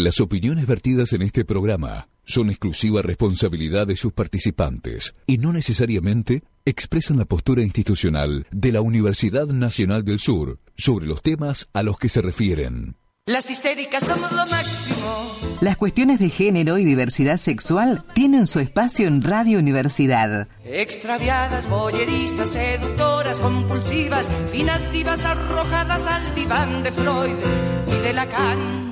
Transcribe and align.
Las 0.00 0.18
opiniones 0.18 0.66
vertidas 0.66 1.12
en 1.12 1.20
este 1.20 1.44
programa 1.44 2.08
son 2.24 2.48
exclusiva 2.48 3.02
responsabilidad 3.02 3.86
de 3.86 3.96
sus 3.96 4.14
participantes 4.14 5.14
y 5.26 5.36
no 5.36 5.52
necesariamente 5.52 6.42
expresan 6.64 7.18
la 7.18 7.26
postura 7.26 7.62
institucional 7.62 8.46
de 8.50 8.72
la 8.72 8.80
Universidad 8.80 9.48
Nacional 9.48 10.02
del 10.02 10.18
Sur 10.18 10.58
sobre 10.74 11.04
los 11.04 11.20
temas 11.20 11.68
a 11.74 11.82
los 11.82 11.98
que 11.98 12.08
se 12.08 12.22
refieren. 12.22 12.96
Las 13.26 13.50
histéricas 13.50 14.04
somos 14.04 14.32
lo 14.32 14.46
máximo. 14.46 15.34
Las 15.60 15.76
cuestiones 15.76 16.18
de 16.18 16.30
género 16.30 16.78
y 16.78 16.86
diversidad 16.86 17.36
sexual 17.36 18.02
tienen 18.14 18.46
su 18.46 18.58
espacio 18.58 19.06
en 19.06 19.22
Radio 19.22 19.58
Universidad. 19.58 20.48
Extraviadas, 20.64 21.68
boyeristas, 21.68 22.48
seductoras, 22.48 23.38
compulsivas, 23.40 24.30
finas 24.50 24.80
divas 24.92 25.26
arrojadas 25.26 26.06
al 26.06 26.34
diván 26.34 26.82
de 26.84 26.90
Freud 26.90 27.36
y 27.86 28.02
de 28.02 28.12
Lacan. 28.14 28.89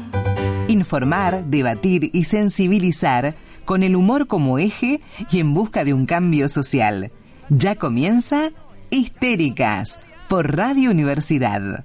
Informar, 0.69 1.45
debatir 1.47 2.11
y 2.13 2.25
sensibilizar 2.25 3.35
con 3.65 3.83
el 3.83 3.97
humor 3.97 4.27
como 4.27 4.59
eje 4.59 5.01
y 5.31 5.41
en 5.41 5.55
busca 5.55 5.83
de 5.83 5.95
un 5.95 6.05
cambio 6.05 6.49
social. 6.49 7.11
Ya 7.49 7.77
comienza 7.77 8.51
Histéricas 8.91 9.99
por 10.29 10.55
Radio 10.55 10.91
Universidad. 10.91 11.85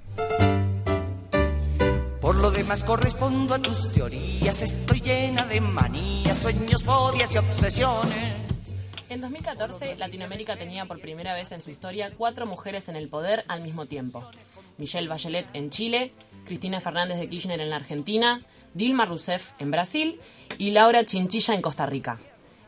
Por 2.20 2.36
lo 2.36 2.50
demás 2.50 2.84
correspondo 2.84 3.54
a 3.54 3.58
tus 3.58 3.90
teorías, 3.90 4.60
estoy 4.60 5.00
llena 5.00 5.46
de 5.46 5.62
manías, 5.62 6.36
sueños, 6.36 6.82
fobias 6.84 7.34
y 7.34 7.38
obsesiones. 7.38 8.44
En 9.08 9.20
2014, 9.22 9.96
Latinoamérica 9.96 10.56
tenía 10.56 10.84
por 10.84 11.00
primera 11.00 11.32
vez 11.34 11.52
en 11.52 11.60
su 11.62 11.70
historia 11.70 12.10
cuatro 12.16 12.46
mujeres 12.46 12.88
en 12.88 12.96
el 12.96 13.08
poder 13.08 13.44
al 13.48 13.62
mismo 13.62 13.86
tiempo. 13.86 14.24
Michelle 14.76 15.08
Bachelet 15.08 15.46
en 15.52 15.70
Chile, 15.70 16.12
Cristina 16.44 16.80
Fernández 16.80 17.18
de 17.18 17.28
Kirchner 17.28 17.60
en 17.60 17.70
la 17.70 17.76
Argentina, 17.76 18.44
Dilma 18.74 19.04
Rousseff 19.04 19.52
en 19.58 19.70
Brasil 19.70 20.20
y 20.58 20.72
Laura 20.72 21.04
Chinchilla 21.04 21.54
en 21.54 21.62
Costa 21.62 21.86
Rica. 21.86 22.18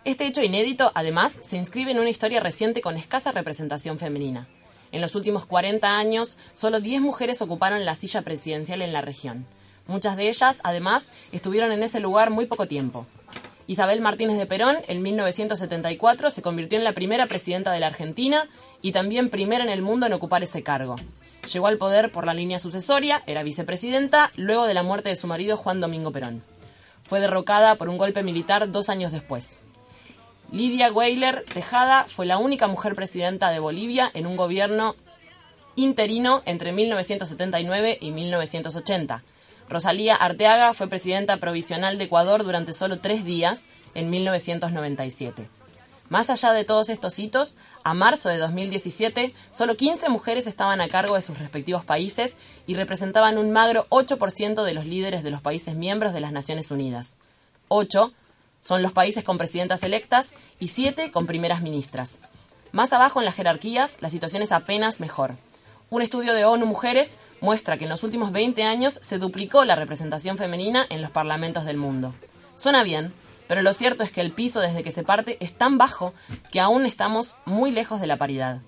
Este 0.05 0.25
hecho 0.27 0.43
inédito, 0.43 0.93
además, 0.95 1.41
se 1.43 1.57
inscribe 1.57 1.91
en 1.91 1.99
una 1.99 2.11
historia 2.11 2.39
reciente 2.39 2.81
con 2.81 2.97
escasa 2.97 3.33
representación 3.33 3.99
femenina. 3.99 4.47
En 4.93 5.01
los 5.01 5.17
últimos 5.17 5.47
40 5.47 5.99
años, 5.99 6.39
solo 6.53 6.79
10 6.81 7.01
mujeres 7.01 7.43
ocuparon 7.43 7.85
la 7.85 7.97
silla 7.97 8.23
presidencial 8.23 8.83
en 8.83 8.93
la 8.93 9.03
región. 9.03 9.47
Muchas 9.89 10.17
de 10.17 10.29
ellas, 10.29 10.61
además, 10.63 11.09
estuvieron 11.33 11.73
en 11.73 11.83
ese 11.83 11.99
lugar 11.99 12.31
muy 12.31 12.47
poco 12.47 12.69
tiempo. 12.69 13.07
Isabel 13.67 14.01
Martínez 14.01 14.39
de 14.39 14.47
Perón, 14.47 14.77
en 14.87 15.03
1974, 15.03 16.31
se 16.31 16.43
convirtió 16.43 16.79
en 16.79 16.85
la 16.85 16.93
primera 16.93 17.27
presidenta 17.27 17.73
de 17.73 17.81
la 17.81 17.89
Argentina 17.89 18.49
y 18.81 18.93
también 18.93 19.29
primera 19.29 19.65
en 19.65 19.71
el 19.71 19.83
mundo 19.83 20.07
en 20.07 20.13
ocupar 20.13 20.45
ese 20.45 20.63
cargo. 20.63 20.95
Llegó 21.53 21.69
al 21.69 21.79
poder 21.79 22.11
por 22.11 22.27
la 22.27 22.35
línea 22.35 22.59
sucesoria, 22.59 23.23
era 23.27 23.43
vicepresidenta, 23.43 24.31
luego 24.37 24.67
de 24.67 24.75
la 24.75 24.83
muerte 24.83 25.11
de 25.11 25.17
su 25.17 25.27
marido 25.27 25.57
Juan 25.57 25.81
Domingo 25.81 26.11
Perón. 26.11 26.43
Fue 27.05 27.21
derrocada 27.21 27.77
por 27.77 27.89
un 27.89 27.99
golpe 27.99 28.23
militar 28.23 28.71
dos 28.73 28.89
años 28.89 29.13
después. 29.13 29.61
Lidia 30.51 30.93
Weiler 30.93 31.45
Tejada 31.45 32.05
fue 32.05 32.27
la 32.27 32.39
única 32.39 32.67
mujer 32.67 32.95
presidenta 32.95 33.51
de 33.51 33.59
Bolivia 33.59 34.11
en 34.15 34.27
un 34.27 34.37
gobierno 34.37 34.97
interino 35.77 36.43
entre 36.47 36.73
1979 36.73 37.99
y 38.01 38.11
1980. 38.11 39.23
Rosalía 39.69 40.15
Arteaga 40.15 40.75
fue 40.75 40.89
presidenta 40.89 41.37
provisional 41.39 41.99
de 41.99 42.05
Ecuador 42.05 42.45
durante 42.45 42.73
solo 42.73 42.99
tres 42.99 43.25
días 43.25 43.67
en 43.95 44.11
1997. 44.11 45.49
Más 46.09 46.31
allá 46.31 46.53
de 46.53 46.65
todos 46.65 46.89
estos 46.89 47.19
hitos, 47.19 47.57
a 47.83 47.93
marzo 47.93 48.29
de 48.29 48.39
2017, 48.39 49.35
solo 49.51 49.77
15 49.77 50.09
mujeres 50.09 50.47
estaban 50.47 50.81
a 50.81 50.89
cargo 50.89 51.17
de 51.17 51.23
sus 51.23 51.39
respectivos 51.39 51.85
países 51.85 52.37
y 52.67 52.75
representaban 52.75 53.39
un 53.39 53.51
magro 53.51 53.87
8% 53.91 54.63
de 54.63 54.75
los 54.75 54.87
líderes 54.87 55.25
de 55.25 55.31
los 55.31 55.41
países 55.41 55.75
miembros 55.75 56.13
de 56.13 56.21
las 56.21 56.31
Naciones 56.31 56.71
Unidas. 56.71 57.17
8 57.69 58.13
son 58.61 58.83
los 58.83 58.93
países 58.93 59.25
con 59.25 59.37
presidentas 59.37 59.83
electas 59.83 60.33
y 60.61 60.69
7 60.69 61.11
con 61.11 61.27
primeras 61.27 61.61
ministras. 61.61 62.19
Más 62.71 62.93
abajo 62.93 63.21
en 63.21 63.25
las 63.25 63.35
jerarquías, 63.35 63.97
la 64.01 64.11
situación 64.11 64.43
es 64.43 64.53
apenas 64.53 65.01
mejor. 65.01 65.35
Un 65.91 66.03
estudio 66.03 66.35
de 66.35 66.45
ONU 66.45 66.67
Mujeres 66.67 67.17
muestra 67.41 67.79
que 67.79 67.85
en 67.85 67.91
los 67.91 68.05
últimos 68.05 68.33
20 68.33 68.63
años 68.63 68.99
se 69.03 69.19
duplicó 69.19 69.65
la 69.65 69.77
representación 69.77 70.37
femenina 70.37 70.87
en 70.89 71.03
los 71.03 71.11
parlamentos 71.11 71.65
del 71.65 71.77
mundo. 71.77 72.15
Suena 72.55 72.83
bien, 72.83 73.13
pero 73.49 73.63
lo 73.63 73.73
cierto 73.73 74.03
es 74.03 74.11
que 74.11 74.21
el 74.21 74.33
piso 74.33 74.61
desde 74.61 74.83
que 74.83 74.93
se 74.93 75.03
parte 75.03 75.37
es 75.41 75.55
tan 75.55 75.79
bajo 75.79 76.15
que 76.51 76.61
aún 76.61 76.87
estamos 76.87 77.37
muy 77.45 77.71
lejos 77.71 78.01
de 78.01 78.07
la 78.07 78.17
paridad. 78.17 78.61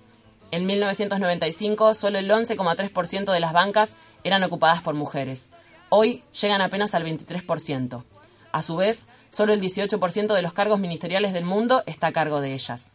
En 0.51 0.65
1995 0.65 1.93
solo 1.93 2.17
el 2.17 2.29
11,3% 2.29 3.31
de 3.31 3.39
las 3.39 3.53
bancas 3.53 3.95
eran 4.23 4.43
ocupadas 4.43 4.81
por 4.81 4.95
mujeres. 4.95 5.49
Hoy 5.89 6.23
llegan 6.39 6.61
apenas 6.61 6.93
al 6.93 7.03
23%. 7.03 8.03
A 8.51 8.61
su 8.61 8.75
vez, 8.77 9.05
solo 9.29 9.53
el 9.53 9.61
18% 9.61 10.33
de 10.33 10.41
los 10.41 10.53
cargos 10.53 10.79
ministeriales 10.79 11.33
del 11.33 11.45
mundo 11.45 11.83
está 11.85 12.07
a 12.07 12.11
cargo 12.11 12.41
de 12.41 12.53
ellas. 12.53 12.91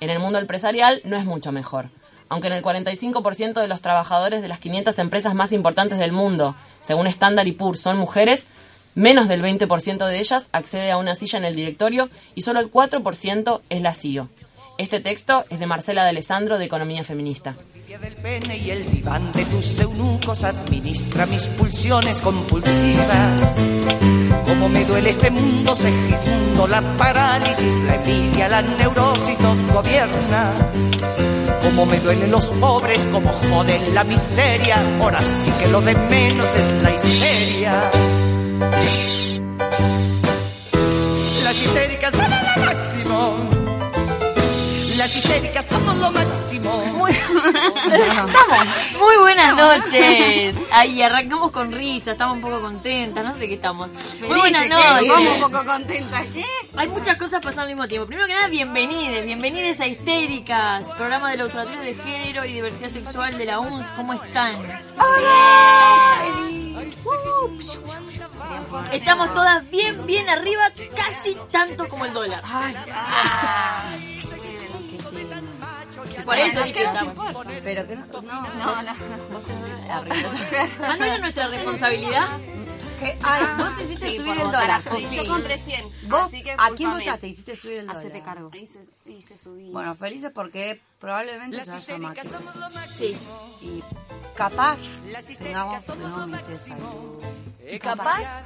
En 0.00 0.10
el 0.10 0.18
mundo 0.18 0.38
empresarial 0.38 1.00
no 1.04 1.16
es 1.16 1.24
mucho 1.24 1.52
mejor. 1.52 1.90
Aunque 2.28 2.46
en 2.46 2.54
el 2.54 2.62
45% 2.62 3.60
de 3.60 3.68
los 3.68 3.82
trabajadores 3.82 4.42
de 4.42 4.48
las 4.48 4.58
500 4.58 4.98
empresas 4.98 5.34
más 5.34 5.52
importantes 5.52 5.98
del 5.98 6.12
mundo, 6.12 6.54
según 6.82 7.06
Standard 7.06 7.52
Poor's, 7.56 7.80
son 7.80 7.98
mujeres, 7.98 8.46
Menos 8.94 9.26
del 9.26 9.42
20% 9.42 10.06
de 10.06 10.18
ellas 10.18 10.48
accede 10.52 10.90
a 10.90 10.98
una 10.98 11.14
silla 11.14 11.38
en 11.38 11.44
el 11.44 11.56
directorio 11.56 12.10
y 12.34 12.42
solo 12.42 12.60
el 12.60 12.70
4% 12.70 13.60
es 13.70 13.80
la 13.80 13.94
CEO. 13.94 14.28
Este 14.76 15.00
texto 15.00 15.44
es 15.48 15.58
de 15.58 15.66
Marcela 15.66 16.02
de 16.02 16.10
Alessandro 16.10 16.58
de 16.58 16.64
Economía 16.64 17.04
Feminista. 17.04 17.54
del 18.00 18.14
pene 18.14 18.56
y 18.56 18.70
el 18.70 18.90
diván 18.90 19.32
de 19.32 19.44
tus 19.44 19.78
eunucos 19.80 20.44
administra 20.44 21.26
mis 21.26 21.46
pulsiones 21.48 22.20
compulsivas. 22.20 23.54
Como 24.46 24.68
me 24.68 24.84
duele 24.84 25.10
este 25.10 25.30
mundo 25.30 25.74
segismundo, 25.74 26.66
la 26.68 26.80
parálisis, 26.96 27.80
la 27.84 27.96
envidia, 27.96 28.48
la 28.48 28.62
neurosis 28.62 29.38
nos 29.40 29.62
gobierna. 29.72 30.54
Como 31.62 31.86
me 31.86 32.00
duelen 32.00 32.30
los 32.30 32.46
pobres, 32.46 33.06
como 33.08 33.30
joden 33.30 33.94
la 33.94 34.04
miseria, 34.04 34.76
ahora 35.00 35.20
sí 35.20 35.50
que 35.60 35.68
lo 35.68 35.80
de 35.80 35.94
menos 35.94 36.48
es 36.54 36.82
la 36.82 36.94
histeria. 36.94 37.90
Las 41.44 41.62
histéricas 41.62 42.14
son 42.14 42.30
lo 42.30 42.66
máximo. 42.66 43.62
Las 44.96 45.16
histéricas 45.16 45.66
somos 45.68 45.96
lo 45.96 46.10
máximo. 46.12 46.84
Muy, 46.94 47.12
muy 49.00 49.16
buenas 49.20 49.56
noches. 49.56 50.54
Ahí 50.70 51.02
arrancamos 51.02 51.50
con 51.50 51.72
risa, 51.72 52.12
estamos 52.12 52.36
un 52.36 52.42
poco 52.42 52.60
contentas, 52.60 53.24
no 53.24 53.34
sé 53.34 53.48
qué 53.48 53.54
estamos. 53.54 53.88
Muy 54.20 54.38
buenas 54.38 54.68
noches. 54.68 55.08
Vamos 55.08 55.32
un 55.34 55.40
poco 55.40 55.64
contentas. 55.64 56.22
¿Qué? 56.32 56.44
Hay 56.76 56.88
muchas 56.88 57.16
cosas 57.16 57.40
pasando 57.40 57.62
al 57.62 57.68
mismo 57.68 57.88
tiempo. 57.88 58.06
Primero 58.06 58.28
que 58.28 58.34
nada, 58.34 58.48
bienvenides, 58.48 59.24
bienvenides 59.24 59.80
a 59.80 59.88
Histéricas, 59.88 60.86
programa 60.96 61.32
de 61.32 61.38
los 61.38 61.46
observatorios 61.46 61.84
de 61.84 61.94
género 62.02 62.44
y 62.44 62.52
diversidad 62.52 62.90
sexual 62.90 63.36
de 63.36 63.44
la 63.44 63.58
UNS. 63.58 63.86
¿Cómo 63.96 64.12
están? 64.12 64.56
Estamos 68.92 69.34
todas 69.34 69.68
bien, 69.70 70.06
bien 70.06 70.28
arriba, 70.28 70.62
casi 70.96 71.36
tanto 71.50 71.86
como 71.88 72.04
el 72.04 72.12
dólar. 72.12 72.42
Por 76.24 76.36
eso 76.38 76.62
dije 76.62 76.78
que 76.80 76.84
estamos. 76.84 77.18
Pero 77.64 77.86
que 77.86 77.96
no, 77.96 78.06
no, 78.22 78.22
no. 78.22 78.74
Ah, 79.90 80.02
¿no 80.98 81.04
era 81.04 81.18
nuestra 81.18 81.48
responsabilidad? 81.48 82.38
Que, 82.98 83.18
ay, 83.24 83.42
vos 83.58 83.80
hiciste 83.82 84.06
Sí, 84.10 84.16
subir 84.18 84.32
el 84.32 84.38
dólar. 84.52 84.80
sí. 84.82 85.08
Yo 85.16 85.26
compré 85.26 85.58
100. 85.58 85.84
¿Vos 86.08 86.20
así 86.20 86.42
que 86.44 86.52
a 86.56 86.70
quién 86.76 86.90
votaste? 86.92 87.26
Hiciste 87.26 87.56
subir 87.56 87.78
el 87.78 87.86
dólar. 87.88 88.00
Hacete 88.00 88.22
cargo. 88.22 88.50
Hice, 88.54 88.80
hice 89.06 89.36
subir. 89.36 89.72
Bueno, 89.72 89.96
felices 89.96 90.30
porque 90.32 90.80
probablemente 91.00 91.56
Las 91.56 91.82
se 91.82 91.98
Macri. 91.98 92.28
somos 92.28 92.54
lo 92.54 92.70
máximo. 92.70 93.18
Sí. 93.60 93.66
Y 93.66 93.82
capaz 94.34 94.78
tengamos 95.38 95.88
interesa. 95.88 96.26
máximo. 96.26 97.18
¿Capaz? 97.80 98.44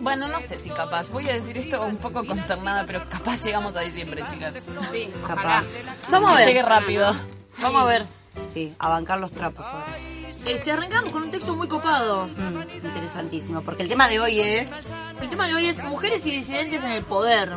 Bueno, 0.00 0.28
no 0.28 0.40
sé 0.40 0.58
si 0.58 0.70
capaz. 0.70 1.10
Voy 1.10 1.28
a 1.28 1.34
decir 1.34 1.56
esto 1.58 1.84
un 1.84 1.96
poco 1.98 2.24
consternada, 2.24 2.84
pero 2.86 3.02
capaz 3.10 3.44
llegamos 3.44 3.76
a 3.76 3.80
diciembre, 3.80 4.24
chicas. 4.30 4.54
Sí, 4.90 5.08
Capaz. 5.26 5.64
Vamos 6.10 6.30
a 6.30 6.34
ver. 6.36 6.46
llegue 6.46 6.62
rápido. 6.62 7.14
Vamos 7.60 7.82
a 7.82 7.84
ver. 7.84 8.06
Sí, 8.52 8.72
a 8.78 8.88
bancar 8.88 9.18
los 9.18 9.32
trapos 9.32 9.66
ahora. 9.66 9.86
Este, 10.28 10.70
arrancamos 10.70 11.10
con 11.10 11.24
un 11.24 11.30
texto 11.30 11.54
muy 11.56 11.68
copado. 11.68 12.26
Mm, 12.28 12.86
interesantísimo. 12.86 13.62
Porque 13.62 13.82
el 13.82 13.88
tema 13.88 14.08
de 14.08 14.20
hoy 14.20 14.40
es 14.40 14.70
El 15.20 15.30
tema 15.30 15.46
de 15.48 15.54
hoy 15.54 15.66
es 15.66 15.82
mujeres 15.84 16.24
y 16.26 16.30
disidencias 16.30 16.82
en 16.84 16.90
el 16.90 17.04
poder. 17.04 17.56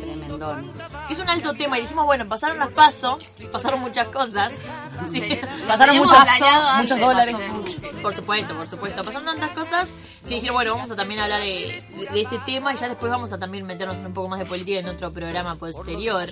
tremendón. 0.00 0.72
Es 1.08 1.18
un 1.18 1.28
alto 1.28 1.54
tema 1.54 1.78
y 1.78 1.82
dijimos, 1.82 2.04
bueno, 2.04 2.28
pasaron 2.28 2.58
las 2.58 2.68
paso, 2.70 3.18
pasaron 3.50 3.80
muchas 3.80 4.08
cosas. 4.08 4.52
Sí. 5.08 5.20
Pasaron 5.66 5.96
teníamos 5.96 6.12
muchos, 6.78 7.00
dólares. 7.00 7.36
Por 8.02 8.14
supuesto, 8.14 8.54
por 8.54 8.68
supuesto. 8.68 9.02
Pasaron 9.02 9.24
tantas 9.26 9.50
cosas 9.50 9.88
que 10.28 10.34
dijeron, 10.36 10.54
bueno, 10.54 10.74
vamos 10.76 10.92
a 10.92 10.94
también 10.96 11.18
hablar 11.18 11.40
eh, 11.42 11.82
de, 11.96 12.06
de 12.06 12.20
este 12.20 12.38
tema 12.46 12.72
y 12.72 12.76
ya 12.76 12.88
después 12.88 13.10
vamos 13.10 13.32
a 13.32 13.38
también 13.38 13.66
meternos 13.66 13.96
en 13.96 14.06
un 14.06 14.14
poco 14.14 14.28
más 14.28 14.38
de 14.38 14.44
política 14.46 14.78
en 14.78 14.88
otro 14.88 15.12
programa 15.12 15.56
posterior. 15.56 16.28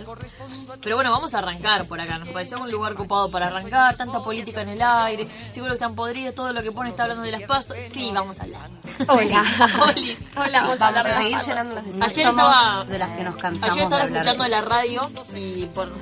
Pero 0.82 0.94
bueno, 0.94 1.10
vamos 1.10 1.34
a 1.34 1.38
arrancar 1.38 1.84
por 1.88 2.00
acá. 2.00 2.18
Nos 2.18 2.28
pareció 2.28 2.60
un 2.60 2.70
lugar 2.70 2.94
copado 2.94 3.28
para 3.28 3.48
arrancar, 3.48 3.96
tanta 3.96 4.22
política 4.22 4.62
en 4.62 4.68
el 4.68 4.82
aire. 4.82 5.26
Seguro 5.50 5.72
que 5.72 5.76
están 5.78 5.96
podridos, 5.96 6.34
todo 6.36 6.52
lo 6.52 6.62
que 6.62 6.70
pone 6.70 6.90
está 6.90 7.04
hablando 7.04 7.24
de 7.24 7.32
las 7.32 7.42
pasos. 7.42 7.74
so- 7.76 7.92
sí, 7.92 8.10
vamos 8.14 8.38
a 8.38 8.42
hablar. 8.44 8.70
Hola. 9.08 9.44
Olis. 9.88 10.09
Hola, 10.36 10.60
vamos 10.62 10.80
a 10.80 11.14
seguir 11.22 11.38
llenando 11.38 11.74
los 11.74 11.84
Ayer 11.84 12.02
Ayer 12.02 12.26
Somos 12.26 12.44
estaba- 12.46 12.84
de 12.84 12.98
las 12.98 13.10
que 13.10 13.22
nos 13.24 13.36
cansamos 13.36 13.70
Ayer 13.72 13.84
estaba 13.84 14.02
de 14.04 14.10
escuchando 14.12 14.44
de- 14.44 14.50
la 14.50 14.60
radio 14.62 15.10
y 15.36 15.62
por 15.66 15.92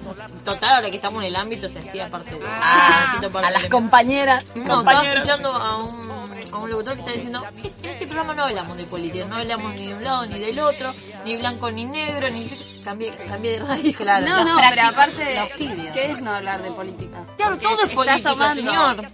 total 0.44 0.70
ahora 0.76 0.90
que 0.90 0.96
estamos 0.96 1.22
en 1.22 1.28
el 1.28 1.36
ámbito 1.36 1.68
se 1.68 1.78
hacía 1.78 2.10
parte 2.10 2.30
de 2.32 2.40
Ah, 2.46 3.18
parte 3.32 3.46
a 3.46 3.50
las 3.50 3.62
de- 3.62 3.68
compañeras, 3.68 4.44
No, 4.54 4.80
estaba 4.80 5.06
escuchando 5.06 5.52
a 5.54 5.76
un, 5.76 6.08
a 6.52 6.56
un 6.58 6.70
locutor 6.70 6.94
que 6.94 7.00
está 7.00 7.12
diciendo 7.12 7.44
"Es- 7.62 7.84
en 7.84 7.90
este 7.90 8.06
programa 8.06 8.34
no 8.34 8.44
hablamos 8.44 8.76
de 8.76 8.84
política, 8.84 9.24
no 9.26 9.36
hablamos 9.36 9.74
ni 9.74 9.86
de 9.88 9.94
un 9.94 10.04
lado 10.04 10.26
ni 10.26 10.38
del 10.38 10.58
otro, 10.60 10.94
ni 11.24 11.36
blanco 11.36 11.70
ni 11.70 11.84
negro, 11.84 12.28
ni 12.30 12.48
cambié, 12.84 13.10
cambié 13.28 13.52
de 13.52 13.58
radio. 13.66 13.92
Claro, 13.96 14.26
No, 14.26 14.44
no, 14.44 14.56
pero 14.70 14.82
aparte. 14.88 15.40
¿qué 15.94 16.04
es 16.12 16.20
no 16.20 16.32
hablar 16.34 16.62
de 16.62 16.70
política? 16.72 17.24
Claro, 17.36 17.52
Porque 17.56 17.66
todo 17.66 17.84
es 17.86 17.92
política, 17.92 18.30
tomando 18.30 18.54
señor. 18.62 19.06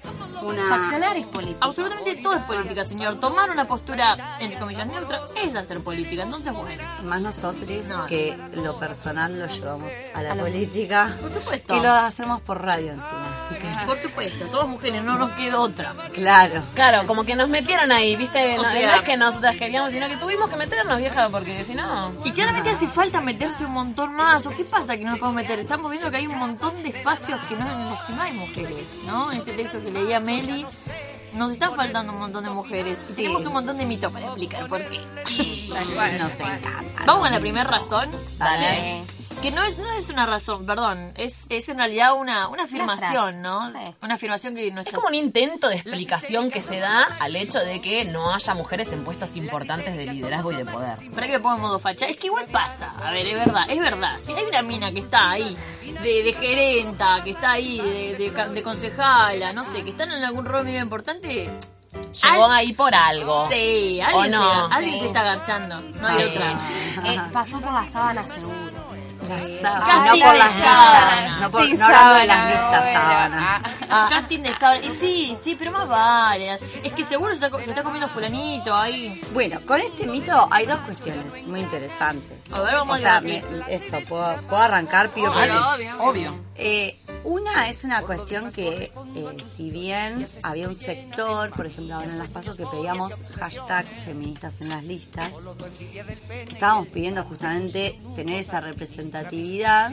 Una... 0.42 0.62
Faccionar 0.68 1.16
es 1.16 1.26
política. 1.26 1.58
Absolutamente 1.62 2.16
todo 2.16 2.34
es 2.34 2.42
política, 2.42 2.84
señor. 2.84 3.18
Tomar 3.18 3.48
una 3.48 3.64
postura, 3.64 4.36
entre 4.40 4.58
comillas, 4.58 4.86
neutra 4.86 5.22
es 5.42 5.54
hacer 5.54 5.80
política. 5.80 6.24
Entonces, 6.24 6.52
bueno, 6.52 6.82
más 7.04 7.22
nosotros 7.22 7.64
No. 7.86 8.04
que 8.04 8.36
lo 8.52 8.78
personal 8.78 9.38
lo 9.38 9.46
llevamos 9.46 9.90
a 10.14 10.22
la 10.22 10.34
política. 10.34 11.16
por 11.22 11.32
supuesto. 11.32 11.76
Y 11.76 11.80
lo 11.80 11.90
hacemos 11.90 12.40
por 12.42 12.62
radio 12.62 12.88
encima, 12.92 13.46
así 13.46 13.54
que... 13.54 13.64
Por 13.86 14.00
supuesto, 14.02 14.48
somos 14.48 14.68
mujeres, 14.68 15.02
no 15.02 15.16
nos 15.18 15.30
queda 15.32 15.60
otra. 15.60 15.94
Claro. 16.12 16.62
Claro, 16.74 17.06
como 17.06 17.24
que 17.24 17.36
nos 17.36 17.48
metieron 17.48 17.92
ahí, 17.92 18.16
¿viste? 18.16 18.58
O 18.58 18.62
No, 18.62 18.70
sea- 18.70 18.88
no 18.88 18.94
es 18.96 19.02
que 19.02 19.16
nosotras 19.16 19.56
queríamos, 19.56 19.92
sino 19.92 20.08
que 20.08 20.16
tuvimos 20.16 20.48
que 20.50 20.56
meternos, 20.56 20.98
vieja, 20.98 21.28
porque 21.30 21.62
si 21.64 21.74
no... 21.74 22.12
Y 22.24 22.32
claramente 22.32 22.70
hace 22.70 22.88
falta 22.88 23.20
meterse 23.20 23.53
un 23.60 23.72
montón 23.72 24.14
más. 24.14 24.46
¿O 24.46 24.50
qué 24.50 24.64
pasa 24.64 24.96
que 24.96 25.04
no 25.04 25.10
nos 25.12 25.18
podemos 25.20 25.42
meter? 25.42 25.58
Estamos 25.60 25.90
viendo 25.90 26.10
que 26.10 26.16
hay 26.18 26.26
un 26.26 26.38
montón 26.38 26.82
de 26.82 26.88
espacios 26.90 27.40
que 27.48 27.56
no, 27.56 27.70
en 27.70 27.84
los 27.90 28.00
que 28.02 28.12
no 28.14 28.22
hay 28.22 28.32
mujeres, 28.32 29.00
¿no? 29.06 29.32
En 29.32 29.38
este 29.38 29.52
texto 29.52 29.82
que 29.82 29.90
leía 29.90 30.20
Meli, 30.20 30.66
nos 31.34 31.52
están 31.52 31.74
faltando 31.74 32.12
un 32.12 32.18
montón 32.20 32.44
de 32.44 32.50
mujeres. 32.50 32.98
Y 33.08 33.12
Sí. 33.12 33.22
tenemos 33.22 33.44
un 33.46 33.52
montón 33.54 33.78
de 33.78 33.86
mitos 33.86 34.12
para 34.12 34.26
explicar 34.26 34.66
por 34.68 34.84
qué. 34.88 35.00
Nos 35.68 35.80
encanta. 36.40 36.70
Vamos 37.06 37.22
con 37.22 37.32
la 37.32 37.40
primera 37.40 37.64
razón. 37.64 38.10
Dale. 38.38 39.04
Que 39.42 39.50
no 39.50 39.62
es, 39.62 39.76
no 39.76 39.92
es 39.92 40.08
una 40.08 40.24
razón, 40.24 40.64
perdón, 40.64 41.12
es, 41.16 41.46
es 41.50 41.68
en 41.68 41.76
realidad 41.76 42.14
una, 42.14 42.48
una 42.48 42.62
afirmación, 42.64 43.42
¿no? 43.42 43.68
Sí. 43.68 43.94
Una 44.00 44.14
afirmación 44.14 44.54
que 44.54 44.68
Es 44.68 44.72
nuestra... 44.72 44.94
como 44.94 45.08
un 45.08 45.14
intento 45.14 45.68
de 45.68 45.74
explicación 45.76 46.50
que 46.50 46.62
se 46.62 46.78
da 46.80 47.06
al 47.20 47.36
hecho 47.36 47.58
de 47.58 47.82
que 47.82 48.06
no 48.06 48.32
haya 48.34 48.54
mujeres 48.54 48.90
en 48.92 49.04
puestos 49.04 49.36
importantes 49.36 49.98
de 49.98 50.06
liderazgo 50.06 50.50
y 50.52 50.56
de 50.56 50.64
poder. 50.64 50.96
¿Para 51.14 51.26
qué 51.26 51.32
me 51.34 51.40
pongo 51.40 51.56
en 51.56 51.60
modo 51.60 51.78
facha? 51.78 52.06
Es 52.06 52.16
que 52.16 52.28
igual 52.28 52.46
pasa. 52.46 52.94
A 53.04 53.10
ver, 53.10 53.26
es 53.26 53.34
verdad, 53.34 53.64
es 53.68 53.78
verdad. 53.80 54.16
Si 54.18 54.32
hay 54.32 54.44
una 54.44 54.62
mina 54.62 54.90
que 54.92 55.00
está 55.00 55.32
ahí, 55.32 55.54
de, 56.02 56.22
de 56.22 56.32
gerenta, 56.32 57.20
que 57.22 57.30
está 57.30 57.52
ahí, 57.52 57.80
de, 57.82 58.16
de, 58.16 58.48
de 58.48 58.62
concejala, 58.62 59.52
no 59.52 59.66
sé, 59.66 59.84
que 59.84 59.90
están 59.90 60.10
en 60.10 60.24
algún 60.24 60.46
rol 60.46 60.64
medio 60.64 60.80
importante. 60.80 61.50
Llegó 62.22 62.44
Al- 62.46 62.52
ahí 62.52 62.72
por 62.72 62.94
algo. 62.94 63.48
Sí, 63.50 64.00
¿O 64.00 64.04
alguien, 64.06 64.30
no? 64.32 64.68
se, 64.68 64.74
alguien 64.74 64.94
Sí. 64.94 65.00
se 65.00 65.06
está 65.06 65.20
agachando. 65.20 65.80
No 65.80 66.06
hay 66.08 66.16
Sí. 66.22 66.28
otra. 66.30 66.50
Eh, 67.12 67.20
pasó 67.32 67.60
por 67.60 67.72
la 67.72 67.86
sábana 67.86 68.26
seguro. 68.26 68.63
La 69.28 69.36
Casting 69.36 69.60
sábana. 69.60 70.04
No 70.04 70.26
por 70.26 70.36
las 70.36 70.54
listas. 70.54 71.40
No, 71.40 71.50
por, 71.50 71.64
Sí, 71.64 71.72
no 71.74 71.84
hablando 71.86 72.14
de 72.14 72.26
las 72.26 72.46
listas 72.46 72.92
sábanas. 72.92 73.62
Ah. 73.90 74.06
Casting 74.10 74.38
de 74.40 74.54
sábana. 74.54 74.84
Y 74.86 74.90
sí, 74.90 75.36
sí, 75.40 75.54
pero 75.58 75.72
más 75.72 75.88
vale. 75.88 76.52
Es 76.52 76.92
que 76.92 77.04
seguro 77.04 77.30
se 77.30 77.36
está, 77.36 77.50
co- 77.50 77.60
se 77.60 77.70
está 77.70 77.82
comiendo 77.82 78.08
fulanito 78.08 78.74
ahí. 78.74 79.20
Bueno, 79.32 79.58
con 79.66 79.80
este 79.80 80.06
mito 80.06 80.48
hay 80.50 80.66
dos 80.66 80.78
cuestiones 80.80 81.46
muy 81.46 81.60
interesantes. 81.60 82.52
A 82.52 82.60
ver, 82.62 82.74
vamos 82.74 82.98
o 82.98 83.02
sea, 83.02 83.16
a 83.16 83.20
me- 83.20 83.42
eso, 83.68 84.00
¿puedo, 84.08 84.36
puedo 84.48 84.62
arrancar, 84.62 85.10
pido 85.10 85.30
obvio. 85.32 85.90
Obvio. 86.00 86.44
Eh, 86.56 86.98
una 87.24 87.68
es 87.68 87.84
una 87.84 88.02
cuestión 88.02 88.52
que, 88.52 88.92
eh, 89.14 89.44
si 89.48 89.70
bien 89.70 90.26
había 90.42 90.68
un 90.68 90.74
sector, 90.74 91.50
por 91.50 91.66
ejemplo, 91.66 91.94
ahora 91.94 92.06
en 92.06 92.18
las 92.18 92.28
pasos 92.28 92.56
que 92.56 92.66
pedíamos 92.66 93.12
hashtag 93.38 93.86
feministas 94.04 94.60
en 94.60 94.68
las 94.68 94.84
listas, 94.84 95.32
estábamos 96.50 96.88
pidiendo 96.88 97.24
justamente 97.24 97.98
tener 98.14 98.40
esa 98.40 98.60
representatividad, 98.60 99.92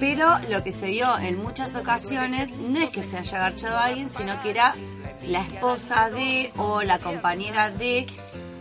pero 0.00 0.38
lo 0.50 0.62
que 0.62 0.72
se 0.72 0.86
vio 0.86 1.16
en 1.18 1.42
muchas 1.42 1.74
ocasiones 1.74 2.50
no 2.50 2.80
es 2.80 2.90
que 2.90 3.02
se 3.02 3.18
haya 3.18 3.46
agachado 3.46 3.76
a 3.76 3.84
alguien, 3.84 4.10
sino 4.10 4.40
que 4.42 4.50
era 4.50 4.74
la 5.26 5.42
esposa 5.42 6.10
de 6.10 6.52
o 6.56 6.82
la 6.82 6.98
compañera 6.98 7.70
de 7.70 8.06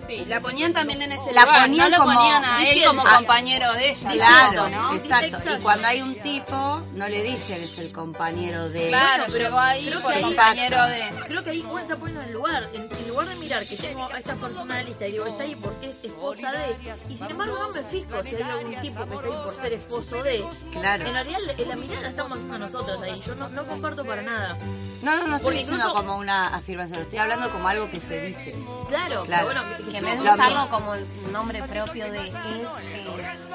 Sí, 0.07 0.25
la 0.27 0.41
ponían 0.41 0.73
también 0.73 1.01
en 1.01 1.11
ese 1.13 1.31
La 1.33 1.45
lugar. 1.45 1.61
ponían 1.63 1.91
no 1.91 1.97
lo 1.97 2.03
como- 2.03 2.19
ponían 2.19 2.45
a 2.45 2.63
él 2.69 2.83
como 2.85 3.01
ah, 3.07 3.15
compañero 3.17 3.73
de 3.73 3.89
ella. 3.91 4.09
Claro, 4.11 4.63
diciendo, 4.65 4.69
¿no? 4.69 4.95
exacto. 4.95 5.37
Y 5.57 5.61
cuando 5.61 5.87
hay 5.87 6.01
un 6.01 6.15
tipo, 6.21 6.81
no 6.93 7.07
le 7.09 7.23
dicen 7.23 7.63
es 7.63 7.77
el 7.77 7.91
compañero 7.91 8.69
de... 8.69 8.89
Claro, 8.89 9.23
pero 9.31 9.37
llegó 9.45 9.59
ahí 9.59 9.85
creo 9.87 10.01
por 10.01 10.13
que 10.13 10.21
compañero 10.21 10.85
de... 10.87 11.03
Creo 11.27 11.43
que 11.43 11.49
ahí 11.51 11.61
uno 11.67 11.79
está 11.79 11.95
poniendo 11.95 12.21
en 12.21 12.27
el 12.27 12.33
lugar. 12.33 12.69
En, 12.73 12.81
en 12.91 13.07
lugar 13.07 13.27
de 13.29 13.35
mirar 13.35 13.65
que 13.65 13.77
tengo 13.77 14.05
a 14.11 14.17
esta 14.17 14.35
persona 14.35 14.79
en 14.81 14.85
lista 14.87 15.07
y 15.07 15.11
digo, 15.13 15.25
está 15.25 15.43
ahí 15.43 15.55
porque 15.55 15.89
es 15.89 16.03
esposa 16.03 16.51
de. 16.51 16.77
Y 17.09 17.17
sin 17.17 17.31
embargo, 17.31 17.57
no 17.59 17.69
me 17.69 17.83
fijo 17.83 18.23
si 18.23 18.35
hay 18.35 18.41
algún 18.43 18.75
tipo 18.81 19.05
que 19.07 19.15
está 19.15 19.25
ahí 19.27 19.33
por 19.43 19.55
ser 19.55 19.73
esposo 19.73 20.23
de. 20.23 20.45
Claro. 20.73 21.07
En 21.07 21.13
realidad, 21.13 21.39
la, 21.47 21.65
la 21.65 21.75
mirada 21.75 22.01
la 22.01 22.09
estamos 22.09 22.31
haciendo 22.33 22.57
nosotros 22.59 23.01
ahí. 23.01 23.21
Yo 23.25 23.35
no, 23.35 23.49
no 23.49 23.65
comparto 23.67 24.05
para 24.05 24.21
nada. 24.21 24.57
No, 25.01 25.15
no, 25.17 25.27
no 25.27 25.35
estoy 25.35 25.39
Porque 25.43 25.57
diciendo 25.59 25.85
incluso- 25.85 25.93
como 25.93 26.17
una 26.17 26.47
afirmación, 26.55 27.01
estoy 27.01 27.19
hablando 27.19 27.49
como 27.51 27.67
algo 27.67 27.89
que 27.91 27.99
se 27.99 28.21
dice. 28.21 28.55
Claro, 28.87 29.23
Claro. 29.23 29.47
pero 29.49 29.61
bueno, 29.63 29.77
que, 29.91 29.92
Que 29.93 29.99
en 29.99 30.05
vez 30.05 30.17
de 30.19 30.25
Lo 30.25 30.33
usarlo 30.33 30.69
como 30.71 30.95
nombre 31.31 31.61
propio 31.63 32.11
de 32.11 32.27
es 32.27 32.35
eh, 32.35 33.05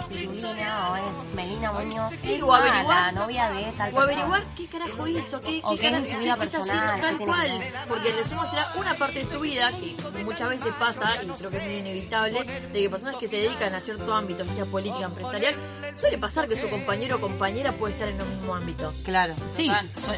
Pirulina 0.08 0.90
o 0.90 0.96
es 0.96 1.34
Melina 1.34 1.72
Muñoz, 1.72 2.12
Sí, 2.22 2.34
es 2.34 2.42
o 2.42 2.54
averiguar- 2.54 2.86
la 3.06 3.12
novia 3.12 3.50
de 3.50 3.62
tal 3.72 3.90
O 3.90 3.94
persona. 3.96 4.02
averiguar 4.04 4.44
qué 4.56 4.66
carajo 4.66 5.06
hizo, 5.08 5.40
qué, 5.40 5.60
O 5.64 5.70
qué, 5.74 5.80
qué 5.80 5.96
es 5.98 6.10
su 6.10 6.18
vida 6.18 6.36
personal, 6.36 7.00
tal 7.00 7.18
cual. 7.18 7.60
Porque 7.88 8.12
le 8.12 8.24
sumo 8.24 8.46
será 8.48 8.66
una 8.76 8.94
parte 8.94 9.18
de 9.20 9.26
su 9.26 9.40
vida 9.40 9.70
que 9.72 9.96
muchas 10.24 10.48
veces 10.48 10.72
pasa, 10.78 11.22
y 11.22 11.26
creo 11.26 11.50
que 11.50 11.56
es 11.56 11.62
medio 11.64 11.78
inevitable, 11.78 12.44
de 12.72 12.80
que 12.82 12.90
personas 12.90 13.16
que 13.16 13.28
se 13.28 13.36
dedican 13.36 13.74
a 13.74 13.80
cierto 13.80 14.14
ámbito, 14.14 14.44
ya 14.44 14.54
sea 14.54 14.64
política, 14.66 15.06
empresarial, 15.06 15.54
suele 15.96 16.18
pasar 16.18 16.48
que 16.48 16.56
su 16.56 16.68
compañero 16.70 17.16
o 17.16 17.20
compañera 17.20 17.72
puede 17.72 17.94
estar 17.94 18.08
en 18.08 18.20
el 18.20 18.26
mismo 18.26 18.54
ámbito. 18.54 18.92
Claro. 19.04 19.34
Sí, 19.56 19.70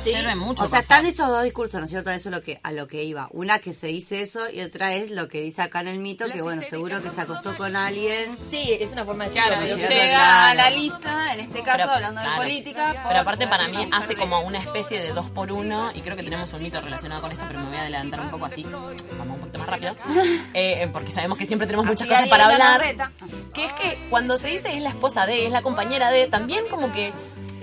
Sí. 0.02 0.12
sirve 0.14 0.34
mucho. 0.34 0.62
O 0.64 0.68
sea, 0.68 0.80
pasar. 0.80 0.82
están 0.82 1.06
estos 1.06 1.28
dos 1.28 1.42
discursos, 1.42 1.78
¿no 1.80 1.84
es 1.84 1.90
cierto? 1.90 2.10
Eso 2.10 2.28
es 2.28 2.34
lo 2.34 2.42
que, 2.42 2.60
a 2.62 2.72
lo 2.72 2.86
que 2.86 3.02
iba. 3.04 3.28
Una 3.32 3.58
que 3.58 3.72
se 3.72 3.86
dice 3.88 4.20
eso 4.20 4.48
y 4.50 4.60
otra 4.60 4.94
es 4.94 5.10
lo 5.10 5.28
que 5.28 5.40
dice 5.40 5.62
acá 5.62 5.80
en 5.80 5.88
el 5.88 5.98
mito, 6.10 6.26
que 6.26 6.42
bueno, 6.42 6.62
seguro 6.62 7.02
que 7.02 7.10
se 7.10 7.20
acostó 7.20 7.56
con 7.56 7.74
alguien. 7.76 8.36
Sí, 8.50 8.76
es 8.78 8.92
una 8.92 9.04
forma 9.04 9.24
de 9.24 9.30
decirlo. 9.30 9.56
Claro, 9.56 9.76
llega 9.76 10.08
claro. 10.08 10.50
a 10.50 10.54
la 10.54 10.70
lista, 10.70 11.34
en 11.34 11.40
este 11.40 11.62
caso 11.62 11.78
Pero, 11.78 11.92
hablando 11.92 12.20
claro, 12.20 12.42
de 12.42 12.48
política. 12.48 13.04
Pero 13.08 13.20
aparte 13.20 13.46
para 13.46 13.68
mí 13.68 13.88
hace 13.92 14.16
como 14.16 14.40
una 14.40 14.58
especie 14.58 15.00
de 15.00 15.12
dos 15.12 15.30
por 15.30 15.52
uno 15.52 15.90
y 15.94 16.00
creo 16.00 16.16
que 16.16 16.22
tenemos 16.22 16.52
un 16.52 16.62
mito 16.62 16.80
relacionado 16.80 17.22
con 17.22 17.32
esto, 17.32 17.44
pero 17.46 17.60
me 17.60 17.66
voy 17.66 17.76
a 17.76 17.80
adelantar 17.82 18.20
un 18.20 18.30
poco 18.30 18.46
así, 18.46 18.62
vamos 18.62 19.34
un 19.34 19.40
poquito 19.40 19.58
más 19.58 19.68
rápido, 19.68 19.96
Eh, 20.54 20.88
porque 20.92 21.12
sabemos 21.12 21.38
que 21.38 21.46
siempre 21.46 21.66
tenemos 21.66 21.86
muchas 21.86 22.02
Así 22.02 22.10
cosas 22.10 22.28
para 22.28 22.46
la 22.46 22.74
hablar. 22.74 23.12
Que 23.52 23.64
es 23.64 23.72
que 23.72 23.98
cuando 24.10 24.38
se 24.38 24.48
dice 24.48 24.74
es 24.74 24.82
la 24.82 24.90
esposa 24.90 25.26
de, 25.26 25.46
es 25.46 25.52
la 25.52 25.62
compañera 25.62 26.10
de, 26.10 26.26
también 26.26 26.64
como 26.68 26.92
que 26.92 27.12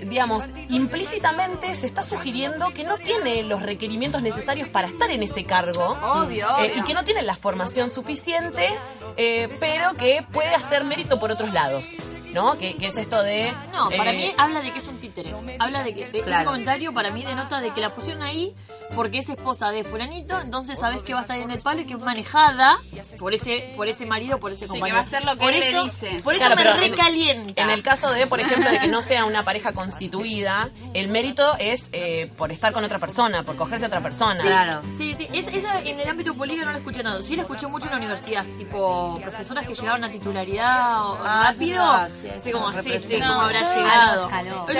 digamos, 0.06 0.44
implícitamente 0.68 1.74
se 1.74 1.86
está 1.86 2.02
sugiriendo 2.02 2.70
que 2.74 2.84
no 2.84 2.98
tiene 2.98 3.42
los 3.42 3.62
requerimientos 3.62 4.22
necesarios 4.22 4.68
para 4.68 4.86
estar 4.88 5.10
en 5.10 5.22
ese 5.22 5.44
cargo. 5.44 5.96
Obvio, 6.02 6.46
Eh, 6.46 6.70
obvio. 6.70 6.78
y 6.78 6.82
que 6.82 6.94
no 6.94 7.04
tiene 7.04 7.22
la 7.22 7.36
formación 7.36 7.90
suficiente, 7.90 8.68
eh, 9.16 9.48
pero 9.60 9.94
que 9.94 10.24
puede 10.32 10.54
hacer 10.54 10.84
mérito 10.84 11.18
por 11.20 11.30
otros 11.30 11.52
lados. 11.52 11.84
¿No? 12.32 12.58
Que, 12.58 12.76
que 12.76 12.88
es 12.88 12.96
esto 12.96 13.22
de. 13.22 13.52
No, 13.74 13.88
para 13.90 14.12
eh, 14.12 14.16
mí 14.16 14.34
habla 14.36 14.60
de 14.60 14.72
que 14.72 14.78
es 14.80 14.86
un 14.86 14.98
títere. 14.98 15.32
Habla 15.58 15.82
de 15.82 15.94
que 15.94 16.06
de- 16.08 16.18
ese 16.18 16.26
Claro. 16.26 16.46
comentario 16.50 16.92
para 16.92 17.10
mí 17.10 17.24
denota 17.24 17.60
de 17.60 17.72
que 17.72 17.80
la 17.80 17.90
pusieron 17.94 18.22
ahí 18.22 18.54
porque 18.94 19.18
es 19.18 19.28
esposa 19.28 19.70
de 19.70 19.84
fulanito, 19.84 20.40
entonces 20.40 20.78
sabes 20.78 21.02
que 21.02 21.12
va 21.12 21.20
a 21.20 21.22
estar 21.22 21.38
en 21.38 21.50
el 21.50 21.58
palo 21.58 21.80
y 21.82 21.86
que 21.86 21.92
es 21.94 22.02
manejada 22.02 22.78
por 23.18 23.34
ese 23.34 23.72
por 23.76 23.86
ese 23.88 24.06
marido, 24.06 24.38
por 24.40 24.52
ese 24.52 24.62
que 24.64 24.68
compañero. 24.68 24.96
va 24.98 25.02
a 25.02 25.06
hacer 25.06 25.24
lo 25.24 25.32
que 25.32 25.38
por 25.38 25.52
él 25.52 25.60
le 25.60 25.70
eso, 25.70 25.84
dice. 25.84 26.20
Por 26.24 26.34
eso 26.34 26.46
Claro, 26.46 26.56
me 26.56 26.62
en- 26.86 26.90
recalienta. 26.92 27.62
En 27.62 27.70
el 27.70 27.82
caso 27.82 28.10
de, 28.10 28.26
por 28.26 28.40
ejemplo, 28.40 28.70
de 28.70 28.78
que 28.78 28.88
no 28.88 29.02
sea 29.02 29.24
una 29.24 29.44
pareja 29.44 29.72
constituida, 29.72 30.68
el 30.94 31.08
mérito 31.08 31.54
es 31.58 31.88
eh, 31.92 32.30
por 32.36 32.50
estar 32.52 32.72
con 32.72 32.82
otra 32.84 32.98
persona, 32.98 33.42
por 33.42 33.56
cogerse 33.56 33.84
a 33.84 33.88
otra 33.88 34.00
persona. 34.02 34.40
Claro. 34.40 34.80
Sí, 34.96 35.14
sí, 35.14 35.28
es- 35.32 35.48
esa 35.48 35.80
en 35.80 36.00
el 36.00 36.08
ámbito 36.08 36.34
político 36.34 36.64
no 36.66 36.72
la 36.72 36.78
escuché 36.78 37.02
tanto. 37.02 37.22
Sí 37.22 37.36
la 37.36 37.42
escuché 37.42 37.66
mucho 37.66 37.86
en 37.86 37.92
la 37.92 37.98
universidad, 37.98 38.44
tipo 38.58 39.18
profesoras 39.22 39.66
que 39.66 39.74
llegaron 39.74 40.04
a 40.04 40.08
titularidad 40.10 41.04
o- 41.04 41.18
Ah, 41.24 41.50
rápido. 41.52 41.84
Sí, 42.22 42.28
así 42.28 42.48
eso 42.50 42.58
como, 42.58 42.70
sí, 42.72 42.78
sí, 42.82 42.90
representa. 42.90 43.28
cómo 43.28 43.40
habrá 43.42 43.60
No, 43.60 43.66
yo- 43.74 43.80
llegado. 43.80 44.28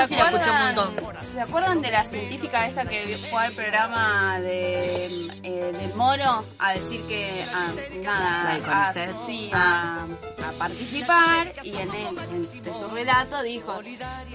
Sí 0.09 0.15
la 0.17 0.25
un 0.53 0.75
montón. 0.77 0.97
¿Se 1.33 1.41
acuerdan 1.41 1.83
de 1.83 1.91
la 1.91 2.05
científica 2.05 2.67
esta 2.67 2.85
que 2.85 3.17
fue 3.31 3.45
al 3.47 3.53
programa 3.53 4.41
de, 4.41 5.07
eh, 5.43 5.73
del 5.79 5.95
Moro 5.95 6.45
a 6.59 6.73
decir 6.73 7.03
que, 7.07 7.45
ah, 7.55 7.71
nada, 8.03 8.55
a, 8.55 8.93
Conicet. 8.93 9.17
sí, 9.27 9.51
a, 9.53 10.05
a 10.05 10.53
participar 10.59 11.53
y 11.63 11.77
en, 11.77 11.95
el, 11.95 12.19
en 12.19 12.63
de 12.63 12.75
su 12.75 12.89
relato 12.89 13.43
dijo, 13.43 13.81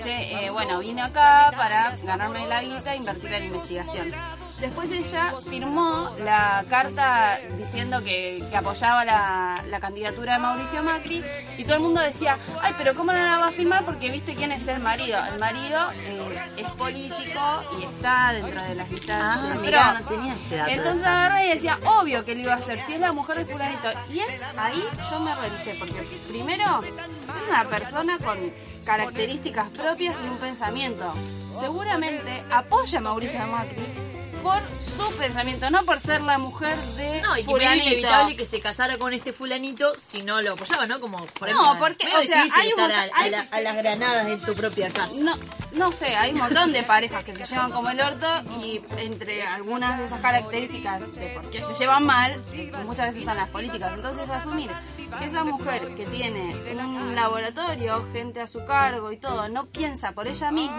che, 0.01 0.45
eh, 0.45 0.49
bueno, 0.49 0.79
vine 0.79 1.01
acá 1.01 1.51
para 1.55 1.95
ganarme 2.03 2.47
la 2.47 2.61
guita 2.63 2.93
e 2.93 2.97
invertir 2.97 3.33
en 3.33 3.43
investigación. 3.45 4.11
Después 4.59 4.89
ella 4.91 5.33
firmó 5.49 6.15
la 6.23 6.63
carta 6.69 7.39
diciendo 7.57 8.01
que, 8.03 8.43
que 8.49 8.55
apoyaba 8.57 9.03
la, 9.03 9.63
la 9.67 9.79
candidatura 9.79 10.33
de 10.33 10.39
Mauricio 10.39 10.83
Macri 10.83 11.23
y 11.57 11.63
todo 11.63 11.75
el 11.75 11.81
mundo 11.81 11.99
decía, 12.01 12.37
ay, 12.61 12.73
pero 12.77 12.92
¿cómo 12.95 13.11
no 13.11 13.19
la 13.19 13.37
va 13.37 13.47
a 13.47 13.51
firmar? 13.51 13.85
Porque 13.85 14.09
viste 14.09 14.35
quién 14.35 14.51
es 14.51 14.67
el 14.67 14.79
marido. 14.79 15.17
El 15.25 15.39
marido 15.39 15.79
eh, 16.05 16.21
es 16.57 16.69
político 16.71 17.63
y 17.79 17.83
está 17.83 18.33
dentro 18.33 18.63
de 18.63 18.75
las 18.75 18.89
listas 18.89 19.21
Ah, 19.21 19.55
mirá, 19.61 19.99
no 19.99 20.05
tenía 20.05 20.33
ese 20.33 20.55
dato. 20.55 20.71
Entonces 20.71 21.05
agarré 21.05 21.45
y 21.45 21.49
decía, 21.49 21.79
obvio 21.85 22.25
que 22.25 22.35
lo 22.35 22.41
iba 22.41 22.53
a 22.53 22.57
hacer, 22.57 22.79
si 22.79 22.93
es 22.93 22.99
la 22.99 23.11
mujer 23.11 23.37
de 23.37 23.45
fulanito. 23.45 23.89
Y 24.09 24.19
es 24.19 24.41
ahí 24.57 24.83
yo 25.09 25.19
me 25.19 25.35
realicé, 25.35 25.75
porque 25.79 26.01
primero 26.29 26.81
es 26.83 27.49
una 27.49 27.65
persona 27.65 28.17
con 28.17 28.37
características 28.85 29.69
propias 29.69 30.15
y 30.23 30.27
un 30.27 30.37
pensamiento. 30.37 31.13
Seguramente 31.59 32.43
apoya 32.51 32.99
a 32.99 33.01
Mauricio 33.01 33.39
Macri 33.47 34.12
por 34.43 34.61
su 34.97 35.17
pensamiento, 35.17 35.69
no 35.71 35.83
por 35.85 35.99
ser 35.99 36.21
la 36.21 36.37
mujer 36.37 36.75
de 36.77 37.21
No, 37.21 37.35
y 37.37 37.39
que 37.41 37.45
fulanito. 37.45 37.85
inevitable 37.87 38.35
que 38.35 38.45
se 38.45 38.59
casara 38.59 38.97
con 38.97 39.13
este 39.13 39.33
fulanito 39.33 39.93
si 39.97 40.21
no 40.21 40.41
lo 40.41 40.53
apoyaba, 40.53 40.85
¿no? 40.85 40.99
Como, 40.99 41.17
por 41.25 41.49
No, 41.49 41.77
porque, 41.79 42.05
o 42.07 42.21
sea, 42.23 42.43
hay 42.53 42.73
un 42.73 42.79
montón- 42.81 42.91
a, 42.91 43.01
a 43.03 43.21
hay- 43.23 43.31
la- 43.31 43.45
a 43.49 43.61
las 43.61 43.75
granadas 43.77 44.27
en 44.27 44.39
tu 44.41 44.53
propia 44.53 44.89
casa. 44.91 45.11
No, 45.15 45.35
no 45.71 45.91
sé, 45.91 46.15
hay 46.15 46.31
un 46.33 46.39
montón 46.39 46.73
de 46.73 46.83
parejas 46.83 47.23
que 47.23 47.35
se 47.35 47.45
llevan 47.45 47.71
como 47.71 47.89
el 47.89 47.99
orto 48.01 48.27
y 48.61 48.81
entre 48.97 49.43
algunas 49.43 49.97
de 49.99 50.05
esas 50.05 50.19
características 50.21 51.15
de 51.15 51.27
por 51.29 51.49
qué 51.49 51.63
se 51.63 51.73
llevan 51.75 52.05
mal, 52.05 52.41
muchas 52.85 53.07
veces 53.07 53.23
son 53.25 53.37
las 53.37 53.49
políticas. 53.49 53.91
Entonces 53.93 54.29
asumir 54.29 54.69
esa 55.21 55.43
mujer 55.43 55.95
que 55.95 56.05
tiene 56.05 56.53
un 56.83 57.15
laboratorio, 57.15 58.05
gente 58.11 58.41
a 58.41 58.47
su 58.47 58.63
cargo 58.65 59.11
y 59.11 59.17
todo, 59.17 59.47
no 59.49 59.65
piensa 59.67 60.11
por 60.13 60.27
ella 60.27 60.51
misma 60.51 60.75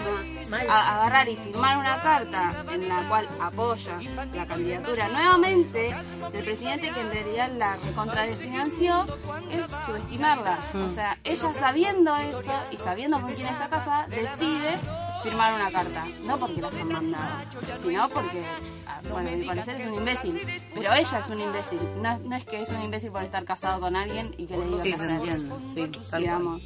a- 0.68 0.94
agarrar 0.96 1.28
y 1.28 1.36
firmar 1.36 1.76
una 1.78 2.00
carta 2.00 2.64
en 2.70 2.88
la 2.88 3.08
cual 3.08 3.28
apoya 3.40 3.96
la 4.32 4.46
candidatura 4.46 5.08
nuevamente 5.08 5.94
del 6.32 6.44
presidente 6.44 6.90
que 6.90 7.00
en 7.00 7.10
realidad 7.10 7.50
la 7.56 7.76
contrafinanció, 7.94 9.06
es 9.50 9.64
subestimarla. 9.86 10.58
O 10.86 10.90
sea, 10.90 11.18
ella 11.24 11.52
sabiendo 11.54 12.16
eso 12.16 12.52
y 12.70 12.76
sabiendo 12.78 13.20
con 13.20 13.32
quién 13.32 13.48
está 13.48 13.68
casada, 13.68 14.06
decide 14.08 14.76
firmar 15.24 15.54
una 15.54 15.70
carta. 15.70 16.04
No 16.24 16.38
porque 16.38 16.60
la 16.60 16.68
hayan 16.68 16.88
mandado, 16.88 17.34
sino 17.80 18.08
porque, 18.08 18.44
ah, 18.86 19.00
bueno, 19.08 19.28
a 19.28 19.32
mi 19.36 19.44
parecer 19.44 19.76
es 19.80 19.86
un 19.86 19.94
imbécil. 19.94 20.40
Pero 20.74 20.92
ella 20.92 21.18
es 21.18 21.28
un 21.28 21.40
imbécil. 21.40 21.80
No, 22.02 22.18
no 22.18 22.36
es 22.36 22.44
que 22.44 22.62
es 22.62 22.68
un 22.70 22.82
imbécil 22.82 23.10
por 23.10 23.22
estar 23.22 23.44
casado 23.44 23.80
con 23.80 23.96
alguien 23.96 24.34
y 24.38 24.46
que 24.46 24.56
le 24.56 24.64
diga 24.66 24.82
Sí, 24.82 24.90
qué 24.92 24.98
se 24.98 25.10
entiende. 25.10 25.54
Sí. 25.74 26.16
Digamos. 26.18 26.62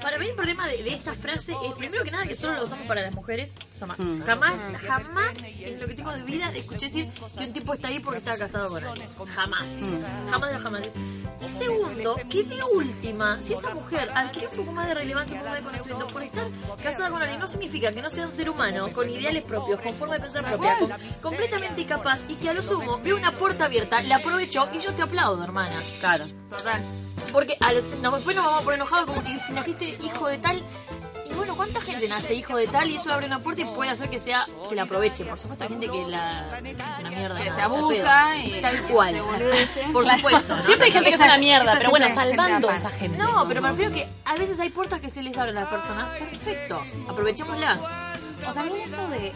Para 0.00 0.18
mí 0.18 0.26
el 0.26 0.34
problema 0.34 0.66
de, 0.68 0.82
de 0.82 0.94
esta 0.94 1.14
frase 1.14 1.52
es, 1.64 1.72
primero 1.74 2.04
que 2.04 2.10
nada, 2.10 2.26
que 2.26 2.34
solo 2.34 2.54
lo 2.56 2.64
usamos 2.64 2.86
para 2.86 3.02
las 3.02 3.14
mujeres. 3.14 3.54
Ma- 3.86 3.96
Mm. 3.98 4.22
Jamás, 4.24 4.54
jamás 4.86 5.36
en 5.60 5.80
lo 5.80 5.86
que 5.86 5.94
tengo 5.94 6.12
de 6.12 6.22
vida 6.22 6.50
escuché 6.54 6.86
decir 6.86 7.10
que 7.36 7.44
un 7.44 7.52
tipo 7.52 7.74
está 7.74 7.88
ahí 7.88 7.98
porque 8.00 8.18
está 8.18 8.36
casado 8.38 8.68
con 8.68 8.84
alguien. 8.84 9.08
Jamás. 9.28 9.64
Mm. 9.66 10.30
Jamás 10.30 10.48
de 10.48 10.54
los 10.54 10.62
jamás. 10.62 10.82
Y 11.44 11.48
segundo, 11.48 12.16
que 12.28 12.42
de 12.44 12.62
última, 12.76 13.40
si 13.42 13.54
esa 13.54 13.74
mujer 13.74 14.10
adquiere 14.14 14.48
un 14.48 14.56
poco 14.56 14.72
más 14.72 14.86
de 14.88 14.94
relevancia, 14.94 15.34
un 15.34 15.40
poco 15.40 15.50
más 15.50 15.58
de 15.60 15.64
conocimiento 15.66 16.06
por 16.08 16.22
estar 16.22 16.46
casada 16.82 17.10
con 17.10 17.22
alguien, 17.22 17.40
no 17.40 17.47
significa 17.48 17.90
que 17.90 18.00
no 18.02 18.10
sea 18.10 18.26
un 18.26 18.32
ser 18.32 18.48
humano 18.50 18.88
con 18.92 19.08
ideales 19.10 19.42
propios, 19.44 19.80
con 19.80 19.92
forma 19.92 20.14
de 20.14 20.20
pensar 20.20 20.44
propia, 20.44 20.78
con- 20.78 20.92
completamente 21.22 21.84
capaz 21.86 22.20
y 22.28 22.34
que 22.36 22.48
a 22.50 22.52
lo 22.54 22.62
sumo 22.62 23.00
ve 23.02 23.14
una 23.14 23.32
puerta 23.32 23.64
abierta, 23.64 24.00
la 24.02 24.16
aprovechó 24.16 24.68
y 24.72 24.78
yo 24.78 24.92
te 24.92 25.02
aplaudo, 25.02 25.42
hermana. 25.42 25.74
Claro. 26.00 26.26
Total. 26.50 26.80
Porque 27.32 27.56
al- 27.60 27.82
no, 28.02 28.12
después 28.12 28.36
nos 28.36 28.44
vamos 28.46 28.60
a 28.62 28.64
poner 28.64 28.78
enojados 28.78 29.06
como 29.06 29.22
que 29.24 29.38
si 29.40 29.52
naciste 29.52 29.84
hijo 30.02 30.28
de 30.28 30.38
tal. 30.38 30.62
Bueno, 31.38 31.56
¿cuánta 31.56 31.80
gente 31.80 32.08
nace 32.08 32.34
hijo 32.34 32.56
de 32.56 32.66
tal 32.66 32.90
y 32.90 32.96
eso 32.96 33.12
abre 33.12 33.26
una 33.26 33.38
puerta 33.38 33.62
y 33.62 33.64
puede 33.64 33.90
hacer 33.90 34.10
que 34.10 34.18
sea 34.18 34.44
que 34.68 34.74
la 34.74 34.82
aproveche? 34.82 35.24
Por 35.24 35.38
supuesto, 35.38 35.64
hay 35.64 35.70
gente 35.70 35.88
que 35.88 36.06
la. 36.06 36.60
una 37.00 37.10
mierda. 37.10 37.36
Que 37.36 37.50
se 37.50 37.60
abusa 37.60 38.36
y 38.44 38.60
Tal 38.60 38.82
cual. 38.82 39.22
se. 39.72 39.80
Por 39.92 40.06
supuesto. 40.08 40.62
Siempre 40.66 40.86
hay 40.86 40.92
gente 40.92 41.08
que 41.08 41.14
es 41.14 41.20
una 41.20 41.38
mierda, 41.38 41.74
pero 41.78 41.90
bueno, 41.90 42.08
salvando 42.08 42.68
a 42.68 42.76
esa 42.76 42.90
gente. 42.90 43.16
No, 43.18 43.46
pero 43.46 43.62
me 43.62 43.70
refiero 43.70 43.92
que 43.92 44.08
a 44.24 44.34
veces 44.34 44.58
hay 44.60 44.70
puertas 44.70 45.00
que 45.00 45.08
se 45.08 45.22
les 45.22 45.38
abren 45.38 45.56
a 45.56 45.60
las 45.62 45.70
personas. 45.70 46.18
Perfecto. 46.18 46.82
Aprovechémoslas. 47.08 47.80
O 48.46 48.52
también 48.52 48.80
esto 48.80 49.08
de, 49.08 49.32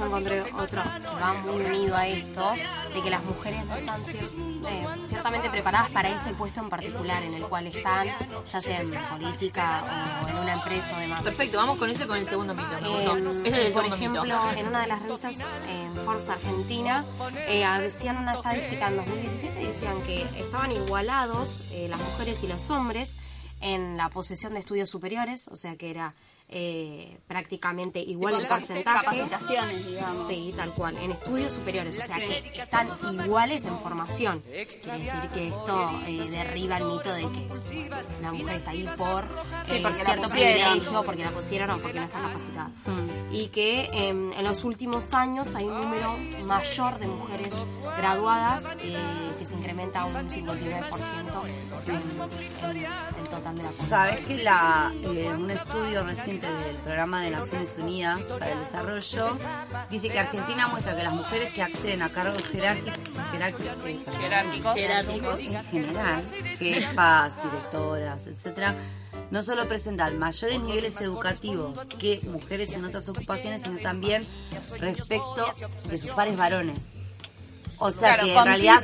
yo 0.00 0.06
encontré 0.06 0.40
otro 0.42 0.82
que 0.82 1.06
va 1.20 1.32
muy 1.34 1.62
unido 1.64 1.96
a 1.96 2.06
esto, 2.08 2.52
de 2.94 3.02
que 3.02 3.10
las 3.10 3.22
mujeres 3.22 3.64
no 3.66 3.76
están 3.76 4.00
cier- 4.02 4.66
eh, 4.68 4.86
ciertamente 5.06 5.50
preparadas 5.50 5.90
para 5.90 6.08
ese 6.08 6.30
puesto 6.34 6.60
en 6.60 6.68
particular 6.68 7.22
en 7.22 7.34
el 7.34 7.42
cual 7.44 7.66
están, 7.66 8.08
ya 8.50 8.60
sea 8.60 8.80
en 8.80 8.90
política 8.90 9.82
o 10.24 10.28
en 10.28 10.36
una 10.38 10.54
empresa 10.54 10.96
o 10.96 11.00
demás. 11.00 11.22
Perfecto, 11.22 11.58
vamos 11.58 11.78
con 11.78 11.90
eso 11.90 12.04
y 12.04 12.06
con 12.06 12.16
el 12.16 12.26
segundo 12.26 12.54
mito. 12.54 12.68
Eh, 12.82 13.30
Ese 13.44 13.68
es 13.68 13.72
por 13.74 13.84
segundo 13.84 13.94
ejemplo, 13.96 14.22
mito. 14.24 14.50
en 14.56 14.68
una 14.68 14.80
de 14.82 14.86
las 14.88 15.02
revistas, 15.02 15.38
en 15.68 15.94
Forza 16.04 16.32
Argentina, 16.32 17.04
eh, 17.46 17.64
hacían 17.64 18.16
una 18.16 18.32
estadística 18.32 18.88
en 18.88 18.96
2017 18.96 19.62
y 19.62 19.66
decían 19.66 20.02
que 20.02 20.22
estaban 20.36 20.72
igualados 20.72 21.62
eh, 21.70 21.86
las 21.88 21.98
mujeres 21.98 22.42
y 22.42 22.46
los 22.48 22.70
hombres 22.70 23.16
en 23.60 23.96
la 23.98 24.08
posesión 24.08 24.54
de 24.54 24.60
estudios 24.60 24.88
superiores, 24.88 25.46
o 25.48 25.56
sea 25.56 25.76
que 25.76 25.90
era 25.90 26.14
eh, 26.52 27.18
prácticamente 27.26 28.00
igual 28.00 28.36
Tipo, 28.38 28.48
porcentaje. 28.48 29.16
digamos. 29.16 30.26
Sí, 30.26 30.52
tal 30.56 30.72
cual, 30.74 30.96
en 30.98 31.12
estudios 31.12 31.52
superiores, 31.54 31.98
o 31.98 32.02
sea 32.04 32.16
que 32.16 32.52
están 32.60 32.88
iguales 33.24 33.64
en 33.66 33.78
formación. 33.78 34.42
Quiere 34.42 34.98
decir 34.98 35.28
que 35.32 35.48
esto 35.48 35.90
eh, 36.06 36.28
derriba 36.30 36.78
el 36.78 36.84
mito 36.84 37.12
de 37.12 37.22
que 37.22 37.48
la 38.22 38.32
mujer 38.32 38.56
está 38.56 38.70
ahí 38.72 38.88
por 38.96 39.24
Sí, 39.66 39.76
eh, 39.76 39.80
porque 39.82 40.04
cierto 40.04 40.28
privilegio, 40.28 41.02
porque 41.04 41.24
la 41.24 41.30
pusieron 41.30 41.70
o 41.70 41.78
porque 41.78 41.98
no 42.00 42.06
está 42.06 42.20
capacitada. 42.20 42.70
Y 43.32 43.48
que 43.48 43.88
em, 43.92 44.32
en 44.32 44.44
los 44.44 44.64
últimos 44.64 45.14
años 45.14 45.54
hay 45.54 45.64
un 45.64 45.80
número 45.80 46.16
mayor 46.46 46.98
de 46.98 47.06
mujeres 47.06 47.54
graduadas 47.96 48.72
eh, 48.82 48.96
que 49.40 49.46
se 49.46 49.54
incrementa 49.54 50.04
un 50.04 50.28
59% 50.28 50.34
en, 51.46 52.76
en 52.76 52.76
el 52.76 53.28
total 53.30 53.56
de 53.56 53.62
la 53.62 53.70
población. 53.70 53.88
Sabes 53.88 54.26
que 54.26 54.44
la, 54.44 54.92
eh, 55.02 55.32
un 55.34 55.50
estudio 55.50 56.04
reciente 56.04 56.46
del 56.46 56.76
Programa 56.76 57.22
de 57.22 57.30
Naciones 57.30 57.78
Unidas 57.78 58.22
para 58.24 58.52
el 58.52 58.58
Desarrollo 58.58 59.30
dice 59.88 60.10
que 60.10 60.18
Argentina 60.18 60.68
muestra 60.68 60.94
que 60.94 61.02
las 61.04 61.14
mujeres 61.14 61.54
que 61.54 61.62
acceden 61.62 62.02
a 62.02 62.10
cargos 62.10 62.42
jerárquicos, 62.48 62.98
jerárquicos, 63.32 64.18
Jerárquicos. 64.20 64.74
Jerárquicos. 64.74 65.40
en 65.40 65.64
general, 65.64 66.22
jefas, 66.58 67.42
directoras, 67.42 68.26
etcétera, 68.26 68.74
no 69.30 69.42
solo 69.42 69.66
presentan 69.68 70.18
mayores 70.18 70.60
niveles 70.60 71.00
educativos 71.00 71.78
que 71.98 72.20
mujeres 72.24 72.74
en 72.74 72.84
otras 72.84 73.08
ocupaciones, 73.08 73.62
sino 73.62 73.78
también 73.78 74.26
respecto 74.78 75.46
de 75.88 75.96
sus 75.96 76.10
pares 76.10 76.36
varones. 76.36 76.99
O 77.80 77.90
sea 77.90 78.14
Claro, 78.14 78.24
que 78.24 78.34
en 78.36 78.44
realidad 78.44 78.82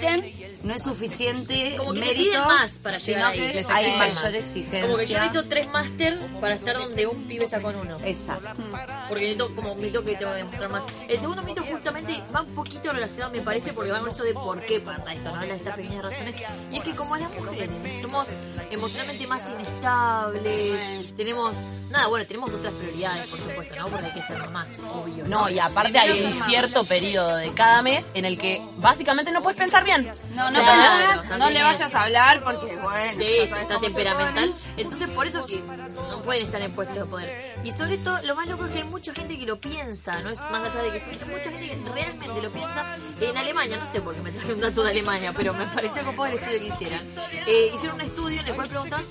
no 0.62 0.74
es 0.74 0.82
suficiente 0.82 1.74
Como 1.76 1.92
que 1.94 2.00
mérito, 2.00 2.44
más 2.46 2.78
para 2.80 2.98
sino 2.98 3.16
llegar 3.18 3.32
ahí. 3.32 3.38
que 3.38 3.54
les 3.54 3.66
hay 3.68 3.96
mayor 3.98 4.14
más. 4.24 4.34
exigencia. 4.34 4.80
Como 4.82 4.96
que 4.96 5.06
yo 5.06 5.18
necesito 5.18 5.48
tres 5.48 5.68
máster 5.68 6.18
para 6.40 6.54
estar 6.54 6.76
donde 6.76 7.06
un 7.06 7.22
pibe 7.28 7.44
está 7.44 7.60
con 7.62 7.76
uno. 7.76 7.98
Exacto. 8.04 8.62
Porque 9.08 9.20
necesito, 9.26 9.54
como 9.54 9.74
mito 9.76 10.02
que 10.02 10.16
tengo 10.16 10.32
que 10.32 10.38
demostrar 10.38 10.70
más. 10.70 10.82
El 11.08 11.20
segundo 11.20 11.42
mito 11.44 11.62
justamente 11.62 12.20
va 12.34 12.40
un 12.42 12.54
poquito 12.54 12.92
relacionado, 12.92 13.32
me 13.32 13.42
parece, 13.42 13.72
porque 13.74 13.92
va 13.92 14.00
con 14.00 14.08
esto 14.10 14.24
de 14.24 14.32
por 14.34 14.60
qué 14.62 14.80
pasa 14.80 15.12
esto, 15.12 15.28
¿no? 15.28 15.34
Habla 15.36 15.46
de 15.46 15.54
estas 15.56 15.76
pequeñas 15.76 16.02
razones. 16.02 16.34
Y 16.72 16.78
es 16.78 16.82
que 16.82 16.96
como 16.96 17.16
las 17.16 17.30
mujeres 17.32 17.68
somos 18.00 18.26
emocionalmente 18.70 19.26
más 19.28 19.48
inestables, 19.48 21.14
tenemos, 21.16 21.52
nada, 21.90 22.08
bueno, 22.08 22.26
tenemos 22.26 22.50
otras 22.50 22.72
prioridades, 22.74 23.26
por 23.28 23.38
supuesto, 23.38 23.76
¿no? 23.76 23.86
Porque 23.88 24.06
hay 24.06 24.12
que 24.12 24.22
ser 24.22 24.48
más, 24.50 24.66
obvio. 24.92 25.24
No, 25.28 25.48
y 25.48 25.58
aparte 25.60 25.96
hay 25.98 26.22
un 26.24 26.32
cierto 26.32 26.82
periodo 26.84 27.36
de 27.36 27.52
cada 27.52 27.82
mes 27.82 28.08
en 28.14 28.24
el 28.24 28.38
que 28.38 28.60
básicamente 28.86 29.32
no 29.32 29.42
puedes 29.42 29.58
pensar 29.58 29.84
bien. 29.84 30.12
No, 30.34 30.50
no, 30.50 30.60
Claro, 30.60 30.66
pensás, 30.66 31.16
también 31.16 31.38
no 31.38 31.50
le 31.50 31.62
vayas 31.62 31.94
a 31.94 32.02
hablar 32.04 32.42
porque, 32.42 32.76
bueno, 32.76 33.12
Sí, 33.16 33.38
está 33.40 33.80
temperamental. 33.80 34.54
Entonces, 34.76 35.08
por 35.10 35.26
eso 35.26 35.44
que 35.44 35.60
no 35.60 36.22
pueden 36.22 36.44
estar 36.44 36.62
en 36.62 36.72
puestos 36.72 36.96
de 36.96 37.04
poder. 37.04 37.56
Y 37.64 37.72
sobre 37.72 37.98
todo, 37.98 38.20
lo 38.22 38.36
más 38.36 38.46
loco 38.48 38.64
es 38.66 38.72
que 38.72 38.78
hay 38.78 38.84
mucha 38.84 39.12
gente 39.12 39.36
que 39.38 39.44
lo 39.44 39.58
piensa, 39.60 40.22
no 40.22 40.30
es 40.30 40.40
más 40.52 40.72
allá 40.72 40.84
de 40.84 40.90
que 40.92 40.98
es 40.98 41.28
mucha 41.28 41.50
gente 41.50 41.66
que 41.66 41.90
realmente 41.92 42.42
lo 42.42 42.52
piensa. 42.52 42.96
En 43.20 43.36
Alemania, 43.36 43.76
no 43.76 43.86
sé 43.86 44.00
por 44.00 44.14
qué 44.14 44.20
me 44.20 44.30
traje 44.30 44.52
un 44.52 44.60
dato 44.60 44.82
de 44.84 44.90
Alemania, 44.90 45.32
pero 45.36 45.52
me 45.54 45.66
pareció 45.66 46.04
copado 46.04 46.26
el 46.26 46.38
estudio 46.38 46.60
que 46.60 46.66
hicieran. 46.66 47.00
Eh, 47.46 47.72
hicieron 47.74 47.96
un 47.96 48.02
estudio 48.02 48.40
en 48.40 48.46
el 48.46 48.54
cual 48.54 48.68
preguntan, 48.68 49.02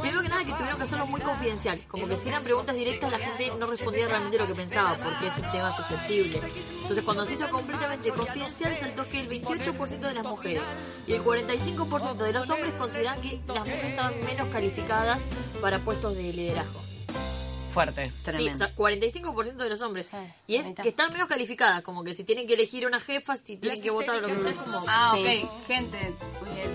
primero 0.00 0.20
que 0.20 0.28
nada, 0.28 0.44
que 0.44 0.52
tuvieron 0.52 0.76
que 0.76 0.82
hacerlo 0.82 1.06
muy 1.06 1.20
confidencial. 1.22 1.80
Como 1.88 2.06
que 2.08 2.16
si 2.16 2.28
eran 2.28 2.42
preguntas 2.42 2.76
directas, 2.76 3.10
la 3.10 3.18
gente 3.18 3.52
no 3.58 3.66
respondía 3.66 4.06
realmente 4.06 4.38
lo 4.38 4.46
que 4.46 4.54
pensaba, 4.54 4.96
porque 4.96 5.28
es 5.28 5.36
un 5.38 5.50
tema 5.50 5.74
susceptible. 5.74 6.40
Entonces, 6.82 7.04
cuando 7.04 7.24
se 7.24 7.34
hizo 7.34 7.48
completamente 7.48 8.10
confidencial, 8.10 8.76
saltó 8.76 9.08
que 9.14 9.20
el 9.20 9.28
28% 9.28 10.00
de 10.00 10.14
las 10.14 10.26
mujeres 10.26 10.62
y 11.06 11.12
el 11.12 11.22
45% 11.22 12.16
de 12.16 12.32
los 12.32 12.50
hombres 12.50 12.72
consideran 12.72 13.20
que 13.20 13.40
las 13.46 13.60
mujeres 13.60 13.90
estaban 13.90 14.18
menos 14.26 14.48
calificadas 14.48 15.22
para 15.60 15.78
puestos 15.78 16.16
de 16.16 16.32
liderazgo. 16.32 16.93
Fuerte. 17.74 18.06
Sí, 18.10 18.14
Tremendo. 18.22 18.54
o 18.54 18.56
sea, 18.68 18.76
45% 18.76 19.56
de 19.56 19.68
los 19.70 19.80
hombres. 19.82 20.06
Sí, 20.10 20.16
y 20.46 20.56
es 20.56 20.66
que 20.80 20.88
están 20.88 21.12
menos 21.12 21.28
calificadas, 21.28 21.82
como 21.82 22.02
que 22.04 22.14
si 22.14 22.24
tienen 22.24 22.46
que 22.46 22.54
elegir 22.54 22.86
una 22.86 23.00
jefa, 23.00 23.36
si 23.36 23.56
tienen 23.56 23.82
que 23.82 23.90
votar 23.90 24.16
o 24.16 24.20
lo 24.20 24.28
que 24.28 24.36
sea, 24.36 24.52
es 24.52 24.58
como... 24.58 24.80
Ah, 24.88 25.12
Sí. 25.14 25.42
ok. 25.44 25.66
Gente, 25.66 26.14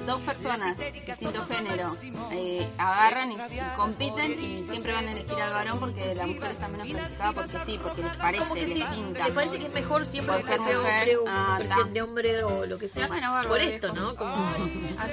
dos 0.06 0.22
personas 0.22 0.78
de 0.78 0.92
distinto 0.92 1.42
género 1.46 1.96
eh, 2.32 2.68
agarran 2.78 3.32
y, 3.32 3.36
y 3.36 3.60
compiten 3.76 4.44
y 4.44 4.60
siempre 4.60 4.94
van 4.94 5.08
a 5.08 5.12
elegir 5.12 5.42
al 5.42 5.54
varón 5.54 5.80
porque 5.80 6.14
la 6.16 6.28
mujer 6.28 6.52
está 6.52 6.68
menos 6.68 6.88
calificada 6.88 7.32
porque 7.34 7.58
sí, 7.66 7.80
porque 7.82 8.04
les 8.04 8.18
parece, 8.18 8.40
como 8.44 8.54
que 8.56 8.62
les 8.68 8.74
sí, 8.78 8.84
pinta. 8.94 9.24
les 9.26 9.34
parece 9.34 9.60
que 9.60 9.66
es 9.68 9.74
mejor 9.74 10.06
siempre 10.06 10.42
ser 10.44 10.60
mujer. 10.60 10.78
hombre 10.78 11.18
o 11.18 11.24
Ah, 11.28 11.56
presidente 11.60 12.02
hombre 12.02 12.44
o 12.44 12.66
lo 12.66 12.78
que 12.78 12.88
sea. 12.88 13.08
Bueno, 13.08 13.34
por 13.48 13.62
esto. 13.62 13.94
¿no? 13.94 14.16
Como... 14.16 14.54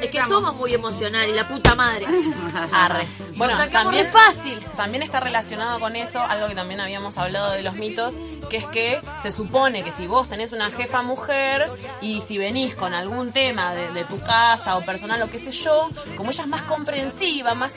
es 0.01 0.11
que 0.11 0.21
somos 0.23 0.57
muy 0.57 0.75
emocionales, 0.75 1.35
la 1.35 1.47
puta 1.49 1.75
madre. 1.75 2.07
Arre. 2.73 3.07
Bueno, 3.37 3.57
también 3.71 4.05
de 4.05 4.11
fácil. 4.11 4.59
También 4.77 5.03
está 5.03 5.21
relacionado 5.21 5.76
con 5.81 5.97
eso, 5.97 6.21
algo 6.21 6.49
que 6.49 6.55
también 6.55 6.81
habíamos 6.81 7.19
hablado 7.19 7.53
de 7.53 7.63
los 7.63 7.75
mitos, 7.75 8.15
que 8.49 8.59
es 8.59 8.67
que 8.67 9.01
se 9.23 9.33
supone 9.33 9.83
que 9.83 9.91
si 9.91 10.07
vos 10.07 10.29
tenés 10.29 10.53
una 10.53 10.71
jefa 10.71 11.03
mujer 11.03 11.71
y 12.01 12.21
si 12.21 12.39
venís 12.39 12.75
con 12.77 12.95
algún 12.95 13.33
tema 13.33 13.75
de, 13.75 14.05
tu 14.05 14.21
casa 14.21 14.77
o 14.77 14.83
personal 14.83 15.21
o 15.23 15.31
qué 15.31 15.39
sé 15.39 15.51
yo, 15.51 15.91
como 16.17 16.31
ella 16.31 16.45
es 16.45 16.49
más 16.49 16.63
comprensiva, 16.63 17.55
más, 17.55 17.75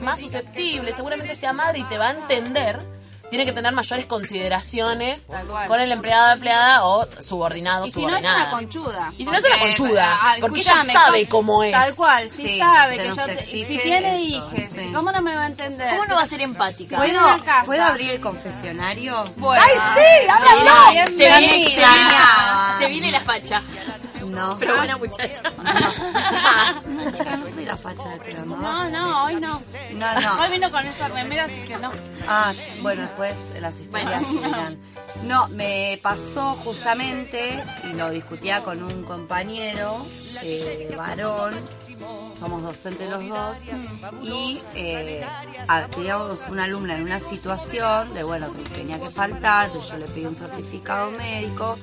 más 0.00 0.20
susceptible, 0.20 0.92
seguramente 0.94 1.36
sea 1.36 1.52
madre 1.52 1.78
y 1.78 1.84
te 1.84 1.96
va 1.96 2.08
a 2.08 2.10
entender, 2.10 2.80
tiene 3.30 3.44
que 3.44 3.52
tener 3.52 3.72
mayores 3.72 4.06
consideraciones 4.06 5.26
con 5.66 5.80
el 5.80 5.92
empleado, 5.92 6.32
empleada 6.32 6.84
o 6.84 7.06
subordinado, 7.22 7.86
Y 7.86 7.92
si 7.92 8.04
no 8.04 8.16
es 8.16 8.24
una 8.24 8.50
conchuda. 8.50 9.12
Y 9.18 9.24
si 9.24 9.30
no 9.30 9.36
es 9.36 9.44
una 9.44 9.58
conchuda, 9.58 10.18
ah, 10.20 10.34
porque 10.40 10.60
ella 10.60 10.70
escúchame, 10.72 10.92
sabe 10.92 11.26
¿cómo- 11.28 11.62
es. 11.62 11.72
Tal 11.72 11.94
cual, 11.94 12.30
si 12.30 12.46
Sí, 12.48 12.58
sabe 12.58 12.96
que 12.96 13.08
yo 13.08 13.24
te- 13.26 13.42
si 13.42 13.78
tiene 13.78 14.16
sí. 14.18 14.40
¿cómo 14.94 15.12
no 15.12 15.20
me 15.22 15.34
va 15.34 15.42
a 15.42 15.46
entender? 15.46 15.90
¿Cómo 15.90 16.06
no 16.06 16.14
va 16.16 16.22
a 16.22 16.26
ser 16.26 16.40
empática? 16.40 16.96
¿Puedo, 16.96 17.10
en 17.30 17.38
la 17.38 17.44
casa. 17.44 17.64
¿Puedo 17.64 17.82
abrir 17.84 18.10
el 18.12 18.20
confesionario? 18.20 19.32
Bueno, 19.36 19.62
¡Ay, 19.64 19.74
sí! 19.94 20.28
¡Háblalo! 20.28 20.70
Se 20.86 20.92
viene, 20.92 21.06
se, 21.06 21.38
viene, 21.38 21.56
bienvenida. 21.66 22.76
se 22.78 22.86
viene 22.86 23.10
la 23.12 23.20
facha. 23.20 23.62
No. 24.26 24.56
Pero 24.58 24.76
buena 24.76 24.96
muchacha. 24.96 25.52
No, 26.88 27.10
chica, 27.12 27.36
no 27.36 27.46
soy 27.46 27.64
la 27.64 27.76
facha 27.76 28.08
del 28.10 28.18
programa. 28.20 28.56
No, 28.60 28.90
no, 28.90 29.24
hoy 29.24 29.34
no. 29.36 29.60
No, 29.94 30.20
no. 30.20 30.40
Hoy 30.40 30.50
vino 30.50 30.70
con 30.70 30.86
esa 30.86 31.08
remera, 31.08 31.44
así 31.44 31.62
que 31.66 31.76
no. 31.76 31.90
Ah, 32.26 32.52
bueno, 32.82 33.02
después 33.02 33.34
las 33.60 33.80
historias 33.80 34.22
seguirán. 34.26 34.78
No, 35.22 35.48
me 35.48 35.98
pasó 36.02 36.54
justamente, 36.64 37.62
y 37.84 37.94
lo 37.94 38.10
discutía 38.10 38.62
con 38.62 38.82
un 38.82 39.04
compañero, 39.04 40.04
eh, 40.42 40.94
varón, 40.96 41.54
somos 42.38 42.62
docentes 42.62 43.08
los 43.10 43.28
dos, 43.28 43.58
y 44.22 44.60
eh, 44.74 45.26
ah, 45.68 45.86
teníamos 45.94 46.40
una 46.48 46.64
alumna 46.64 46.96
en 46.96 47.02
una 47.02 47.20
situación 47.20 48.14
de, 48.14 48.22
bueno, 48.22 48.52
que 48.52 48.62
tenía 48.70 49.00
que 49.00 49.10
faltar, 49.10 49.66
entonces 49.66 49.90
yo 49.90 49.98
le 49.98 50.06
pedí 50.06 50.26
un 50.26 50.36
certificado 50.36 51.10
médico, 51.12 51.78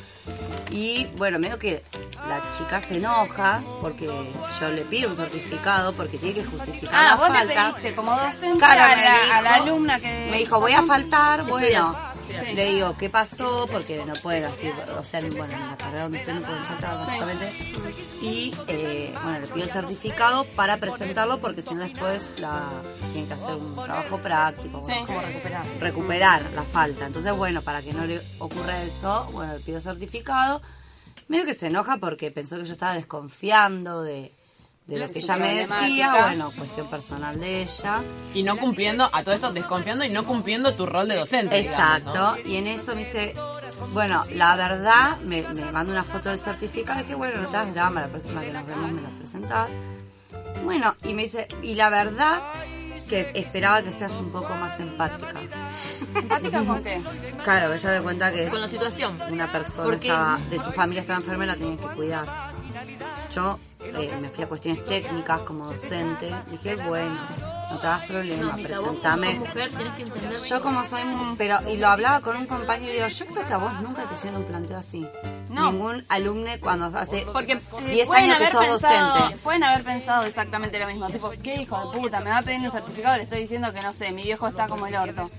y 0.71 1.05
bueno, 1.17 1.39
medio 1.39 1.57
que 1.59 1.83
la 2.27 2.41
chica 2.57 2.81
se 2.81 2.97
enoja 2.97 3.61
porque 3.81 4.05
yo 4.59 4.69
le 4.69 4.81
pido 4.83 5.09
un 5.11 5.15
certificado 5.15 5.93
porque 5.93 6.17
tiene 6.17 6.35
que 6.41 6.45
justificar 6.45 6.93
Ah, 6.95 7.03
la 7.09 7.15
vos 7.15 7.27
falta. 7.27 7.43
le 7.45 7.53
pediste 7.55 7.95
como 7.95 8.11
docente 8.17 8.57
Claro, 8.57 8.83
a, 8.83 8.95
la, 8.95 9.37
a 9.37 9.41
la 9.41 9.55
alumna 9.55 9.99
que... 9.99 10.27
Me 10.31 10.37
dijo, 10.39 10.59
voy 10.59 10.73
a 10.73 10.81
faltar, 10.83 11.43
bueno. 11.47 11.95
Sí. 12.27 12.55
Le 12.55 12.73
digo, 12.73 12.95
¿qué 12.97 13.09
pasó? 13.09 13.67
Porque 13.71 14.03
no 14.05 14.13
pueden 14.21 14.45
así, 14.45 14.67
o 14.97 15.03
sea, 15.03 15.21
bueno, 15.21 15.53
en 15.53 15.59
la 15.59 15.77
carrera 15.77 16.03
donde 16.03 16.19
usted 16.19 16.33
no 16.33 16.41
pueden 16.41 16.63
faltar, 16.63 16.97
básicamente. 16.97 17.53
Y, 18.21 18.53
eh, 18.67 19.13
bueno, 19.23 19.39
le 19.39 19.47
pido 19.47 19.65
el 19.65 19.71
certificado 19.71 20.45
para 20.55 20.77
presentarlo 20.77 21.39
porque 21.39 21.61
si 21.61 21.73
no 21.75 21.81
después 21.81 22.33
la, 22.39 22.69
tienen 23.11 23.27
que 23.27 23.33
hacer 23.33 23.55
un 23.55 23.75
trabajo 23.75 24.17
práctico. 24.17 24.79
Bueno, 24.81 25.05
Como 25.05 25.21
recuperar. 25.21 25.65
recuperar 25.79 26.51
la 26.53 26.63
falta. 26.63 27.05
Entonces, 27.05 27.35
bueno, 27.35 27.61
para 27.61 27.81
que 27.81 27.93
no 27.93 28.05
le 28.05 28.21
ocurra 28.39 28.81
eso, 28.83 29.29
bueno, 29.31 29.53
le 29.53 29.59
pido 29.59 29.79
certificado. 29.81 30.61
Medio 31.27 31.45
que 31.45 31.53
se 31.53 31.67
enoja 31.67 31.97
porque 31.97 32.31
pensó 32.31 32.57
que 32.57 32.65
yo 32.65 32.73
estaba 32.73 32.95
desconfiando 32.95 34.03
de, 34.03 34.31
de 34.87 34.99
lo 34.99 35.07
que 35.07 35.19
ella 35.19 35.37
me 35.37 35.55
decía. 35.55 36.11
Bueno, 36.11 36.51
cuestión 36.55 36.87
personal 36.87 37.39
de 37.39 37.61
ella. 37.63 38.01
Y 38.33 38.43
no 38.43 38.57
cumpliendo, 38.57 39.09
a 39.11 39.23
todo 39.23 39.33
esto 39.33 39.51
desconfiando 39.51 40.03
y 40.03 40.09
no 40.09 40.23
cumpliendo 40.25 40.73
tu 40.75 40.85
rol 40.85 41.07
de 41.07 41.15
docente. 41.15 41.55
digamos, 41.59 41.79
Exacto. 41.79 42.13
¿no? 42.13 42.49
Y 42.49 42.57
en 42.57 42.67
eso 42.67 42.93
me 42.95 42.99
dice, 43.03 43.33
bueno, 43.93 44.23
la 44.33 44.55
verdad, 44.55 45.17
me, 45.21 45.41
me 45.41 45.71
manda 45.71 45.91
una 45.91 46.03
foto 46.03 46.29
del 46.29 46.39
certificado. 46.39 46.99
Dije, 47.01 47.15
bueno, 47.15 47.41
no 47.41 47.47
te 47.47 47.57
das 47.57 47.73
drama, 47.73 48.01
la 48.01 48.07
próxima 48.09 48.41
que 48.41 48.51
nos 48.53 48.65
vemos 48.67 48.91
me 48.91 49.01
lo 49.01 49.09
presentás. 49.17 49.69
Bueno, 50.63 50.95
y 51.03 51.13
me 51.13 51.23
dice, 51.23 51.47
y 51.63 51.73
la 51.75 51.89
verdad 51.89 52.41
que 53.09 53.31
esperaba 53.35 53.81
que 53.81 53.91
seas 53.91 54.13
un 54.13 54.31
poco 54.31 54.55
más 54.55 54.79
empática. 54.79 55.33
¿Empática 56.15 56.63
con 56.63 56.81
qué? 56.83 57.01
Claro, 57.43 57.73
ella 57.73 57.91
me 57.91 58.01
cuenta 58.01 58.31
que 58.31 58.47
Con 58.47 58.61
la 58.61 58.69
situación. 58.69 59.19
una 59.29 59.51
persona 59.51 59.93
estaba, 59.95 60.39
de 60.49 60.57
su 60.57 60.71
familia 60.71 61.01
estaba 61.01 61.19
enferma 61.19 61.43
y 61.43 61.47
la 61.47 61.55
tenían 61.55 61.77
que 61.77 61.87
cuidar. 61.87 62.25
Yo 63.31 63.59
eh, 63.93 64.11
me 64.21 64.29
fui 64.29 64.43
a 64.43 64.47
cuestiones 64.47 64.85
técnicas 64.85 65.41
como 65.41 65.65
docente. 65.65 66.33
Dije, 66.51 66.75
bueno, 66.75 67.15
no 67.71 67.77
te 67.77 67.87
hagas 67.87 68.05
problema, 68.05 68.55
presentame. 68.55 69.41
Yo 70.45 70.61
como 70.61 70.85
soy 70.85 71.03
muy... 71.05 71.35
Pero, 71.37 71.57
y 71.69 71.77
lo 71.77 71.87
hablaba 71.87 72.21
con 72.21 72.37
un 72.37 72.45
compañero 72.45 72.91
y 72.91 72.95
digo, 72.95 73.07
yo 73.07 73.25
creo 73.25 73.47
que 73.47 73.53
a 73.53 73.57
vos 73.57 73.73
nunca 73.81 74.05
te 74.05 74.13
hicieron 74.13 74.41
un 74.41 74.47
planteo 74.47 74.77
así. 74.77 75.07
No. 75.49 75.71
Ningún 75.71 76.05
alumno 76.09 76.51
cuando 76.59 76.85
hace 76.97 77.25
Porque 77.31 77.53
eh, 77.53 77.59
10 77.91 78.07
pueden 78.07 78.23
años 78.25 78.37
que 78.39 78.51
sos 78.51 78.65
pensado, 78.67 79.19
docente. 79.19 79.43
pueden 79.43 79.63
haber 79.63 79.83
pensado 79.85 80.23
exactamente 80.23 80.79
lo 80.79 80.87
mismo, 80.87 81.07
tipo, 81.09 81.31
qué 81.41 81.61
hijo 81.61 81.91
de 81.91 81.97
puta, 81.97 82.19
me 82.19 82.29
va 82.29 82.39
a 82.39 82.41
pedir 82.41 82.61
un 82.61 82.71
certificado, 82.71 83.15
le 83.15 83.23
estoy 83.23 83.41
diciendo 83.41 83.71
que 83.71 83.81
no 83.81 83.93
sé, 83.93 84.11
mi 84.11 84.23
viejo 84.23 84.47
está 84.47 84.67
como 84.67 84.85
el 84.87 84.95
orto. 84.95 85.31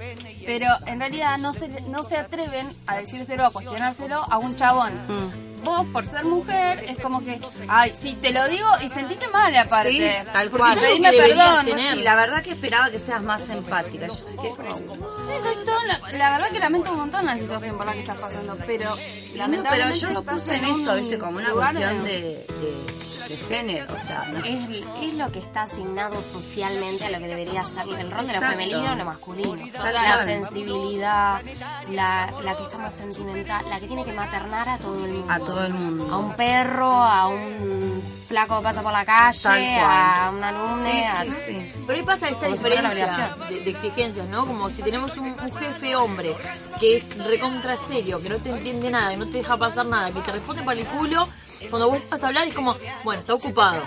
Pero 0.46 0.68
en 0.86 1.00
realidad 1.00 1.36
no 1.38 1.52
se, 1.52 1.68
no 1.82 2.02
se 2.02 2.16
atreven 2.16 2.68
a 2.86 2.96
decírselo, 2.96 3.44
a 3.44 3.50
cuestionárselo 3.50 4.22
a 4.22 4.38
un 4.38 4.56
chabón. 4.56 4.94
Mm. 5.08 5.45
Vos, 5.62 5.86
por 5.92 6.06
ser 6.06 6.24
mujer, 6.24 6.84
es 6.88 6.98
como 7.00 7.24
que, 7.24 7.40
ay, 7.68 7.92
sí, 8.00 8.16
te 8.20 8.30
lo 8.32 8.46
digo 8.48 8.66
y 8.82 8.88
sentiste 8.88 9.26
mal 9.28 9.54
aparte. 9.56 9.90
Sí, 9.90 10.30
tal 10.32 10.50
cual. 10.50 10.78
pedime 10.78 11.12
perdón. 11.12 11.66
Y 11.96 12.02
la 12.02 12.14
verdad 12.14 12.42
que 12.42 12.50
esperaba 12.50 12.90
que 12.90 12.98
seas 12.98 13.22
más 13.22 13.48
empática. 13.48 14.06
Yo 14.06 14.14
me 14.36 14.42
quedé 14.42 14.84
como... 14.84 15.06
Sí, 15.26 15.32
soy 15.42 15.54
todo- 15.64 15.76
la, 16.18 16.30
verdad 16.30 16.50
que 16.50 16.58
lamento 16.58 16.90
un 16.92 16.98
montón 16.98 17.26
la 17.26 17.36
situación 17.36 17.76
por 17.76 17.86
la 17.86 17.92
que 17.94 18.00
estás 18.00 18.16
pasando, 18.16 18.56
pero 18.66 18.90
No, 19.48 19.62
pero 19.68 19.90
yo 19.90 20.10
lo 20.10 20.22
puse 20.22 20.56
en 20.56 20.64
esto, 20.64 20.96
viste, 20.96 21.18
como 21.18 21.38
una 21.38 21.50
cuestión 21.50 22.04
de, 22.04 22.10
de, 22.20 22.46
de 23.28 23.36
género. 23.36 23.86
O 23.94 23.98
sea, 24.06 24.24
no- 24.32 24.38
Es, 24.44 24.82
es 25.02 25.14
lo 25.14 25.30
que 25.32 25.38
está 25.40 25.62
asignado 25.62 26.22
socialmente 26.22 27.04
a 27.04 27.10
lo 27.10 27.18
que 27.18 27.26
debería 27.28 27.62
ser 27.64 27.82
el 27.98 28.10
rol 28.10 28.26
de 28.26 28.32
lo 28.34 28.40
femenino 28.40 28.92
o 28.92 28.94
lo 28.94 29.04
masculino. 29.04 29.66
Total. 29.72 29.92
La 29.94 30.18
sensibilidad, 30.18 31.42
la, 31.90 32.32
la 32.42 32.56
que 32.56 32.62
está 32.64 32.78
más 32.78 32.94
sentimental, 32.94 33.64
la 33.68 33.80
que 33.80 33.86
tiene 33.86 34.04
que 34.04 34.12
maternar 34.12 34.68
a 34.68 34.78
todo 34.78 35.04
el 35.04 35.12
mundo. 35.12 35.32
a 35.32 35.38
todo 35.38 35.64
el 35.64 35.74
mundo. 35.74 36.12
A 36.12 36.18
un 36.18 36.32
perro, 36.34 36.92
a 36.92 37.28
un 37.28 38.02
flaco 38.28 38.56
que 38.58 38.64
pasa 38.64 38.82
por 38.82 38.92
la 38.92 39.04
calle, 39.04 39.78
a 39.80 40.32
un 40.34 40.42
alumno, 40.42 40.82
Sí, 40.90 40.98
a... 41.04 41.22
sí, 41.24 41.30
sí. 41.46 41.72
Pero 41.86 41.98
ahí 41.98 42.04
pasa 42.04 42.28
esta 42.28 42.40
Como 42.46 42.52
diferencia 42.56 43.36
de, 43.48 43.60
de 43.60 43.70
exigencias, 43.70 44.26
¿no? 44.28 44.44
Como 44.46 44.68
si 44.70 44.82
tenemos 44.82 45.16
un, 45.16 45.28
un 45.28 45.52
jefe 45.54 45.94
hombre 45.94 46.34
que 46.80 46.96
es 46.96 47.16
recontra 47.24 47.76
serio, 47.76 48.20
que 48.20 48.28
no 48.28 48.38
te 48.38 48.50
entiende 48.50 48.90
nada, 48.90 49.10
que 49.10 49.16
no 49.18 49.26
te 49.26 49.38
deja 49.38 49.56
pasar 49.56 49.86
nada, 49.86 50.10
que 50.10 50.20
te 50.20 50.32
responde 50.32 50.62
para 50.62 50.80
el 50.80 50.86
culo. 50.86 51.28
Cuando 51.70 51.88
vos 51.90 52.00
vas 52.10 52.22
a 52.22 52.26
hablar 52.28 52.46
es 52.48 52.54
como, 52.54 52.76
bueno, 53.04 53.20
está 53.20 53.34
ocupado. 53.34 53.82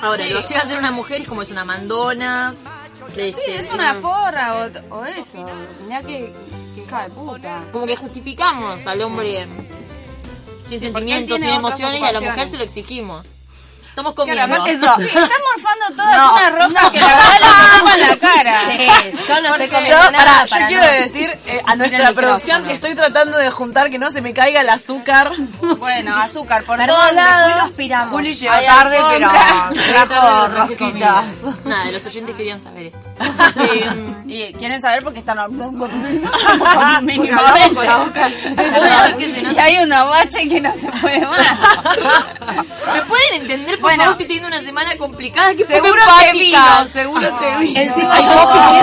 Ahora, 0.00 0.26
lo 0.26 0.40
llega 0.40 0.60
a 0.60 0.66
ser 0.66 0.78
una 0.78 0.90
mujer 0.90 1.20
y 1.20 1.24
como 1.24 1.42
es 1.42 1.50
una 1.50 1.64
mandona. 1.64 2.54
Sí, 3.14 3.20
este, 3.20 3.58
es 3.58 3.70
una 3.70 3.94
forra 3.94 4.70
o, 4.90 4.96
o 4.96 5.04
eso. 5.04 5.44
Mirá 5.84 6.02
que, 6.02 6.32
que 6.74 6.82
hija 6.82 7.04
de 7.04 7.10
puta. 7.10 7.64
Como 7.72 7.86
que 7.86 7.96
justificamos 7.96 8.86
al 8.86 9.00
hombre 9.02 9.46
sin 10.66 10.80
sentimientos, 10.80 11.40
sin 11.40 11.50
emociones 11.50 12.00
y 12.00 12.04
a 12.04 12.12
la 12.12 12.20
mujer 12.20 12.48
se 12.48 12.56
lo 12.56 12.64
exigimos. 12.64 13.26
Estamos 13.94 14.12
Claro, 14.14 14.28
comiendo. 14.28 14.54
aparte 14.56 14.72
Eso. 14.72 14.94
Sí, 14.98 15.04
están 15.06 15.22
morfando 15.22 15.96
todas 16.02 16.16
No, 16.16 16.32
unas 16.32 16.52
rocas 16.52 16.90
que 16.90 17.00
la 17.00 17.06
verdad 17.06 17.38
le 17.40 17.46
tapan 17.78 18.00
la 18.00 18.16
cara. 18.18 18.60
Sí, 18.66 18.86
yo 19.28 19.34
no 19.40 19.46
estoy 19.46 19.50
Porque- 19.50 19.68
comiendo 19.68 19.88
Yo, 20.02 20.10
nada 20.10 20.24
pará, 20.24 20.44
yo 20.46 20.50
para 20.50 20.66
quiero 20.66 20.82
no- 20.84 20.90
decir 20.90 21.38
eh, 21.46 21.62
a 21.64 21.76
nuestra 21.76 22.12
producción 22.12 22.64
que 22.64 22.72
estoy 22.72 22.94
tratando 22.96 23.38
de 23.38 23.50
juntar 23.52 23.90
que 23.90 23.98
no 24.00 24.10
se 24.10 24.20
me 24.20 24.34
caiga 24.34 24.60
el 24.62 24.68
azúcar. 24.68 25.32
Bueno, 25.84 26.16
azúcar 26.16 26.64
por 26.64 26.76
Perdón, 26.78 26.96
todos 26.96 27.10
después 27.14 27.24
lados. 27.24 27.56
nos 27.66 27.76
piramos. 27.76 28.10
Juli 28.10 28.34
llegó 28.34 28.54
tarde, 28.66 28.98
pero 29.10 29.30
trajo 29.92 30.48
rosquitas. 30.48 31.24
Nada, 31.74 31.90
los 31.90 32.06
oyentes 32.06 32.36
querían 32.36 32.62
saber 32.62 32.86
esto. 32.86 32.98
Eh, 33.56 34.14
Y 34.26 34.52
quieren 34.54 34.80
saber 34.80 35.02
por 35.02 35.12
qué 35.12 35.18
están 35.20 35.38
hablando 35.38 35.88
Porque. 35.88 36.02
Y 39.54 39.58
hay 39.58 39.78
una 39.84 40.04
bache 40.04 40.48
que 40.48 40.60
no 40.60 40.72
se 40.72 40.90
puede 40.92 41.26
más. 41.26 41.38
¿Me 42.94 43.02
pueden 43.02 43.42
entender? 43.42 43.74
Por 43.80 43.90
Bueno. 43.90 44.10
estoy 44.12 44.26
teniendo 44.26 44.48
una 44.48 44.60
semana 44.62 44.96
complicada. 44.96 45.54
Que 45.54 45.64
Seguro 45.64 46.02
te 46.20 46.32
vino, 46.32 46.86
seguro 46.92 47.38
te 47.38 47.56
vino. 47.56 47.80
Encima 47.80 48.20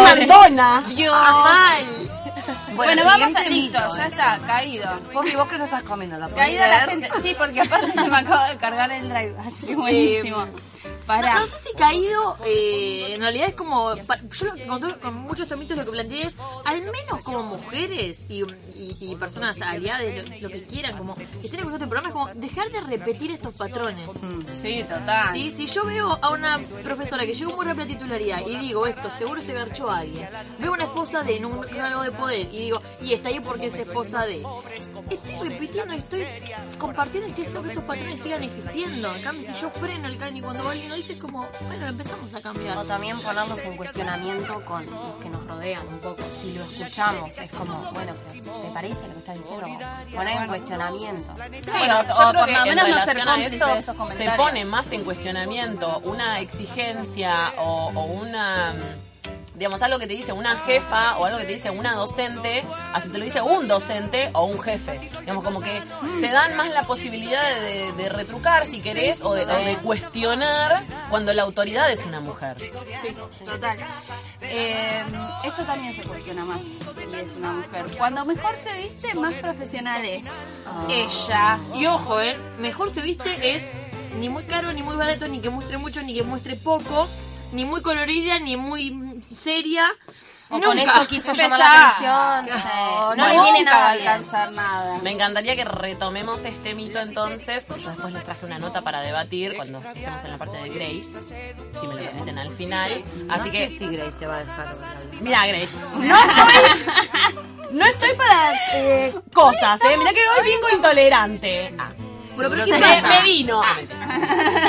Madonna. 0.02 0.84
Dios. 0.88 1.14
mal. 1.14 2.02
Bueno, 2.76 3.04
vamos 3.06 3.36
a 3.36 3.44
listo, 3.50 3.80
mito, 3.80 3.98
ya 3.98 4.06
eh. 4.06 4.10
está, 4.10 4.40
caído. 4.48 4.90
Poppy, 5.14 5.36
vos 5.36 5.48
que 5.48 5.58
no 5.58 5.66
estás 5.66 5.84
comiendo 5.84 6.18
la 6.18 6.30
Caída 6.30 6.68
la 6.68 6.80
gente. 6.82 7.10
Sí, 7.22 7.36
porque 7.38 7.62
aparte 7.62 7.92
se 7.92 8.08
me 8.08 8.18
acaba 8.18 8.50
de 8.50 8.58
cargar 8.58 8.92
el 8.92 9.08
drive, 9.10 9.36
así 9.46 9.66
que 9.68 9.76
buenísimo. 9.76 10.48
Pará. 11.22 11.34
No, 11.36 11.42
no 11.42 11.48
sé 11.48 11.60
si 11.60 11.74
caído, 11.78 12.38
eh, 12.46 13.14
en 13.16 13.22
realidad 13.22 13.50
es 13.50 13.56
como, 13.56 13.94
yo 13.96 14.46
lo- 14.46 14.68
con, 14.68 14.80
todo- 14.82 15.00
con 15.00 15.14
muchos 15.16 15.48
tamitos 15.48 15.78
lo 15.78 15.86
que 15.86 15.92
planteé 15.92 16.28
es, 16.28 16.38
al 16.66 16.78
menos 16.80 17.24
como 17.24 17.44
mujeres 17.44 18.26
y, 18.30 18.42
y- 18.76 18.96
y 19.00 19.16
personas 19.16 19.60
aliadas, 19.62 20.04
lo, 20.28 20.38
lo 20.42 20.50
que 20.50 20.64
quieran, 20.64 20.98
como 20.98 21.16
que 21.16 21.24
estén 21.24 21.44
escuchando 21.60 21.76
este 21.76 21.88
programa, 21.88 22.10
es 22.10 22.14
como 22.14 22.34
dejar 22.36 22.72
de 22.72 22.82
repetir 22.82 23.32
estos 23.32 23.54
patrones. 23.56 24.00
Sí, 24.62 24.84
total. 24.88 25.34
¿Sí? 25.34 25.52
Si 25.52 25.66
yo 25.68 25.86
veo 25.86 26.18
a 26.22 26.30
una 26.30 26.60
profesora 26.84 27.26
que 27.26 27.34
llegó 27.34 27.54
muy 27.56 27.66
rápido 27.66 27.86
a 27.86 27.88
titularidad 27.88 28.42
y 28.48 28.58
digo 28.58 28.86
esto, 28.88 29.10
seguro 29.12 29.42
se 29.42 29.54
garchó 29.54 29.90
a 29.90 30.00
alguien. 30.00 30.28
Veo 30.60 30.72
una 30.74 30.84
esposa 30.84 31.24
de 31.24 31.38
en 31.38 31.46
un 31.46 31.62
cargo 31.62 32.04
de 32.04 32.12
poder 32.12 32.48
y 32.54 32.60
digo, 32.60 32.80
y 33.02 33.14
está 33.14 33.30
ahí 33.30 33.40
porque 33.40 33.68
es 33.68 33.74
esposa 33.76 34.26
de. 34.26 34.44
Estoy 35.10 35.50
repitiendo, 35.50 35.94
estoy 35.94 36.26
compartiendo 36.78 37.28
y 37.28 37.32
estoy 37.32 37.44
haciendo 37.46 37.64
que 37.64 37.70
estos 37.70 37.84
patrones 37.86 38.22
sigan 38.22 38.44
existiendo. 38.44 39.16
En 39.16 39.22
cambio, 39.24 39.54
si 39.54 39.60
yo 39.62 39.70
freno 39.70 40.08
el 40.08 40.18
can 40.18 40.36
y 40.38 40.42
cuando 40.42 40.68
alguien 40.70 40.92
lo 41.02 41.08
dice, 41.08 41.14
es 41.14 41.20
como, 41.20 41.48
bueno, 41.68 41.86
lo 41.86 41.90
empezamos 41.90 42.34
a 42.34 42.42
cambiar. 42.42 42.78
O 42.78 42.84
también 42.84 43.20
ponernos 43.20 43.64
en 43.64 43.78
cuestionamiento 43.78 44.64
con 44.64 44.84
los 44.84 45.16
que 45.22 45.30
nos 45.30 45.48
rodean 45.48 45.88
un 45.88 46.00
poco. 46.00 46.24
Si 46.32 46.54
lo 46.54 46.64
escuchamos, 46.64 47.38
es 47.38 47.52
como, 47.52 47.74
bueno, 47.94 48.14
¿te 48.32 48.72
parece 48.74 49.08
lo 49.08 49.14
que 49.14 49.20
estás 49.20 49.38
diciendo? 49.38 49.68
Poner 50.16 50.42
en 50.42 50.48
cuestionamiento. 50.48 51.34
Sí, 51.52 51.72
Bueno, 51.72 52.00
o, 52.02 52.34
por 52.34 52.36
lo 52.36 52.48
en 52.48 52.64
menos 52.64 52.90
no 52.90 53.06
ser 53.06 53.26
cómplice 53.26 53.56
eso 53.56 53.68
de 53.68 53.80
esos 53.80 54.14
se 54.14 54.30
pone 54.32 54.66
más 54.66 54.92
en 54.92 55.04
cuestionamiento 55.04 56.00
una 56.06 56.40
exigencia 56.40 57.54
o, 57.58 57.92
o 57.94 58.04
una 58.04 58.74
digamos 59.62 59.84
algo 59.84 60.00
que 60.00 60.08
te 60.08 60.16
dice 60.16 60.34
una 60.34 60.58
jefa 60.58 61.18
o 61.18 61.26
algo 61.26 61.38
que 61.38 61.46
te 61.46 61.54
dice 61.54 61.70
una 61.70 61.94
docente 61.94 62.64
así 62.94 63.10
te 63.10 63.20
lo 63.20 63.26
dice 63.26 63.42
un 63.42 63.68
docente 63.68 64.32
o 64.34 64.46
un 64.46 64.60
jefe 64.60 65.00
digamos 65.20 65.44
como 65.44 65.62
que 65.62 65.84
se 66.20 66.30
dan 66.30 66.58
más 66.58 66.72
la 66.72 66.88
posibilidad 66.88 67.48
de, 67.60 67.92
de 67.94 68.10
retrucar 68.10 68.66
si 68.66 68.82
querés 68.82 69.22
o, 69.22 69.36
de, 69.36 69.44
o 69.44 69.64
de 69.64 69.78
cuestionar 69.78 70.84
cuando 71.12 71.32
la 71.32 71.44
autoridad 71.44 71.92
es 71.92 72.04
una 72.04 72.22
mujer 72.22 72.58
Sí, 73.02 73.16
total. 73.46 73.78
Eh, 74.42 75.04
esto 75.44 75.64
también 75.64 75.94
se 75.94 76.02
cuestiona 76.04 76.44
más 76.44 76.62
si 76.64 77.16
es 77.16 77.32
una 77.32 77.54
mujer. 77.54 77.86
Cuando 77.98 78.26
mejor 78.26 78.56
se 78.64 78.78
viste, 78.78 79.14
más 79.16 79.34
profesional 79.36 80.04
es. 80.06 80.28
Ella. 80.90 81.58
Y 81.76 81.86
ojo, 81.86 82.20
¿eh? 82.22 82.36
Mejor 82.60 82.92
se 82.92 83.02
viste 83.02 83.56
es 83.56 83.64
ni 84.20 84.30
muy 84.30 84.44
caro, 84.44 84.74
ni 84.74 84.84
muy 84.84 84.96
barato, 84.96 85.28
ni 85.28 85.40
que 85.40 85.50
muestre 85.50 85.78
mucho, 85.78 86.02
ni 86.02 86.14
que 86.14 86.24
muestre 86.24 86.56
poco, 86.56 87.08
ni 87.52 87.66
muy 87.66 87.82
colorida, 87.82 88.40
ni 88.40 88.58
muy 88.58 88.92
mm, 88.92 89.22
seria. 89.36 89.86
O 90.54 90.60
con 90.60 90.76
Nunca. 90.76 90.82
eso 91.00 91.08
quiso 91.08 91.32
llamar 91.32 91.50
Pesada. 91.60 92.02
la 92.02 92.40
atención. 92.40 92.68
No, 92.82 93.16
No, 93.16 93.28
le 93.28 93.36
nunca 93.38 93.44
viene 93.54 93.60
a 93.70 93.74
nada 93.74 93.90
alcanzar 93.92 94.52
nada. 94.52 94.98
Me 95.02 95.12
encantaría 95.12 95.56
que 95.56 95.64
retomemos 95.64 96.44
este 96.44 96.74
mito 96.74 97.00
entonces. 97.00 97.66
Yo 97.82 97.90
después 97.90 98.12
les 98.14 98.26
traje 98.26 98.46
una 98.48 98.60
nota 98.60 98.82
para 98.82 99.00
debatir 99.00 99.56
cuando 99.56 99.78
estemos 99.78 100.26
en 100.26 100.32
la 100.32 100.38
parte 100.38 100.58
de 100.58 100.68
Grace, 100.70 101.56
si 101.80 101.88
me 101.88 101.96
lo 101.96 102.02
permiten 102.04 102.38
al 102.38 102.52
final. 102.52 103.02
Así 103.30 103.50
que, 103.50 103.70
Sí, 103.70 103.88
Grace 103.88 104.12
te 104.20 104.28
va 104.28 104.36
a 104.36 104.40
dejar 104.40 104.76
mira 105.22 105.48
Grace, 105.48 105.74
no 105.96 106.16
estoy, 106.20 107.72
no 107.72 107.86
estoy 107.86 108.14
para 108.18 108.54
eh, 108.74 109.16
cosas, 109.34 109.80
eh. 109.86 109.96
Mira 109.98 110.12
que 110.12 110.20
hoy 110.20 110.50
vengo 110.50 110.70
intolerante. 110.76 111.74
Ah, 111.80 111.92
Bueno, 112.36 112.50
pero 112.50 112.66
¿qué 112.66 112.72
pasa? 112.80 113.08
me, 113.08 113.16
me 113.18 113.22
vino. 113.24 113.62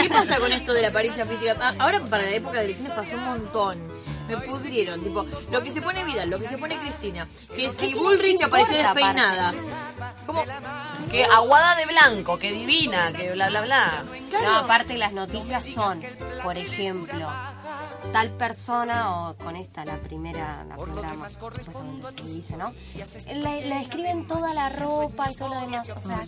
¿Qué 0.02 0.08
pasa 0.08 0.38
con 0.38 0.52
esto 0.52 0.72
de 0.72 0.82
la 0.82 0.88
apariencia 0.88 1.24
física? 1.24 1.56
Ah, 1.60 1.74
Ahora 1.78 2.00
para 2.00 2.24
la 2.24 2.30
época 2.30 2.58
de 2.58 2.64
elecciones 2.66 2.92
pasó 2.94 3.14
un 3.16 3.24
montón. 3.24 3.92
Me 4.28 4.36
pudrieron, 4.38 5.00
tipo, 5.02 5.26
lo 5.50 5.62
que 5.62 5.70
se 5.72 5.82
pone 5.82 6.04
Vidal, 6.04 6.30
lo 6.30 6.38
que 6.38 6.48
se 6.48 6.56
pone 6.56 6.78
Cristina, 6.78 7.28
que 7.54 7.70
si 7.70 7.92
Bullrich 7.92 8.40
apareció 8.42 8.76
despeinada. 8.76 9.52
Como, 10.24 10.44
Que 11.10 11.24
aguada 11.24 11.74
de 11.74 11.86
blanco, 11.86 12.38
que 12.38 12.52
divina, 12.52 13.12
que 13.12 13.32
bla 13.32 13.48
bla 13.48 13.60
bla. 13.62 14.04
No, 14.42 14.56
aparte 14.58 14.96
las 14.96 15.12
noticias 15.12 15.66
son, 15.66 16.00
por 16.42 16.56
ejemplo, 16.56 17.28
tal 18.12 18.30
persona 18.30 19.28
o 19.30 19.36
con 19.36 19.56
esta 19.56 19.84
la 19.84 19.96
primera, 19.98 20.64
la 20.64 20.76
primera 20.76 21.12
más 21.14 21.32
se 22.16 22.22
dice, 22.24 22.56
¿no? 22.56 22.72
Le, 23.26 23.66
le 23.66 23.74
describen 23.78 24.26
toda 24.26 24.52
la 24.54 24.68
ropa 24.68 25.30
y 25.30 25.34
todo 25.34 25.48
lo 25.54 25.60
demás. 25.60 25.88
O 25.90 26.00
sea, 26.00 26.20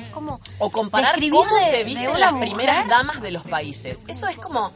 es 0.00 0.08
como 0.12 0.40
O 0.58 0.70
comparar 0.70 1.16
cómo 1.30 1.54
de- 1.56 1.70
se 1.70 1.84
visten 1.84 2.18
las 2.20 2.32
mujer. 2.32 2.48
primeras 2.48 2.88
damas 2.88 3.20
de 3.20 3.30
los 3.30 3.42
países. 3.44 3.98
Eso 4.06 4.26
es 4.28 4.36
como... 4.38 4.72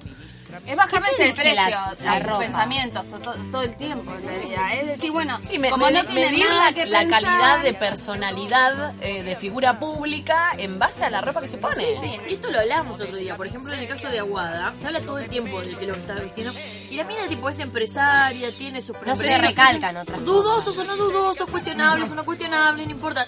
Es 0.67 0.77
bajarles 0.77 1.11
¿Qué 1.17 1.23
te 1.25 1.29
el 1.31 1.35
precio 1.35 1.55
la- 1.71 1.83
a 1.83 1.95
sus 1.95 2.23
ropa? 2.25 2.39
pensamientos 2.41 3.09
to- 3.09 3.19
to- 3.19 3.35
todo 3.51 3.63
el 3.63 3.75
tiempo, 3.77 4.11
en 4.15 4.27
realidad. 4.27 4.75
Es 4.75 4.87
decir, 4.87 5.11
bueno, 5.13 5.39
Sí, 5.43 5.59
me- 5.59 5.71
como 5.71 5.87
me- 5.87 5.93
no 5.93 6.05
tienen 6.05 6.31
medir 6.33 6.49
nada 6.49 6.65
la, 6.67 6.73
que 6.73 6.87
la 6.87 6.99
pensar, 7.01 7.23
calidad 7.23 7.63
de 7.63 7.75
personalidad 7.75 8.95
eh, 9.01 9.23
de 9.23 9.37
figura 9.37 9.79
pública 9.79 10.53
en 10.59 10.79
base 10.79 11.05
a 11.05 11.11
la 11.11 11.21
ropa 11.21 11.41
que 11.41 11.49
se 11.49 11.59
pone. 11.59 11.83
Sí, 12.01 12.21
esto 12.29 12.51
lo 12.51 12.61
hablamos 12.61 13.01
otro 13.01 13.17
día. 13.17 13.37
Por 13.37 13.47
ejemplo, 13.47 13.73
en 13.73 13.81
el 13.81 13.89
caso 13.89 14.09
de 14.09 14.19
Aguada, 14.19 14.73
se 14.77 14.87
habla 14.87 15.01
todo 15.01 15.19
el 15.19 15.29
tiempo 15.29 15.61
de 15.61 15.75
que 15.77 15.87
lo 15.87 15.95
que 15.95 16.01
está 16.01 16.15
vistiendo. 16.15 16.53
Y 16.93 16.97
la 16.97 17.05
mina, 17.05 17.27
tipo, 17.27 17.49
es 17.49 17.59
empresaria, 17.59 18.53
tiene 18.53 18.83
sus 18.83 18.95
No 19.07 19.17
se 19.17 19.39
recalcan 19.39 19.97
otras 19.97 20.23
Dudosos 20.27 20.77
o 20.77 20.85
no 20.85 20.95
dudosos, 20.95 21.49
cuestionables 21.49 22.11
o 22.11 22.15
no 22.15 22.23
cuestionables, 22.23 22.87
no 22.87 22.93
importa. 22.93 23.27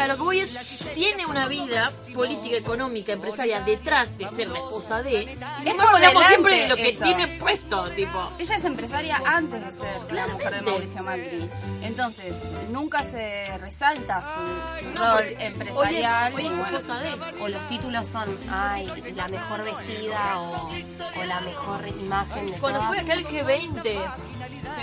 A 0.00 0.08
lo 0.08 0.16
que 0.16 0.22
voy 0.22 0.40
es, 0.40 0.52
tiene 0.94 1.24
una 1.24 1.46
vida 1.46 1.92
política, 2.12 2.56
económica, 2.56 3.12
empresaria 3.12 3.60
detrás 3.60 4.18
de 4.18 4.28
ser 4.28 4.48
la 4.48 4.58
esposa 4.58 5.00
de. 5.04 5.38
Y 5.64 5.70
por 5.74 5.86
hablamos 5.86 6.26
siempre 6.26 6.62
de 6.62 6.68
lo 6.68 6.74
que 6.74 6.88
eso. 6.88 7.04
tiene 7.04 7.38
puesto, 7.38 7.88
tipo. 7.90 8.32
Ella 8.36 8.56
es 8.56 8.64
empresaria 8.64 9.22
antes 9.24 9.64
de 9.64 9.70
ser 9.70 10.12
la 10.12 10.26
mujer 10.26 10.54
de 10.56 10.62
Mauricio 10.62 11.02
Macri. 11.04 11.50
Entonces, 11.82 12.34
nunca 12.70 13.04
se 13.04 13.56
resalta 13.58 14.22
su, 14.24 14.98
rol 14.98 15.24
empresarial. 15.38 16.32
Y 16.32 16.48
bueno, 16.48 16.78
esposa 16.78 16.98
de. 16.98 17.40
O 17.40 17.48
los 17.48 17.64
títulos 17.68 18.08
son, 18.08 18.36
ay, 18.50 19.12
la 19.14 19.28
mejor 19.28 19.62
vestida 19.62 20.40
o, 20.40 20.68
o 20.68 21.24
la 21.24 21.40
mejor 21.42 21.86
imagen 21.86 22.46
de 22.50 22.58
Cuando 22.58 22.80
todas. 22.80 22.94
fue 22.94 23.03
aquel 23.04 23.26
G20, 23.26 24.00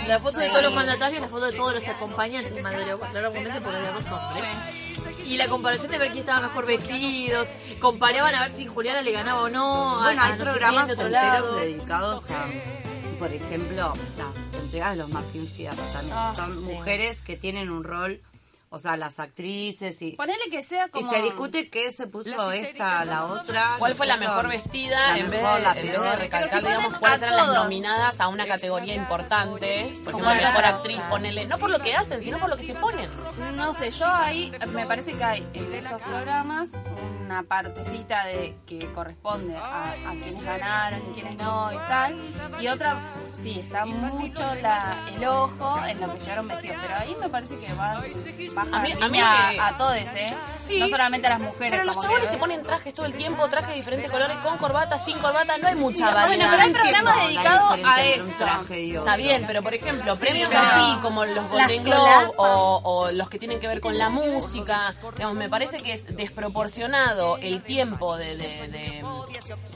la 0.06 0.18
foto 0.20 0.38
de 0.38 0.48
todos 0.48 0.62
los 0.62 0.74
mandatarios, 0.74 1.20
la 1.20 1.28
foto 1.28 1.46
de 1.46 1.52
todos 1.52 1.74
los 1.74 1.88
acompañantes, 1.88 2.62
mandaría 2.62 2.96
claramente 2.96 3.60
porque 3.60 3.76
había 3.76 3.92
dos 3.92 4.06
hombres. 4.10 4.44
Y 5.26 5.36
la 5.36 5.48
comparación 5.48 5.90
de 5.90 5.98
ver 5.98 6.08
quién 6.08 6.20
estaba 6.20 6.40
mejor 6.40 6.66
vestidos, 6.66 7.48
comparaban 7.80 8.34
a 8.34 8.42
ver 8.42 8.50
si 8.50 8.66
Juliana 8.66 9.02
le 9.02 9.12
ganaba 9.12 9.42
o 9.42 9.48
no. 9.48 10.00
a- 10.00 10.04
Bueno, 10.04 10.22
a 10.22 10.26
hay 10.26 10.30
no 10.32 10.36
sé 10.38 10.42
programas 10.44 10.84
quién 10.86 10.98
de 10.98 11.04
otro 11.04 11.06
enteros 11.16 11.32
lado. 11.40 11.56
dedicados 11.56 12.30
a, 12.30 12.46
por 13.18 13.32
ejemplo, 13.32 13.92
las 14.18 14.62
entregas 14.62 14.90
de 14.92 14.96
los 14.96 15.08
Martín 15.08 15.48
Fierro 15.48 15.82
también. 15.92 16.16
Ah, 16.16 16.32
Son 16.34 16.52
sí. 16.52 16.58
mujeres 16.72 17.22
que 17.22 17.36
tienen 17.36 17.70
un 17.70 17.84
rol, 17.84 18.20
o 18.72 18.78
sea, 18.78 18.96
las 18.96 19.20
actrices 19.20 20.00
y, 20.00 20.12
Ponele 20.12 20.48
que 20.50 20.62
sea 20.62 20.86
y 20.86 20.90
como... 20.90 21.10
se 21.10 21.20
discute 21.20 21.68
qué 21.68 21.90
se 21.90 22.06
puso 22.06 22.50
esta, 22.52 23.04
la 23.04 23.26
otra. 23.26 23.76
¿Cuál 23.78 23.94
fue 23.94 24.06
la 24.06 24.16
mejor 24.16 24.48
vestida 24.48 25.08
la 25.08 25.18
en 25.18 25.30
vez, 25.30 25.42
de, 25.42 25.60
la 25.60 25.72
en 25.72 25.74
vez 25.74 25.92
peor. 25.92 26.04
de 26.04 26.16
recalcar, 26.16 26.62
digamos, 26.62 26.96
cuáles 26.96 27.20
eran 27.20 27.36
las 27.36 27.48
nominadas 27.48 28.18
a 28.18 28.28
una 28.28 28.46
categoría 28.46 28.94
importante? 28.94 29.92
Por 30.02 30.14
ejemplo, 30.14 30.34
mejor 30.34 30.60
claro. 30.60 30.76
actriz, 30.78 31.00
ponele. 31.10 31.44
No 31.44 31.58
por 31.58 31.68
lo 31.68 31.80
que 31.80 31.94
hacen, 31.94 32.22
sino 32.22 32.38
por 32.38 32.48
lo 32.48 32.56
que 32.56 32.62
se 32.62 32.74
ponen. 32.74 33.10
No 33.56 33.74
sé, 33.74 33.90
yo 33.90 34.06
ahí 34.06 34.50
me 34.72 34.86
parece 34.86 35.12
que 35.12 35.22
hay 35.22 35.46
en 35.52 35.74
esos 35.74 36.00
programas 36.00 36.70
una 37.26 37.42
partecita 37.42 38.24
de 38.26 38.56
que 38.66 38.86
corresponde 38.92 39.56
a, 39.56 39.92
a 39.92 40.12
quienes 40.12 40.44
ganaron 40.44 41.00
y 41.10 41.14
quienes 41.14 41.36
no 41.36 41.72
y 41.72 41.76
tal. 41.76 42.20
Y 42.58 42.68
otra, 42.68 43.12
sí, 43.36 43.60
está 43.60 43.84
mucho 43.84 44.42
la, 44.62 45.06
el 45.14 45.24
ojo 45.24 45.78
en 45.86 46.00
lo 46.00 46.12
que 46.12 46.20
llevaron 46.20 46.48
vestidos. 46.48 46.76
Pero 46.82 46.96
ahí 46.96 47.16
me 47.20 47.28
parece 47.28 47.58
que 47.58 47.72
va 47.74 48.02
baja 48.64 48.76
A 48.76 48.80
mí- 48.82 48.92
a 48.92 48.94
mí 48.96 49.02
línea 49.04 49.48
me- 49.52 49.60
a, 49.60 49.76
todos, 49.76 49.96
¿eh? 49.96 50.34
Sí. 50.66 50.78
No 50.78 50.86
solamente 50.88 51.26
a 51.26 51.30
las 51.30 51.40
mujeres. 51.40 51.70
Pero 51.72 51.84
los 51.84 51.96
como 51.96 52.02
chabones 52.06 52.28
que- 52.28 52.34
se 52.34 52.38
ponen 52.38 52.62
trajes 52.62 52.94
todo 52.94 53.04
el 53.06 53.14
tiempo, 53.14 53.48
trajes 53.48 53.70
de 53.70 53.74
diferentes 53.74 54.10
colores, 54.10 54.36
con 54.38 54.56
corbata, 54.58 54.96
sin 54.98 55.18
corbata, 55.18 55.58
no 55.58 55.66
hay 55.68 55.74
mucha 55.74 56.04
Bueno, 56.12 56.20
variedad. 56.28 56.50
pero 56.50 56.62
hay 56.62 56.70
programas 56.72 57.16
dedicados 57.26 57.78
a 57.84 58.02
eso. 58.04 58.46
Está 58.98 59.16
bien, 59.16 59.44
pero 59.46 59.62
por 59.62 59.74
ejemplo, 59.74 60.16
premios 60.16 60.48
pero 60.50 60.60
así 60.62 60.98
como 61.00 61.24
los 61.24 61.48
Golden 61.48 61.82
Globe 61.84 62.32
o, 62.36 62.80
o 62.84 63.10
los 63.10 63.28
que 63.28 63.38
tienen 63.40 63.58
que 63.58 63.66
ver 63.66 63.80
con 63.80 63.98
la 63.98 64.08
música, 64.08 64.94
digamos, 65.16 65.36
me 65.36 65.48
parece 65.48 65.82
que 65.82 65.92
es 65.94 66.16
desproporcionado 66.16 67.38
el 67.38 67.62
tiempo 67.62 68.16
de, 68.16 68.36
de- 68.36 68.68
de- 68.68 69.04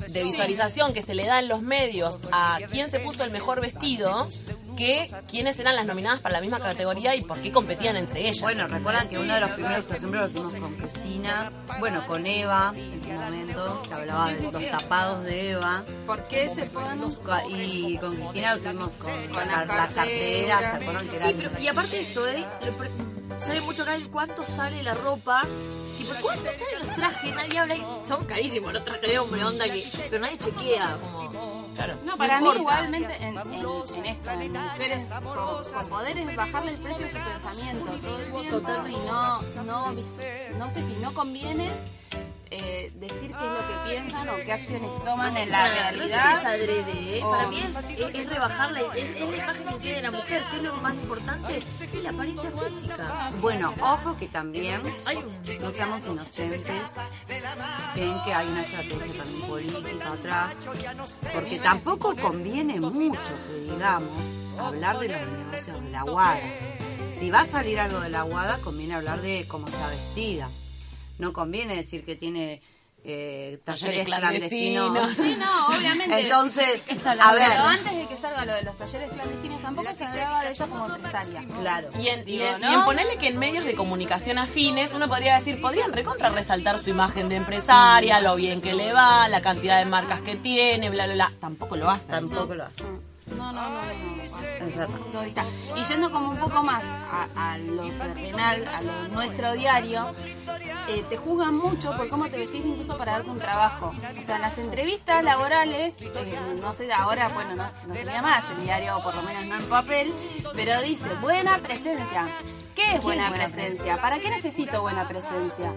de 0.08 0.22
visualización 0.22 0.92
que 0.94 1.02
se 1.02 1.14
le 1.14 1.26
da 1.26 1.40
en 1.40 1.48
los 1.48 1.62
medios 1.62 2.18
a 2.32 2.58
quién 2.70 2.90
se 2.90 3.00
puso 3.00 3.24
el 3.24 3.30
mejor 3.32 3.60
vestido 3.60 4.28
que 4.76 5.08
quiénes 5.28 5.58
eran 5.58 5.74
las 5.76 5.86
nominadas 5.86 6.20
para 6.20 6.34
la 6.34 6.40
misma 6.40 6.60
categoría 6.60 7.14
y 7.16 7.22
por 7.22 7.38
qué 7.40 7.50
competían 7.50 7.96
entre 7.96 8.20
ellas. 8.20 8.40
Bueno, 8.42 8.68
recuerdan 8.68 9.08
que 9.08 9.18
uno 9.18 9.34
de 9.34 9.40
los 9.40 9.50
primeros 9.52 9.90
ejemplos 9.90 10.22
lo 10.22 10.28
tuvimos 10.28 10.54
con 10.54 10.74
Cristina, 10.76 11.52
bueno, 11.80 12.06
con 12.06 12.26
Eva 12.26 12.72
en 12.76 13.02
su 13.02 13.10
momento, 13.10 13.82
se 13.88 13.94
hablaba 13.94 14.32
de 14.32 14.42
los 14.42 14.70
tapados 14.70 15.24
de 15.24 15.50
Eva. 15.50 15.82
¿Por 16.06 16.28
qué 16.28 16.48
se 16.48 16.64
ponen? 16.66 17.00
Y 17.48 17.98
con 17.98 18.14
Cristina 18.14 18.54
lo 18.54 18.62
tuvimos 18.62 18.90
con, 18.92 19.26
Con 19.28 19.48
la, 19.48 19.66
cartera, 19.66 19.88
carteras. 19.94 20.60
¿se 20.60 20.84
acuerdan 20.84 21.08
que 21.08 21.10
Sí, 21.10 21.16
eran? 21.26 21.36
pero, 21.36 21.50
y 21.60 21.68
aparte 21.68 21.96
de 21.96 22.02
esto, 22.02 22.28
¿eh? 22.28 22.46
Sabe 23.38 23.60
mucho 23.62 23.82
acá 23.82 23.94
el 23.94 24.08
cuánto 24.08 24.42
sale 24.42 24.82
la 24.82 24.94
ropa. 24.94 25.40
Tipo, 25.98 26.12
¿cuánto 26.22 26.44
salen 26.52 26.86
los 26.86 26.96
trajes? 26.96 27.34
Nadie 27.34 27.58
habla. 27.58 27.76
Son 28.06 28.24
carísimos 28.24 28.72
los 28.72 28.84
trajes 28.84 29.10
de 29.10 29.18
hombre, 29.18 29.44
onda 29.44 29.64
que. 29.66 29.84
Pero 30.10 30.22
nadie 30.22 30.38
chequea, 30.38 30.96
como. 31.00 31.55
Claro. 31.76 31.98
No, 32.04 32.16
para 32.16 32.40
mí 32.40 32.48
igualmente 32.56 33.14
en, 33.20 33.36
en, 33.36 33.54
en 33.54 34.06
esto, 34.06 34.30
en 34.30 34.52
mujeres 34.52 35.04
con, 35.10 35.22
con 35.22 35.88
poder 35.88 36.18
es 36.18 36.36
bajarle 36.36 36.70
el 36.72 36.78
precio 36.78 37.06
a 37.06 37.10
su 37.10 37.18
pensamiento 37.18 37.84
todo 37.84 38.18
el 38.18 38.40
tiempo 38.42 38.88
y 38.88 38.96
no, 39.06 39.64
no, 39.64 39.92
no 40.58 40.70
sé 40.70 40.82
si 40.82 40.94
no 40.94 41.14
conviene 41.14 41.68
eh, 42.50 42.92
decir 42.94 43.32
qué 43.36 43.44
es 43.44 43.50
lo 43.52 43.58
que 43.58 43.90
piensan 43.90 44.28
o 44.28 44.36
qué 44.36 44.52
acciones 44.52 44.90
toman 45.04 45.32
No 45.34 45.40
en 45.40 45.50
la 45.50 45.66
es- 45.66 45.72
no 45.96 45.98
realidad. 45.98 46.38
es 46.38 46.44
adrede, 46.44 47.18
¿eh? 47.18 47.20
Para 47.22 47.46
mí 47.48 47.58
es, 47.68 47.76
es, 47.76 48.14
es 48.14 48.28
rebajar 48.28 48.70
la, 48.72 48.80
es, 48.80 48.86
es 48.96 49.20
la 49.28 49.36
imagen 49.36 49.66
que 49.66 49.78
tiene 49.80 50.02
la 50.02 50.10
mujer, 50.12 50.42
que 50.50 50.56
es 50.56 50.62
lo 50.62 50.74
más 50.76 50.94
importante, 50.94 51.56
es 51.56 52.02
la 52.04 52.10
apariencia 52.10 52.50
física. 52.52 53.30
Bueno, 53.40 53.74
ojo 53.80 54.16
que 54.16 54.28
también 54.28 54.80
Hay 55.06 55.16
un... 55.16 55.60
no 55.60 55.70
seamos 55.70 56.06
inocentes 56.06 56.64
en 57.96 58.22
que 58.22 58.32
hay 58.34 58.46
una 58.48 58.62
estrategia 58.62 59.22
también 59.24 59.42
política 59.48 60.08
atrás, 60.12 60.54
porque 61.32 61.58
tampoco 61.58 62.14
conviene 62.16 62.80
mucho 62.80 63.20
que 63.48 63.72
digamos 63.72 64.12
hablar 64.58 64.98
de 64.98 65.08
los 65.08 65.20
negocios 65.26 65.82
de 65.82 65.90
la 65.90 66.02
guada. 66.02 66.40
Si 67.18 67.30
va 67.30 67.40
a 67.40 67.46
salir 67.46 67.80
algo 67.80 68.00
de 68.00 68.10
la 68.10 68.22
guada, 68.22 68.58
conviene 68.58 68.94
hablar 68.94 69.20
de 69.22 69.46
cómo 69.48 69.66
está 69.66 69.88
vestida. 69.88 70.48
No 71.18 71.32
conviene 71.32 71.76
decir 71.76 72.04
que 72.04 72.16
tiene 72.16 72.60
eh, 73.08 73.60
talleres 73.64 74.04
clandestinos. 74.04 75.10
Sí, 75.16 75.36
no, 75.38 75.66
obviamente. 75.68 76.22
Entonces, 76.22 76.82
Eso 76.88 77.14
lo 77.14 77.22
a 77.22 77.32
ver, 77.34 77.48
Pero 77.50 77.62
antes 77.62 77.96
de 77.96 78.06
que 78.06 78.16
salga 78.16 78.44
lo 78.44 78.52
de 78.54 78.62
los 78.64 78.76
talleres 78.76 79.10
clandestinos, 79.10 79.62
tampoco 79.62 79.92
se 79.92 80.04
hablaba 80.04 80.42
de 80.44 80.50
ella 80.50 80.66
como 80.66 80.86
empresaria. 80.86 81.44
claro. 81.60 81.88
Y 82.00 82.08
en, 82.08 82.20
y 82.22 82.24
Digo, 82.32 82.44
en- 82.46 82.60
¿no? 82.60 82.70
y 82.70 82.74
en 82.74 82.84
ponerle 82.84 83.16
que 83.18 83.28
en 83.28 83.38
medios 83.38 83.64
de 83.64 83.74
comunicación 83.74 84.38
afines 84.38 84.92
uno 84.92 85.08
podría 85.08 85.36
decir, 85.36 85.60
podrían 85.60 85.92
recontra 85.92 86.30
resaltar 86.30 86.80
su 86.80 86.90
imagen 86.90 87.28
de 87.28 87.36
empresaria, 87.36 88.20
lo 88.20 88.34
bien 88.34 88.60
que 88.60 88.74
le 88.74 88.92
va, 88.92 89.28
la 89.28 89.40
cantidad 89.40 89.78
de 89.78 89.84
marcas 89.84 90.20
que 90.20 90.34
tiene, 90.34 90.90
bla, 90.90 91.04
bla, 91.06 91.14
bla. 91.14 91.32
Tampoco 91.40 91.76
lo 91.76 91.88
hacen. 91.90 92.10
Tampoco 92.10 92.54
lo 92.56 92.64
hace. 92.64 92.82
No, 93.34 93.52
no, 93.52 93.68
no, 93.68 93.82
no. 95.12 95.22
Vista. 95.24 95.44
Y 95.74 95.82
yendo 95.82 96.10
como 96.10 96.30
un 96.30 96.36
poco 96.36 96.62
más 96.62 96.82
a, 96.84 97.26
a 97.52 97.58
lo 97.58 97.82
terrenal, 97.90 98.68
a 98.68 98.82
lo 98.82 99.08
nuestro 99.08 99.52
diario, 99.52 100.12
eh, 100.88 101.04
te 101.08 101.16
juzgan 101.16 101.54
mucho 101.54 101.96
por 101.96 102.08
cómo 102.08 102.28
te 102.28 102.36
vestís 102.36 102.64
incluso 102.64 102.96
para 102.96 103.12
darte 103.12 103.30
un 103.30 103.38
trabajo. 103.38 103.92
O 104.18 104.22
sea, 104.22 104.36
en 104.36 104.42
las 104.42 104.58
entrevistas 104.58 105.24
laborales, 105.24 106.00
eh, 106.00 106.38
no 106.60 106.72
sé, 106.72 106.92
ahora, 106.92 107.28
bueno, 107.30 107.56
no, 107.56 107.64
no 107.86 107.94
se 107.94 108.04
mira 108.04 108.22
más 108.22 108.44
el 108.50 108.64
diario, 108.64 108.98
por 109.02 109.14
lo 109.14 109.22
menos 109.22 109.44
no 109.46 109.56
en 109.56 109.64
papel, 109.68 110.12
pero 110.54 110.80
dice, 110.82 111.12
buena 111.20 111.58
presencia. 111.58 112.28
¿Qué 112.76 112.94
es 112.96 113.02
buena 113.02 113.30
presencia? 113.32 114.00
¿Para 114.00 114.18
qué 114.20 114.30
necesito 114.30 114.82
buena 114.82 115.08
presencia? 115.08 115.72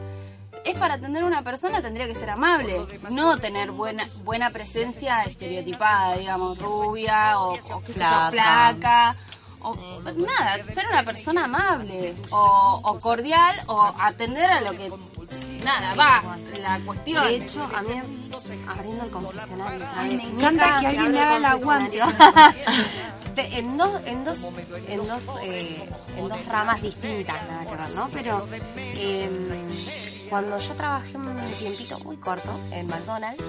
Es 0.66 0.78
para 0.78 0.96
atender 0.96 1.24
a 1.24 1.26
una 1.26 1.44
persona 1.44 1.82
tendría 1.82 2.08
que 2.08 2.16
ser 2.16 2.30
amable, 2.30 2.86
no 3.12 3.38
tener 3.38 3.72
buena 3.72 4.06
buena 4.24 4.50
presencia 4.52 5.22
estereotipada, 5.22 6.18
digamos, 6.18 6.58
rubia 6.58 7.40
o, 7.40 7.54
o 7.54 7.82
Flaca. 7.82 8.30
flaca. 8.32 9.16
O, 9.62 9.74
nada, 10.16 10.64
ser 10.64 10.86
una 10.88 11.04
persona 11.04 11.44
amable 11.44 12.16
o, 12.32 12.82
o 12.82 13.00
cordial 13.00 13.60
o 13.68 13.94
atender 14.00 14.50
a 14.50 14.62
lo 14.62 14.72
que 14.72 14.90
nada 15.64 15.94
va 15.96 16.38
la 16.58 16.80
cuestión. 16.86 17.24
De 17.26 17.36
hecho, 17.36 17.64
a 17.76 17.82
mí, 17.82 18.02
abriendo 18.68 19.06
el 19.06 19.12
confesionario 19.12 19.86
Ay, 19.96 20.16
me 20.16 20.24
encanta 20.24 20.80
que 20.80 20.88
alguien 20.88 21.12
me 21.12 21.20
haga 21.20 21.38
el 21.38 21.46
aguante. 21.46 22.00
en 23.36 23.78
dos, 23.78 24.02
en 24.06 24.24
dos, 24.24 24.40
en 24.88 25.08
dos, 25.08 25.26
eh, 25.44 25.90
en 26.18 26.30
dos 26.30 26.46
ramas 26.46 26.82
distintas, 26.82 27.36
nada 27.48 27.66
que 27.66 27.76
ver, 27.76 27.96
¿no? 27.96 28.08
Pero 28.12 28.48
eh, 28.76 30.09
cuando 30.30 30.58
yo 30.58 30.74
trabajé 30.76 31.18
un 31.18 31.36
tiempito 31.58 32.00
muy 32.00 32.18
corto 32.18 32.50
en 32.72 32.88
McDonald's, 32.88 33.44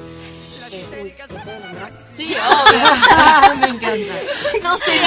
eh, 0.73 0.87
uy, 1.03 1.15
¿se 1.27 1.35
puede 1.35 1.59
nombrar? 1.61 1.93
Sí, 2.17 2.33
obvio. 2.37 3.57
Me 3.57 3.67
encanta. 3.67 4.15
No 4.63 4.79
sé, 4.79 5.01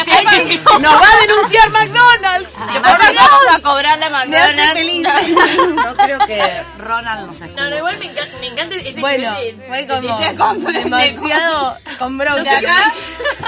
¡Nos 0.82 0.94
va 0.94 1.08
a 1.08 1.22
denunciar 1.22 1.70
McDonald's! 1.72 2.50
Ahora 2.58 3.12
vamos 3.16 3.56
a 3.56 3.62
cobrar 3.62 3.98
la 4.00 4.10
McDonald's. 4.10 5.74
No 5.74 5.96
creo 5.96 6.20
que 6.28 6.64
Ronald 6.80 7.28
nos 7.28 7.36
escuche. 7.42 7.54
no, 7.62 7.70
no, 7.70 7.78
igual 7.78 7.98
me 7.98 8.06
encanta, 8.06 8.38
me 8.40 8.48
encanta 8.48 8.76
ese 8.76 9.00
Bueno, 9.00 9.32
de- 9.36 9.54
fue 9.68 9.78
de- 9.86 9.88
como 9.88 10.62
de- 10.72 10.80
demasiado 10.80 11.78
con 11.98 12.18
bronca. 12.18 12.44
De 12.44 12.50
acá, 12.50 12.94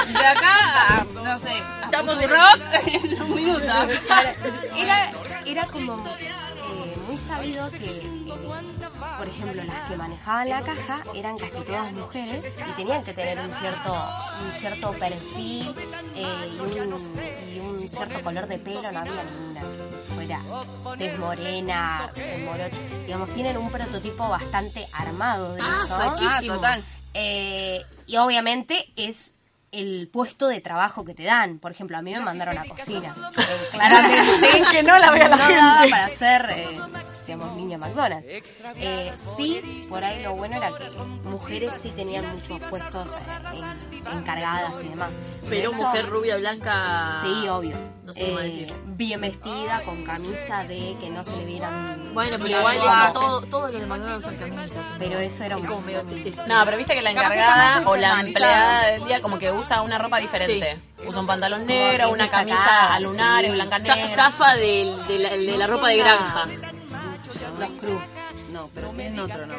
de 0.07 0.25
acá 0.27 0.87
a, 0.87 1.05
no 1.21 1.39
sé, 1.39 1.49
a 1.49 1.85
Estamos 1.85 2.21
en- 2.21 2.29
rock 2.29 2.59
en 2.87 3.21
un 3.21 3.35
minuto. 3.35 3.73
Era, 4.77 5.11
era 5.45 5.65
como 5.67 6.03
muy 7.15 7.23
sabido 7.23 7.69
que, 7.69 7.77
eh, 7.77 8.25
por 9.17 9.27
ejemplo, 9.27 9.63
las 9.63 9.87
que 9.87 9.95
manejaban 9.95 10.49
la 10.49 10.61
caja 10.61 11.01
eran 11.13 11.37
casi 11.37 11.61
todas 11.61 11.93
mujeres 11.93 12.57
y 12.69 12.71
tenían 12.73 13.03
que 13.05 13.13
tener 13.13 13.39
un 13.39 13.53
cierto, 13.53 13.93
un 14.45 14.51
cierto 14.51 14.91
perfil 14.93 15.73
eh, 16.15 16.53
y, 16.53 16.59
un, 16.59 16.99
y 17.53 17.59
un 17.59 17.89
cierto 17.89 18.21
color 18.21 18.47
de 18.47 18.59
pelo, 18.59 18.91
no 18.91 18.99
había 18.99 19.23
ninguna 19.23 19.61
que 19.61 20.13
fuera 20.13 20.41
tez 20.97 21.17
morena, 21.17 22.11
morocha. 22.43 22.77
Digamos, 23.05 23.29
tienen 23.33 23.57
un 23.57 23.71
prototipo 23.71 24.27
bastante 24.27 24.85
armado 24.91 25.53
de 25.55 25.61
Ah, 25.63 25.81
eso. 25.85 26.27
Ah, 26.27 26.41
total. 26.45 26.83
Eh, 27.13 27.81
y 28.07 28.17
obviamente 28.17 28.91
es 28.97 29.34
el 29.75 30.09
puesto 30.11 30.47
de 30.47 30.61
trabajo 30.61 31.03
que 31.05 31.13
te 31.13 31.23
dan. 31.23 31.59
Por 31.59 31.71
ejemplo, 31.71 31.97
a 31.97 32.01
mí 32.01 32.13
me 32.13 32.19
mandaron 32.21 32.57
a 32.57 32.65
cocina. 32.65 33.13
Claramente 33.71 34.63
Que 34.71 34.83
no 34.83 34.97
la 34.97 35.11
vea 35.11 35.27
la 35.29 35.35
no 35.37 35.47
daba 35.49 35.75
gente. 35.79 35.89
para 35.91 36.09
ser, 36.09 36.49
eh, 36.51 36.79
digamos, 37.25 37.55
niña 37.55 37.77
McDonald's. 37.77 38.27
Eh, 38.77 39.11
sí, 39.15 39.85
por 39.89 40.03
ahí 40.03 40.21
lo 40.23 40.33
bueno 40.33 40.57
era 40.57 40.69
que 40.71 40.85
mujeres 41.23 41.75
sí 41.81 41.89
tenían 41.95 42.27
muchos 42.33 42.59
puestos 42.69 43.11
eh, 43.11 43.59
en- 44.07 44.17
encargadas 44.17 44.73
y 44.83 44.89
demás. 44.89 45.09
Pero 45.49 45.71
Esto- 45.71 45.83
mujer 45.83 46.09
rubia, 46.09 46.37
blanca... 46.37 47.19
Sí, 47.21 47.47
obvio. 47.47 47.75
No 48.03 48.13
sé 48.13 48.25
cómo 48.25 48.39
Eh, 48.39 48.43
decir. 48.43 48.73
Bien 48.85 49.19
vestida, 49.21 49.81
con 49.83 50.03
camisa 50.03 50.63
de 50.63 50.95
que 50.99 51.09
no 51.09 51.23
se 51.23 51.35
le 51.37 51.45
vieran... 51.45 52.13
Bueno, 52.13 52.37
pero 52.39 52.57
igual 52.59 52.77
eso, 52.77 53.13
todo, 53.13 53.41
todo 53.43 53.67
lo 53.71 53.79
de 53.79 53.85
McDonald's 53.87 54.25
son 54.25 54.35
camisas. 54.37 54.85
Pero 54.99 55.19
eso 55.19 55.43
era 55.43 55.57
un... 55.57 55.65
como 55.65 55.81
medio 55.81 56.03
triste. 56.03 56.41
No, 56.47 56.63
pero 56.65 56.77
viste 56.77 56.93
que 56.95 57.01
la 57.01 57.11
encargada 57.11 57.81
o 57.85 57.95
la 57.95 58.21
empleada 58.21 58.85
del 58.91 59.05
día 59.05 59.21
como 59.21 59.37
que 59.39 59.51
usa 59.51 59.64
una 59.81 59.97
ropa 59.97 60.19
diferente. 60.19 60.77
Usa 61.05 61.19
un 61.19 61.27
pantalón 61.27 61.65
negro, 61.65 62.09
una 62.11 62.27
camisa 62.29 62.57
destacada, 62.57 62.95
a 62.95 62.99
lunares, 62.99 63.49
sí. 63.51 63.55
blanca 63.55 63.79
negra. 63.79 64.07
Zafa 64.09 64.55
de, 64.55 64.95
la, 65.19 65.29
de 65.29 65.57
la 65.57 65.67
ropa 65.67 65.89
de 65.89 65.97
granja. 65.97 66.45
Los 67.59 67.71
cruz. 67.79 68.01
No, 68.51 68.69
pero 68.73 68.89
tienen 68.89 69.19
otro 69.19 69.45
nombre. 69.45 69.54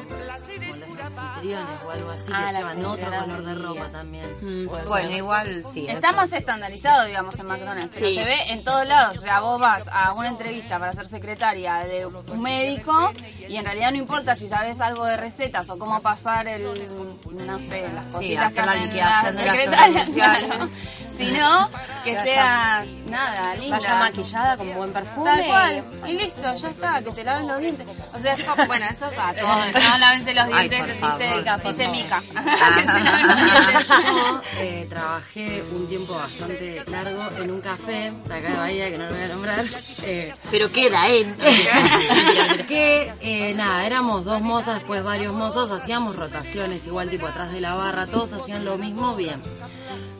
Anfitriones 1.37 1.81
o 1.87 1.91
algo 1.91 2.11
así, 2.11 2.23
Ah, 2.33 2.45
que 2.47 2.53
la 2.53 2.59
llevan 2.59 2.85
otro 2.85 3.07
color 3.11 3.43
de 3.45 3.55
ropa 3.55 3.89
también. 3.93 4.37
Mm, 4.41 4.67
Bueno, 4.89 5.09
ser. 5.09 5.17
igual 5.17 5.65
sí. 5.73 5.87
Está 5.89 6.13
más 6.13 6.33
estandarizado, 6.33 7.05
digamos, 7.07 7.39
en 7.39 7.47
McDonald's. 7.47 7.95
Pero 7.95 8.09
Sí. 8.09 8.15
se 8.17 8.25
ve 8.25 8.37
en 8.53 8.65
todos 8.65 8.87
lados. 8.89 9.19
O 9.19 9.21
sea, 9.21 9.41
vos 9.41 9.61
vas 9.61 9.89
a 9.93 10.13
una 10.15 10.29
entrevista 10.29 10.79
para 10.79 10.93
ser 10.93 11.07
secretaria 11.09 11.79
de 11.85 12.07
un 12.07 12.43
médico 12.43 13.13
y 13.49 13.57
en 13.57 13.65
realidad 13.65 13.91
no 13.93 13.99
importa 13.99 14.35
si 14.37 14.49
sabes 14.49 14.81
algo 14.81 15.05
de 15.05 15.17
recetas 15.17 15.69
o 15.71 15.79
cómo 15.79 16.01
pasar 16.01 16.49
el, 16.49 16.63
no 16.65 17.59
sé, 17.61 17.87
las 17.95 18.13
cositas 18.13 18.53
que 18.55 18.61
hacer 18.61 18.65
la 18.67 18.73
hacen 18.73 18.83
liquidación 18.85 19.25
las 19.25 19.37
de 19.37 19.45
las 19.45 19.57
secretarias, 19.57 19.91
obras 19.91 20.07
sociales. 20.07 20.51
claro. 20.57 20.71
Sino 21.17 21.71
que 22.05 22.15
seas, 22.15 22.87
nada, 23.09 23.55
linda. 23.55 23.79
Vaya 23.79 23.95
maquillada 24.01 24.57
con 24.59 24.75
buen 24.75 24.93
perfume. 24.93 25.31
Tal 25.31 25.47
cual. 25.47 25.85
Y 26.09 26.13
listo, 26.13 26.55
ya 26.55 26.69
está, 26.69 27.03
que 27.03 27.11
te 27.11 27.25
laven 27.25 27.49
los 27.49 27.59
dientes. 27.59 27.87
O 28.13 28.19
sea, 28.19 28.35
es 28.35 28.45
como- 28.45 28.67
bueno, 28.67 28.85
eso 28.91 29.07
está 29.07 29.33
todo. 29.35 29.47
No, 29.87 29.99
lávense 29.99 30.35
los 30.35 30.45
Ay, 30.53 30.69
dientes, 30.69 30.97
por 30.97 31.19
dice, 31.19 31.36
dice. 31.43 31.89
Mica. 31.89 32.23
Yo 34.07 34.41
eh, 34.61 34.87
trabajé 34.89 35.63
un 35.73 35.87
tiempo 35.89 36.15
bastante 36.15 36.83
largo 36.91 37.29
en 37.41 37.51
un 37.51 37.61
café 37.61 38.13
de 38.27 38.35
acá 38.35 38.49
de 38.51 38.57
Bahía, 38.57 38.91
que 38.91 38.99
no 38.99 39.07
lo 39.07 39.15
voy 39.15 39.23
a 39.23 39.29
nombrar. 39.29 39.65
eh, 40.03 40.35
Pero 40.51 40.71
queda 40.71 41.09
en... 41.09 41.35
que 42.69 43.13
eh, 43.21 43.55
nada, 43.55 43.87
éramos 43.87 44.25
dos 44.25 44.41
mozas, 44.41 44.77
después 44.77 45.05
varios 45.05 45.35
mozos, 45.35 45.71
hacíamos 45.71 46.17
rotaciones, 46.17 46.87
igual 46.87 47.09
tipo 47.11 47.27
atrás 47.27 47.53
de 47.53 47.61
la 47.61 47.75
barra, 47.75 48.07
todos 48.07 48.33
hacían 48.33 48.65
lo 48.65 48.79
mismo 48.79 49.15
bien. 49.15 49.41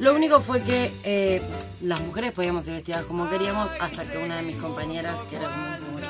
Lo 0.01 0.15
único 0.15 0.41
fue 0.43 0.63
que 0.63 0.93
eh, 1.05 1.41
las 1.81 2.01
mujeres 2.01 2.33
podíamos 2.33 2.67
ir 2.69 2.75
vestidas 2.75 3.05
como 3.07 3.31
queríamos 3.31 3.71
hasta 3.81 4.07
que 4.11 4.19
una 4.19 4.37
de 4.37 4.43
mis 4.43 4.57
compañeras, 4.57 5.19
que 5.31 5.37
era 5.37 5.49
muy 5.49 6.03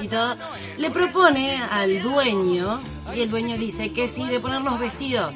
y 0.00 0.08
todo, 0.08 0.36
le 0.76 0.90
propone 0.90 1.62
al 1.62 2.02
dueño 2.02 2.80
y 3.14 3.20
el 3.20 3.30
dueño 3.30 3.56
dice 3.56 3.92
que 3.92 4.08
sí, 4.08 4.26
de 4.26 4.40
ponernos 4.40 4.78
vestidos. 4.78 5.34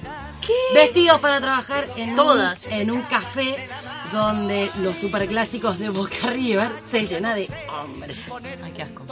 Vestidos 0.72 1.20
para 1.20 1.40
trabajar 1.40 1.86
en, 1.96 2.14
Todas. 2.16 2.66
Un, 2.66 2.72
en 2.72 2.90
un 2.90 3.02
café 3.02 3.68
donde 4.12 4.70
los 4.82 4.96
superclásicos 4.96 5.78
de 5.78 5.90
Boca 5.90 6.30
River 6.30 6.70
se 6.90 7.06
llena 7.06 7.34
de 7.34 7.48
hombres. 7.70 8.18
Ay, 8.62 8.72
qué 8.72 8.82
asco. 8.82 9.04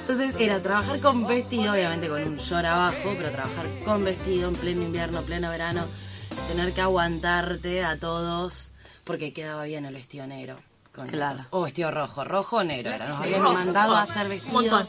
Entonces 0.00 0.38
era 0.38 0.62
trabajar 0.62 1.00
con 1.00 1.26
vestido, 1.26 1.72
obviamente 1.72 2.08
con 2.08 2.22
un 2.22 2.36
short 2.36 2.64
abajo, 2.64 3.14
pero 3.16 3.30
trabajar 3.30 3.66
con 3.84 4.04
vestido 4.04 4.48
en 4.48 4.54
pleno 4.54 4.82
invierno, 4.82 5.22
pleno 5.22 5.50
verano, 5.50 5.86
tener 6.48 6.72
que 6.72 6.80
aguantarte 6.80 7.84
a 7.84 7.98
todos 7.98 8.72
porque 9.04 9.32
quedaba 9.32 9.64
bien 9.64 9.84
el 9.86 9.94
vestido 9.94 10.26
negro. 10.26 10.56
Con 10.96 11.06
Claro. 11.08 11.38
O 11.50 11.62
vestido 11.62 11.90
rojo, 11.90 12.24
rojo 12.24 12.56
o 12.56 12.64
negro. 12.64 12.90
Era. 12.90 13.06
Nos 13.06 13.16
habían 13.18 13.42
rojo. 13.42 13.54
mandado 13.54 13.94
a 13.96 14.02
hacer 14.02 14.22
Un 14.24 14.28
vestidos. 14.30 14.52
montón. 14.52 14.88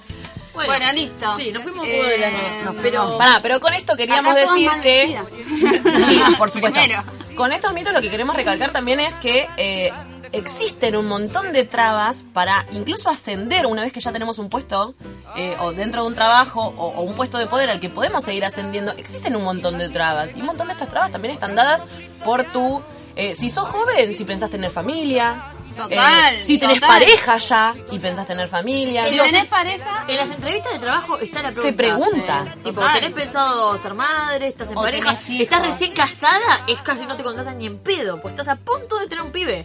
Bueno, 0.54 0.92
listo. 0.94 1.36
Sí, 1.36 1.52
nos 1.52 1.62
fuimos 1.64 1.86
Eh, 1.86 2.04
de 2.10 2.18
la 2.18 2.32
nos 2.66 2.76
Pero... 2.82 3.18
Pará, 3.20 3.40
pero 3.44 3.60
con 3.60 3.74
esto 3.74 3.96
queríamos 3.96 4.34
decir 4.34 4.72
que... 4.82 5.20
Sí, 6.08 6.22
por 6.38 6.50
supuesto. 6.50 6.80
Primero. 6.80 7.04
Con 7.36 7.52
estos 7.52 7.74
mitos 7.74 7.94
lo 7.94 8.02
que 8.02 8.10
queremos 8.10 8.36
recalcar 8.36 8.72
también 8.72 9.00
es 9.00 9.14
que 9.16 9.48
eh, 9.58 9.92
existen 10.32 10.96
un 10.96 11.08
montón 11.08 11.54
de 11.54 11.64
trabas 11.64 12.24
para 12.34 12.66
incluso 12.72 13.10
ascender 13.10 13.68
una 13.68 13.84
vez 13.84 13.94
que 13.94 14.00
ya 14.00 14.12
tenemos 14.12 14.40
un 14.40 14.50
puesto 14.50 14.96
eh, 15.36 15.56
o 15.60 15.72
dentro 15.74 16.02
de 16.02 16.08
un 16.08 16.16
trabajo 16.16 16.62
o, 16.78 16.88
o 16.88 17.02
un 17.02 17.14
puesto 17.14 17.38
de 17.38 17.46
poder 17.46 17.70
al 17.70 17.80
que 17.80 17.90
podemos 17.90 18.24
seguir 18.24 18.44
ascendiendo, 18.44 18.92
existen 18.94 19.36
un 19.36 19.44
montón 19.44 19.78
de 19.78 19.90
trabas. 19.90 20.30
Y 20.36 20.40
un 20.40 20.48
montón 20.48 20.68
de 20.68 20.74
estas 20.74 20.90
trabas 20.90 21.12
también 21.12 21.34
están 21.36 21.54
dadas 21.56 21.86
por 22.26 22.44
tu... 22.46 22.82
eh, 23.16 23.36
si 23.36 23.52
sos 23.52 23.68
joven, 23.68 24.18
si 24.18 24.24
pensás 24.26 24.50
tener 24.50 24.72
familia. 24.72 25.54
Total, 25.78 26.36
eh, 26.36 26.42
si 26.42 26.58
tenés 26.58 26.82
total. 26.82 26.90
pareja 27.00 27.38
ya 27.38 27.76
y 27.92 28.00
pensás 28.00 28.26
tener 28.28 28.48
familia. 28.48 29.08
Si 29.08 29.18
tenés 29.18 29.46
pareja, 29.46 30.04
En 30.08 30.18
las 30.18 30.30
entrevistas 30.30 30.74
de 30.74 30.80
trabajo 30.80 31.18
está 31.20 31.42
la 31.44 31.52
pregunta. 31.52 31.68
Se 31.70 31.74
pregunta. 31.74 32.44
Sí. 32.56 32.60
Tipo. 32.64 32.82
¿tenés 32.94 33.12
pensado 33.14 33.78
ser 33.78 33.94
madre? 33.94 34.48
¿Estás 34.48 34.72
en 34.72 34.78
O 34.78 34.82
pareja? 34.82 35.06
tenés 35.06 35.30
hijos. 35.30 35.42
¿Estás 35.44 35.62
recién 35.62 35.94
casada? 35.94 36.66
Es 36.68 36.80
casi 36.80 37.06
no 37.06 37.16
te 37.16 37.24
contratan 37.24 37.58
ni 37.58 37.68
en 37.68 37.80
pedo, 37.80 38.22
pues 38.22 38.34
estás 38.34 38.48
a 38.48 38.56
punto 38.56 39.00
de 39.00 39.08
tener 39.08 39.24
un 39.24 39.32
pibe. 39.32 39.64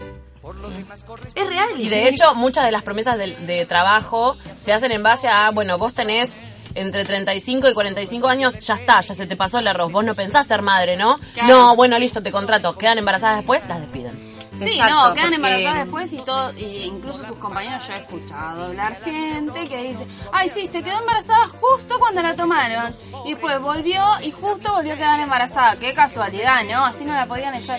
Es 1.35 1.47
real. 1.47 1.69
Y 1.79 1.89
de 1.89 2.09
hecho, 2.09 2.35
muchas 2.35 2.65
de 2.65 2.73
las 2.73 2.83
promesas 2.83 3.17
de, 3.17 3.37
de 3.37 3.65
trabajo 3.67 4.37
se 4.61 4.73
hacen 4.73 4.93
en 4.93 5.03
base 5.03 5.29
a, 5.29 5.51
bueno, 5.51 5.79
vos 5.79 5.95
tenés 5.95 6.41
entre 6.75 7.05
35 7.05 7.69
y 7.69 7.75
45 7.75 8.29
años, 8.29 8.59
ya 8.59 8.75
está, 8.75 9.01
ya 9.03 9.15
se 9.15 9.27
te 9.27 9.37
pasó 9.37 9.59
el 9.59 9.69
arroz. 9.69 9.93
Vos 9.93 10.05
no 10.05 10.15
pensás 10.15 10.47
ser 10.47 10.63
madre, 10.63 10.97
¿no? 10.97 11.17
Claro. 11.35 11.49
No, 11.49 11.77
bueno, 11.77 11.99
listo, 11.99 12.23
te 12.23 12.33
contrato. 12.33 12.77
Quedan 12.77 12.99
embarazadas 12.99 13.37
después, 13.39 13.63
las 13.69 13.81
despiden. 13.81 14.32
Sí, 14.67 14.75
Exacto, 14.75 14.95
no, 15.09 15.15
quedan 15.15 15.25
porque- 15.25 15.35
embarazadas 15.37 15.75
después 15.85 16.13
y 16.13 16.17
todo, 16.19 16.53
y 16.57 16.65
incluso 16.85 17.25
sus 17.27 17.37
compañeros 17.37 17.87
yo 17.87 17.93
he 17.95 17.99
escuchado 17.99 18.65
hablar 18.67 19.01
gente 19.03 19.69
que 19.69 19.77
dice, 19.83 20.07
ay 20.33 20.49
sí, 20.49 20.67
se 20.67 20.83
quedó 20.83 20.99
embarazada 20.99 21.49
justo 21.49 21.99
cuando 21.99 22.23
la 22.23 22.35
tomaron 22.37 22.95
y 23.25 23.31
después 23.35 23.61
volvió 23.61 24.03
y 24.23 24.31
justo 24.31 24.73
volvió 24.73 24.95
a 24.95 24.97
quedar 24.97 25.21
embarazada, 25.21 25.77
qué 25.77 25.93
casualidad, 25.93 26.63
¿no? 26.71 26.85
Así 26.85 27.05
no 27.05 27.13
la 27.15 27.27
podían 27.27 27.55
echar. 27.55 27.79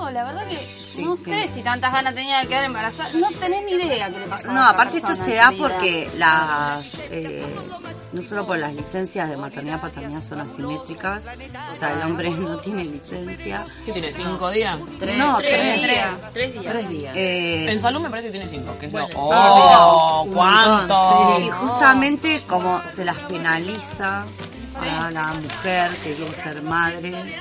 Loco, 0.00 0.10
la 0.10 0.24
verdad 0.24 0.42
que 0.48 1.02
no 1.02 1.16
sí. 1.16 1.24
sé 1.24 1.48
si 1.48 1.62
tantas 1.62 1.92
ganas 1.92 2.14
tenía 2.14 2.40
de 2.40 2.46
quedar 2.46 2.64
embarazada, 2.64 3.10
no 3.14 3.28
tenés 3.38 3.64
ni 3.64 3.72
idea 3.72 4.08
qué 4.10 4.18
le 4.20 4.26
pasó. 4.26 4.52
No, 4.52 4.64
aparte 4.64 4.98
esto 4.98 5.14
se 5.14 5.34
da 5.34 5.52
porque 5.58 6.10
las, 6.16 6.94
eh, 7.10 7.44
no 8.12 8.22
solo 8.22 8.46
por 8.46 8.58
las 8.58 8.74
licencias 8.74 9.28
de 9.28 9.36
maternidad 9.36 9.80
paternidad 9.80 10.22
son 10.22 10.40
asimétricas, 10.40 11.24
o 11.72 11.76
sea, 11.78 11.92
el 11.94 12.02
hombre 12.02 12.30
no 12.30 12.58
tiene 12.58 12.84
licencia. 12.84 13.64
¿Qué 13.84 13.92
tiene? 13.92 14.10
¿Cinco 14.12 14.50
días? 14.50 14.78
Tres. 14.98 15.18
No, 15.18 15.38
Tres 15.38 15.50
tres. 15.58 15.82
días. 15.82 16.30
Tres 16.32 16.52
días. 16.54 16.64
Tres 16.72 16.88
días. 16.88 17.16
Eh, 17.16 17.72
En 17.72 17.80
salud 17.80 18.00
me 18.00 18.10
parece 18.10 18.28
que 18.28 18.32
tiene 18.38 18.48
cinco. 18.48 18.76
Que 18.78 18.86
es 18.86 18.92
Bueno, 18.92 19.08
lo... 19.12 19.14
¡Oh! 19.20 20.26
¿Cuánto? 20.32 21.38
y 21.40 21.50
justamente 21.50 22.42
como 22.46 22.82
se 22.86 23.04
las 23.04 23.16
penaliza 23.18 24.24
a 24.78 25.10
la 25.10 25.24
mujer 25.34 25.90
que 26.02 26.14
quiere 26.14 26.34
ser 26.34 26.62
madre, 26.62 27.38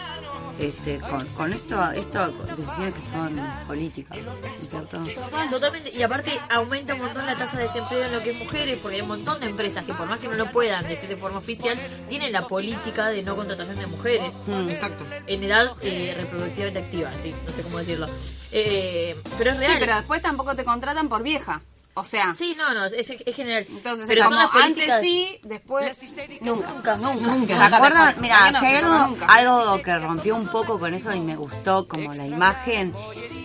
este, 0.60 1.00
con, 1.00 1.26
con 1.30 1.54
esto, 1.54 1.92
esto, 1.92 2.32
decisiones 2.56 2.94
que 2.94 3.02
son 3.02 3.42
políticas, 3.68 4.18
¿no 4.18 4.32
es 4.32 4.70
cierto? 4.70 5.04
Totalmente, 5.50 5.92
y 5.96 6.04
aparte 6.04 6.40
aumenta 6.50 6.94
un 6.94 7.02
montón 7.02 7.26
la 7.26 7.36
tasa 7.36 7.58
de 7.58 7.64
desempleo 7.64 8.06
en 8.06 8.12
lo 8.12 8.22
que 8.22 8.32
es 8.32 8.38
mujeres, 8.38 8.80
porque 8.82 8.98
hay 8.98 9.02
un 9.02 9.08
montón 9.08 9.40
de 9.40 9.48
empresas 9.48 9.86
que 9.86 9.94
por 9.94 10.08
más 10.08 10.20
que 10.20 10.28
no 10.28 10.36
lo 10.36 10.48
puedan 10.48 10.88
decir 10.88 11.10
de 11.10 11.18
forma 11.18 11.38
oficial, 11.38 11.78
tienen 12.08 12.32
la 12.32 12.48
política 12.48 13.08
de 13.08 13.24
no 13.24 13.36
contratación 13.36 13.80
de 13.80 13.88
mujeres. 13.88 14.36
Exacto. 14.70 15.06
En 15.28 15.44
edad 15.44 15.72
eh, 15.82 16.14
reproductivamente 16.16 16.80
activa, 16.80 17.12
sí, 17.24 17.34
no 17.46 17.54
sé 17.54 17.62
cómo 17.62 17.80
decirlo. 17.80 18.08
Eh, 18.52 19.16
pero 19.38 19.52
es 19.52 19.58
real. 19.58 19.72
Sí, 19.74 19.78
pero 19.80 19.96
después 19.96 20.22
tampoco 20.22 20.56
te 20.56 20.66
contratan 20.66 21.10
por 21.10 21.24
vieja. 21.24 21.62
O 22.00 22.04
sea, 22.04 22.34
Sí, 22.36 22.56
no, 22.58 22.74
no, 22.74 22.86
es, 22.86 23.10
es 23.10 23.36
general. 23.36 23.66
entonces 23.70 24.06
pero 24.08 24.26
como 24.26 24.40
políticas- 24.52 24.64
antes 24.98 25.02
sí, 25.02 25.40
después 25.44 26.00
nunca, 26.42 26.96
nunca, 26.98 27.16
nunca. 27.28 27.70
¿Se 27.70 27.76
acuerdan? 27.76 28.14
¿Por 28.14 28.22
Mira, 28.22 28.52
no? 28.52 28.60
si 28.60 28.66
hay 28.66 28.82
Nunca, 28.82 28.96
algo, 28.96 29.08
nunca. 29.08 29.26
algo 29.28 29.82
que 29.82 29.98
rompió 30.00 30.36
un 30.36 30.48
poco 30.48 30.80
con 30.80 30.94
eso 30.94 31.14
y 31.14 31.20
me 31.20 31.36
gustó 31.36 31.88
como 31.88 32.14
la 32.14 32.26
imagen, 32.26 32.94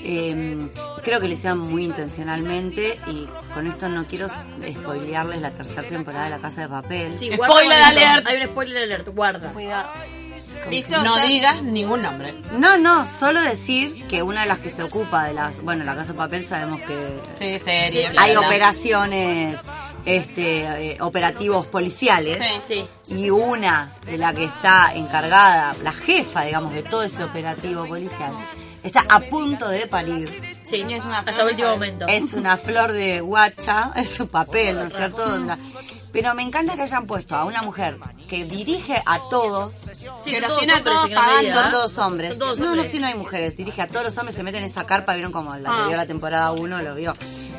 eh, 0.05 0.69
creo 1.03 1.21
que 1.21 1.29
lo 1.29 1.35
hicieron 1.35 1.59
muy 1.71 1.85
intencionalmente 1.85 2.99
y 3.07 3.27
con 3.55 3.67
esto 3.67 3.89
no 3.89 4.07
quiero 4.07 4.29
spoilearles 4.29 5.41
la 5.41 5.51
tercera 5.53 5.83
temporada 5.89 6.25
de 6.25 6.31
La 6.31 6.39
Casa 6.41 6.63
de 6.63 6.69
Papel. 6.69 7.19
Sí, 7.19 7.31
Spoiler 7.33 7.83
alert. 7.83 8.27
Hay 8.27 8.41
un 8.43 8.47
spoiler 8.49 8.83
alert, 8.85 9.09
guarda. 9.09 9.53
Cuidado. 9.53 9.93
¿Listo? 10.71 11.03
No 11.03 11.17
Ya- 11.17 11.25
digas 11.27 11.63
ningún 11.63 12.03
nombre. 12.03 12.35
No, 12.59 12.77
no, 12.79 13.07
solo 13.09 13.41
decir 13.43 14.07
que 14.09 14.23
una 14.23 14.43
de 14.43 14.47
las 14.47 14.59
que 14.59 14.71
se 14.71 14.83
ocupa 14.83 15.25
de 15.25 15.35
las, 15.35 15.61
bueno, 15.63 15.85
La 15.85 15.95
Casa 15.95 16.13
de 16.13 16.19
Papel 16.19 16.45
sabemos 16.45 16.81
que 16.81 17.21
Sí, 17.39 17.59
serie. 17.65 18.11
bla, 18.11 18.23
hay 18.23 18.31
bla, 18.33 18.41
bla. 18.41 18.49
operaciones, 18.49 19.61
este, 20.05 20.93
eh, 20.93 20.97
operativos 21.01 21.67
policiales. 21.67 22.39
Sí, 22.67 22.85
y 23.09 23.31
una 23.31 23.93
de 24.07 24.19
la 24.19 24.33
que 24.35 24.45
está 24.45 24.93
encargada, 24.95 25.75
la 25.83 25.93
jefa, 25.93 26.43
digamos, 26.45 26.73
de 26.73 26.83
todo 26.83 27.03
ese 27.03 27.25
operativo 27.25 27.87
policial, 27.87 28.33
está 28.85 29.05
a 29.09 29.19
punto 29.21 29.69
de 29.69 29.87
parir. 29.89 30.59
sí, 30.63 30.85
es 30.89 31.05
una 31.05 31.19
hasta 31.19 31.33
flor 31.33 31.47
el 31.47 31.51
último 31.53 31.69
de- 31.71 31.75
momento. 31.75 32.07
Es 32.09 32.33
una 32.35 32.57
flor 32.57 32.93
de 32.93 33.21
guacha, 33.21 33.91
es 33.97 34.11
su 34.11 34.29
papel, 34.29 34.77
¿no 34.79 34.85
es 34.85 34.95
cierto? 34.95 35.25
Pero 36.13 36.33
me 36.37 36.45
encanta 36.45 36.77
que 36.77 36.83
hayan 36.83 37.07
puesto 37.09 37.35
a 37.35 37.45
una 37.45 37.61
mujer 37.63 37.99
que 38.29 38.45
dirige 38.45 39.03
a 39.05 39.19
todos, 39.31 39.75
Sí, 40.23 40.31
que 40.31 40.41
son 40.41 40.43
los 40.43 40.49
todos 40.49 40.59
tiene 40.61 40.73
a 40.73 40.77
hombres 40.77 40.85
todos 40.95 41.11
pagando. 41.11 41.53
son 41.61 41.71
todos 41.73 41.99
hombres. 41.99 42.31
Son 42.31 42.39
todos 42.39 42.61
no, 42.61 42.77
no, 42.77 42.85
sí 42.85 43.01
no 43.01 43.09
hay 43.09 43.15
mujeres, 43.15 43.57
dirige 43.57 43.83
a 43.83 43.89
todos 43.89 44.05
los 44.05 44.19
hombres, 44.19 44.37
se 44.37 44.45
meten 44.45 44.63
en 44.63 44.71
esa 44.71 44.87
carpa, 44.87 45.15
vieron 45.15 45.33
como 45.33 45.51
la 45.57 45.71
que 45.71 45.77
Ah. 45.77 45.89
vio 45.89 45.97
la 45.97 46.07
temporada 46.07 46.53
1, 46.53 46.83
lo 46.83 46.95
vio. 46.95 47.13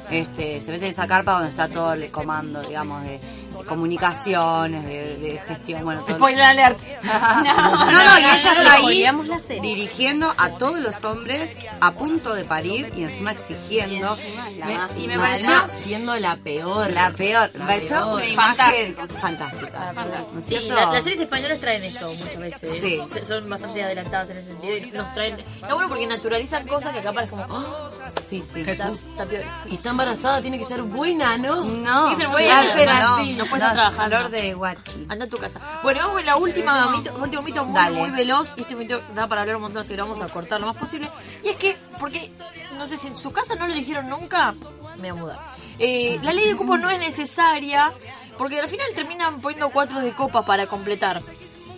Este, 0.09 0.61
se 0.61 0.71
meten 0.71 0.85
en 0.85 0.91
esa 0.91 1.05
carpa 1.07 1.33
donde 1.33 1.49
está 1.49 1.67
todo 1.67 1.91
el 1.93 2.09
comando, 2.13 2.61
digamos, 2.61 3.03
de, 3.03 3.19
de 3.59 3.65
comunicaciones, 3.65 4.85
de, 4.85 5.17
de 5.17 5.39
gestión, 5.39 5.83
bueno, 5.83 6.01
todo. 6.03 6.15
Spoiler 6.15 6.43
alert. 6.43 6.79
No, 7.45 8.03
no, 8.03 8.19
y 8.19 8.23
ella 8.23 8.35
está 8.35 8.73
ahí 8.73 9.03
la 9.03 9.61
dirigiendo 9.61 10.33
a 10.37 10.49
todos 10.51 10.79
los 10.79 11.03
hombres 11.03 11.51
a 11.79 11.91
punto 11.91 12.33
de 12.33 12.43
parir 12.45 12.91
y 12.95 13.03
encima 13.03 13.31
exigiendo. 13.31 14.17
Y 14.17 14.21
encima 14.27 14.49
la 14.57 14.65
Me- 14.65 14.77
más 14.77 14.91
y 14.97 15.07
me 15.07 15.17
pareció 15.19 15.67
siendo 15.77 16.15
la 16.17 16.35
peor. 16.37 16.91
la 16.91 17.11
peor. 17.11 17.51
Me 17.53 17.65
pareció 17.65 17.97
peor. 17.97 18.13
una 18.15 18.25
imagen 18.27 18.95
Fantástico. 18.95 19.19
fantástica. 19.19 19.93
¿No 20.33 20.39
es 20.39 20.45
Sí, 20.45 20.49
cierto? 20.57 20.75
la- 20.75 20.91
las 20.93 21.03
series 21.03 21.21
españolas 21.21 21.59
traen 21.59 21.83
esto 21.83 22.09
muchas 22.13 22.37
veces. 22.37 22.71
Sí. 22.81 23.01
Se- 23.13 23.25
Son 23.25 23.49
bastante 23.49 23.83
adelantadas 23.83 24.29
en 24.29 24.37
ese 24.37 24.47
sentido 24.49 24.77
y 24.77 24.91
nos 24.91 25.13
traen. 25.13 25.35
Está 25.35 25.73
bueno 25.73 25.89
porque 25.89 26.07
naturalizan 26.07 26.67
cosas 26.67 26.93
que 26.93 26.99
acá 26.99 27.13
parecen 27.13 27.39
como. 27.41 27.55
¡Oh! 27.55 27.89
Sí, 28.27 28.41
sí. 28.41 28.61
Está, 28.65 28.89
está 28.89 29.25
peor. 29.25 29.43
Y 29.69 29.75
está 29.75 29.89
embarazada, 29.89 30.41
tiene 30.41 30.57
que 30.57 30.65
ser 30.65 30.81
buena, 30.81 31.37
¿no? 31.37 31.63
No, 31.63 32.07
Tiene 32.07 32.15
que 32.15 32.21
ser 32.21 32.29
buena, 32.29 32.61
tiene 32.61 32.73
que 32.73 32.79
ser 32.79 33.44
no, 33.45 33.51
así. 33.51 33.57
no 33.57 33.57
puede 33.57 33.63
estar 33.63 33.73
trabajando. 33.73 34.17
flor 34.17 34.29
de 34.31 34.53
guachi. 34.53 35.05
Anda 35.09 35.25
a 35.25 35.29
tu 35.29 35.37
casa. 35.37 35.59
Bueno, 35.83 35.99
vamos 36.01 36.15
con 36.17 36.25
la 36.25 36.35
última 36.37 36.89
mito, 36.91 37.15
último 37.21 37.41
mito 37.41 37.65
muy, 37.65 37.75
Dale. 37.75 37.97
muy 37.99 38.11
veloz. 38.11 38.53
Y 38.57 38.61
este 38.61 38.75
mito 38.75 39.01
da 39.13 39.27
para 39.27 39.41
hablar 39.41 39.55
un 39.57 39.63
montón, 39.63 39.81
así 39.81 39.89
que 39.89 39.97
lo 39.97 40.03
vamos 40.03 40.21
a 40.21 40.27
cortar 40.29 40.59
lo 40.59 40.67
más 40.67 40.77
posible. 40.77 41.09
Y 41.43 41.49
es 41.49 41.55
que, 41.57 41.75
porque, 41.99 42.31
no 42.77 42.85
sé 42.87 42.97
si 42.97 43.07
en 43.07 43.17
su 43.17 43.31
casa 43.31 43.55
no 43.55 43.67
lo 43.67 43.73
dijeron 43.73 44.09
nunca, 44.09 44.53
me 44.97 45.11
voy 45.11 45.19
a 45.19 45.21
mudar. 45.21 45.39
Eh, 45.79 46.19
la 46.23 46.31
ley 46.33 46.47
de 46.47 46.55
cupo 46.55 46.77
no 46.77 46.89
es 46.89 46.99
necesaria, 46.99 47.91
porque 48.37 48.59
al 48.59 48.67
final 48.69 48.87
terminan 48.95 49.41
poniendo 49.41 49.69
cuatro 49.69 50.01
de 50.01 50.11
copas 50.11 50.45
para 50.45 50.67
completar. 50.67 51.21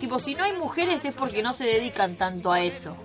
Tipo, 0.00 0.18
si 0.18 0.34
no 0.34 0.44
hay 0.44 0.52
mujeres 0.52 1.04
es 1.04 1.14
porque 1.16 1.42
no 1.42 1.52
se 1.52 1.64
dedican 1.64 2.16
tanto 2.16 2.52
a 2.52 2.60
eso. 2.60 2.96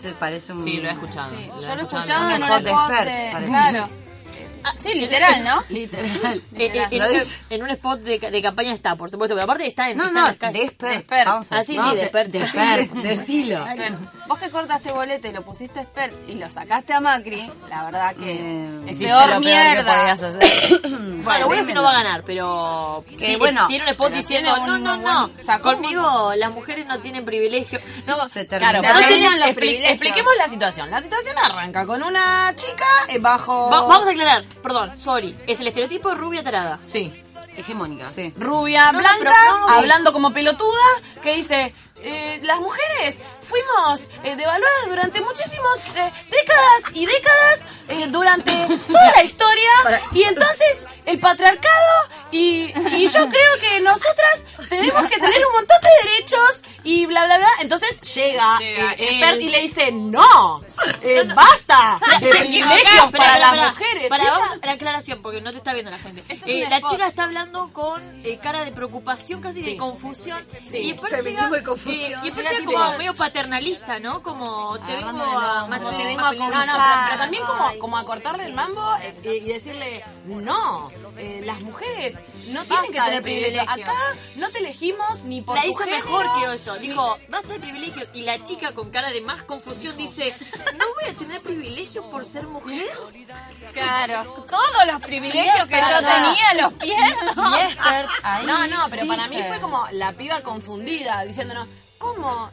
Se 0.00 0.12
parece 0.12 0.52
un. 0.52 0.62
Sí, 0.64 0.78
lo 0.78 0.88
he 0.88 0.92
escuchado. 0.92 1.30
Sí, 1.30 1.46
Lo 1.48 1.60
yo 1.60 1.74
lo 1.74 1.80
he 1.80 1.84
escuchado. 1.84 2.30
escuchado 2.30 2.30
en 2.30 2.64
de... 2.64 2.70
parece. 2.70 3.46
Claro. 3.48 3.88
Ah, 4.64 4.74
Sí, 4.76 4.92
literal, 4.94 5.44
¿no? 5.44 5.62
Literal. 5.68 6.42
Eh, 6.56 6.88
eh, 6.90 7.24
en, 7.50 7.62
un 7.62 7.70
spot 7.70 8.00
de, 8.00 8.18
de 8.18 8.42
campaña 8.42 8.72
está, 8.74 8.96
por 8.96 9.10
supuesto, 9.10 9.34
pero 9.34 9.44
aparte 9.44 9.66
está 9.66 9.90
en, 9.90 9.96
No, 9.98 10.06
está 10.06 10.14
no, 10.14 10.20
en 10.20 10.24
las 10.32 10.36
calles. 10.36 10.60
de 10.60 10.66
expert. 10.66 10.94
Expert. 10.94 11.24
Vamos 11.26 11.52
a 11.52 11.58
Así 11.58 11.76
decir. 11.76 11.90
sí, 11.90 11.96
de 11.96 12.02
expert. 12.02 12.30
de 12.30 12.46
Fer, 12.46 12.90
decilo. 13.02 13.64
Vos 14.26 14.38
que 14.38 14.50
cortaste 14.50 14.92
bolete 14.92 15.28
y 15.28 15.32
lo 15.32 15.42
pusiste 15.42 15.80
expert 15.80 16.12
y 16.28 16.34
lo 16.34 16.50
sacaste 16.50 16.92
a 16.92 17.00
Macri, 17.00 17.50
la 17.70 17.84
verdad 17.84 18.14
que 18.16 18.32
Eh, 18.32 18.80
es 18.88 18.98
peor 18.98 19.40
mierda. 19.40 19.96
podías 19.96 20.22
hacer. 20.22 20.88
Bueno, 21.28 21.40
lo 21.40 21.46
bueno 21.48 21.62
es 21.62 21.68
que 21.68 21.74
no 21.74 21.82
va 21.82 21.90
a 21.90 21.94
ganar, 21.94 22.22
pero 22.24 23.04
Que 23.18 23.26
sí, 23.26 23.36
bueno, 23.36 23.66
tiene 23.66 23.84
un 23.84 23.90
spot 23.90 24.12
diciendo, 24.12 24.56
no, 24.66 24.74
un- 24.74 24.82
no, 24.82 24.96
no, 24.96 25.24
un 25.26 25.58
conmigo 25.60 26.32
las 26.36 26.52
mujeres 26.54 26.86
no 26.86 26.98
tienen 27.00 27.24
privilegio. 27.24 27.80
No, 28.06 28.16
Se. 28.28 28.46
Claro, 28.46 28.80
Se 28.80 28.86
porque 28.88 29.04
terminan 29.08 29.40
los 29.40 29.48
expli- 29.50 29.54
privilegios. 29.54 29.90
expliquemos 29.92 30.32
la 30.38 30.48
situación. 30.48 30.90
La 30.90 31.02
situación 31.02 31.36
arranca 31.38 31.84
con 31.86 32.02
una 32.02 32.52
chica 32.54 32.86
bajo... 33.20 33.68
Va- 33.70 33.82
vamos 33.82 34.06
a 34.08 34.10
aclarar, 34.10 34.44
perdón, 34.62 34.98
sorry, 34.98 35.36
es 35.46 35.60
el 35.60 35.66
estereotipo 35.68 36.08
de 36.10 36.14
rubia 36.16 36.42
tarada. 36.42 36.78
Sí. 36.82 37.24
Hegemónica. 37.56 38.08
Sí. 38.08 38.32
Rubia, 38.36 38.86
No, 38.86 38.92
no, 38.92 38.98
blanca, 39.00 39.18
pero 39.46 39.58
no, 39.58 39.66
sí. 39.66 39.74
hablando 39.74 40.12
como 40.12 40.32
pelotuda, 40.32 40.84
que 41.22 41.34
dice... 41.34 41.74
eh, 42.02 42.40
las 42.42 42.58
mujeres 42.60 43.16
fuimos 43.42 44.00
eh, 44.24 44.36
devaluadas 44.36 44.88
durante 44.88 45.20
muchísimas 45.20 45.78
décadas 46.30 46.82
y 46.94 47.06
décadas 47.06 47.60
eh, 47.88 48.06
durante 48.08 48.52
toda 48.88 49.12
la 49.16 49.22
historia 49.24 49.70
y 50.12 50.22
entonces 50.24 50.86
el 51.06 51.18
patriarcado 51.20 52.08
y, 52.30 52.72
y 52.92 53.08
yo 53.10 53.28
creo 53.30 53.58
que 53.60 53.80
nosotras 53.80 54.42
tenemos 54.68 55.02
que 55.06 55.18
tener 55.18 55.46
un 55.46 55.52
montón 55.52 55.76
de 55.80 56.08
derechos 56.08 56.62
y 56.84 57.06
bla, 57.06 57.24
bla, 57.26 57.38
bla. 57.38 57.48
Entonces 57.60 58.00
llega, 58.14 58.58
Llega 58.58 58.92
eh, 58.92 58.96
expert 59.10 59.32
él. 59.34 59.42
y 59.42 59.48
le 59.48 59.60
dice, 59.62 59.92
no, 59.92 60.62
eh, 61.02 61.22
basta 61.34 61.98
de 62.20 62.26
privilegios 62.28 63.10
para 63.12 63.38
las 63.38 63.72
mujeres. 63.72 64.08
Para, 64.08 64.22
Ella- 64.24 64.58
la 64.62 64.72
aclaración, 64.72 65.20
porque 65.22 65.40
no 65.40 65.50
te 65.50 65.58
está 65.58 65.72
viendo 65.74 65.90
la 65.90 65.98
gente. 65.98 66.22
Es 66.28 66.40
Eh, 66.46 66.66
la 66.68 66.76
spot. 66.76 66.90
chica 66.92 67.06
está 67.08 67.24
hablando 67.24 67.70
con 67.72 68.00
eh, 68.24 68.38
cara 68.42 68.64
de 68.64 68.72
preocupación, 68.72 69.40
casi 69.42 69.60
de 69.62 69.76
confusión. 69.76 70.46
Sí. 70.70 70.78
Y 70.78 70.92
después 70.92 71.12
Feminismo 71.12 71.48
y 71.88 72.28
y 72.28 72.30
tipo- 72.30 72.72
como 72.72 72.98
medio 72.98 73.14
paternalista, 73.14 73.98
¿no? 73.98 74.22
Como 74.22 74.78
te 74.80 74.94
vengo 74.94 75.08
a... 75.08 75.68
Te 75.68 76.04
vengo 76.04 76.22
a. 76.24 76.32
No, 76.32 76.66
no, 76.66 76.72
pero, 77.06 77.18
también 77.18 77.42
como, 77.44 77.78
como 77.78 77.98
a 77.98 78.04
cortarle 78.04 78.44
el 78.44 78.54
mambo 78.54 78.96
eh, 79.02 79.40
y 79.44 79.48
decirle, 79.52 80.04
no, 80.26 80.90
eh, 81.16 81.42
las 81.44 81.60
mujeres 81.60 82.14
no 82.48 82.64
tienen 82.64 82.92
que 82.92 83.00
tener 83.00 83.22
privilegio. 83.22 83.62
privilegios. 83.64 83.88
Acá 83.88 84.14
no 84.36 84.50
te 84.50 84.58
elegimos 84.58 85.22
ni 85.24 85.42
por 85.42 85.56
La 85.56 85.66
hizo 85.66 85.78
género, 85.78 85.96
mejor 86.04 86.26
que 86.38 86.54
eso. 86.54 86.76
Dijo, 86.76 87.18
basta 87.28 87.52
de 87.54 87.60
privilegios. 87.60 88.08
Y 88.14 88.22
la 88.22 88.42
chica 88.44 88.72
con 88.72 88.90
cara 88.90 89.10
de 89.10 89.20
más 89.20 89.42
confusión 89.42 89.96
dice, 89.96 90.34
¿no 90.76 90.84
voy 90.94 91.10
a 91.10 91.14
tener 91.14 91.40
privilegios 91.42 92.04
por 92.06 92.24
ser 92.24 92.46
mujer? 92.46 92.86
Claro, 93.72 94.44
todos 94.48 94.86
los 94.86 95.02
privilegios 95.02 95.66
que 95.66 95.80
yo 95.80 95.98
tenía 95.98 96.54
los 96.62 96.72
pierdo. 96.74 97.58
Y 97.58 97.60
expert 97.64 98.08
ahí 98.22 98.46
No, 98.46 98.66
no, 98.66 98.86
pero 98.90 99.06
para 99.06 99.26
mí 99.28 99.42
fue 99.46 99.60
como 99.60 99.86
la 99.92 100.12
piba 100.12 100.40
confundida, 100.40 101.24
diciéndonos, 101.24 101.68
¿cómo? 101.98 102.50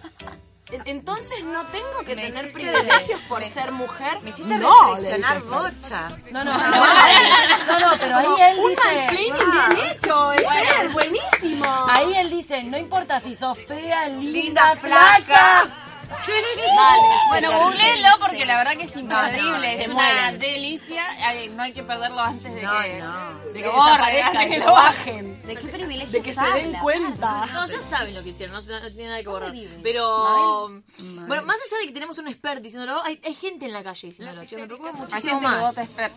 En- 0.72 0.82
Entonces 0.86 1.44
no 1.44 1.64
tengo 1.68 2.00
que 2.06 2.16
Me 2.16 2.24
tener 2.24 2.46
hiciste- 2.46 2.54
privilegios 2.72 3.22
por 3.30 3.44
ser 3.44 3.72
mujer. 3.72 4.20
Me 4.24 4.32
hiciste 4.32 4.58
no, 4.58 4.96
reflexionar 4.96 5.44
bocha. 5.44 6.10
No, 6.32 6.44
no, 6.44 6.58
no, 6.58 6.58
no, 6.58 7.80
no, 7.80 7.98
pero 8.00 8.18
ahí 8.18 8.42
él 8.52 8.60
Un 8.60 8.70
dice... 8.72 8.82
mansplaining 8.96 9.76
bien 9.76 9.88
hecho, 9.92 10.32
es 10.34 10.94
buenísimo. 10.94 11.66
Ahí 11.90 12.16
él 12.18 12.30
dice, 12.32 12.64
no 12.64 12.78
importa 12.80 13.20
si 13.22 13.36
sos 13.36 13.58
fea, 13.60 14.08
linda, 14.10 14.74
Linda, 14.74 14.76
flaca. 14.76 15.64
Flaca. 16.06 17.28
Bueno, 17.30 17.52
googleenlo 17.60 18.08
porque 18.20 18.46
la 18.46 18.58
verdad 18.58 18.78
que 18.78 18.84
es 18.84 18.96
imperdible. 18.96 19.68
se 19.78 19.82
es 19.84 19.88
una 19.88 19.96
mueren. 19.96 20.40
delicia. 20.40 21.04
Ay, 21.28 21.50
no 21.50 21.64
hay 21.64 21.74
que 21.74 21.84
perderlo 21.84 22.20
antes 22.20 22.54
de 22.54 22.62
No, 22.62 22.72
que, 22.82 22.98
no. 23.00 23.40
de 23.40 23.46
De 23.48 23.54
que 23.54 23.62
que 23.64 23.68
borren, 23.70 23.86
desaparezca, 23.96 24.30
antes 24.30 24.46
que 24.52 24.60
lo 24.60 24.72
bajen. 24.72 25.42
¿De 25.44 25.56
qué 25.56 25.68
privilegios 25.68 26.12
De 26.12 26.22
que 26.22 26.34
se 26.34 26.42
den 26.42 26.66
habla? 26.68 26.80
cuenta. 26.80 27.46
No, 27.54 27.66
ya 27.66 27.82
saben 27.90 28.16
lo 28.16 28.24
que 28.24 28.30
hicieron, 28.30 28.56
no, 28.56 28.80
no 28.80 28.88
tiene 28.92 29.08
nada 29.08 29.22
que 29.22 29.30
borrar. 29.30 29.54
Pero, 29.84 30.70
bueno, 31.00 31.44
más 31.44 31.58
allá 31.58 31.78
de 31.82 31.86
que 31.88 31.92
tenemos 31.94 32.18
un 32.18 32.28
expert 32.28 32.62
diciéndolo, 32.62 33.04
hay, 33.04 33.20
hay 33.24 33.34
gente 33.36 33.66
en 33.66 33.74
la 33.74 33.84
calle 33.84 34.08
diciéndolo. 34.08 34.44
Yo 34.44 34.58
me 34.58 34.66
preocupa 34.68 34.90
Hay 34.90 34.96
muchísimo 34.98 35.42
más. 35.42 35.60
vota 35.62 35.84
expert. 35.84 36.14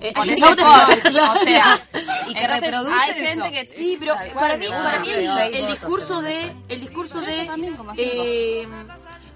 Eh, 0.00 0.12
Con 0.14 0.26
claro. 0.26 1.32
O 1.32 1.44
sea, 1.44 1.86
y 2.26 2.34
que 2.34 2.40
Entonces, 2.40 2.60
reproduce 2.70 2.94
hay 3.00 3.10
eso. 3.24 3.42
gente 3.44 3.52
que 3.52 3.72
Sí, 3.72 3.96
pero 4.00 4.16
para 4.34 4.56
mí, 4.56 4.66
no, 4.68 4.82
para 4.82 4.98
mí 4.98 5.10
el, 5.10 5.66
discurso 5.68 6.20
de, 6.22 6.52
el 6.68 6.80
discurso 6.80 7.20
Yo- 7.20 7.26
de, 7.26 7.46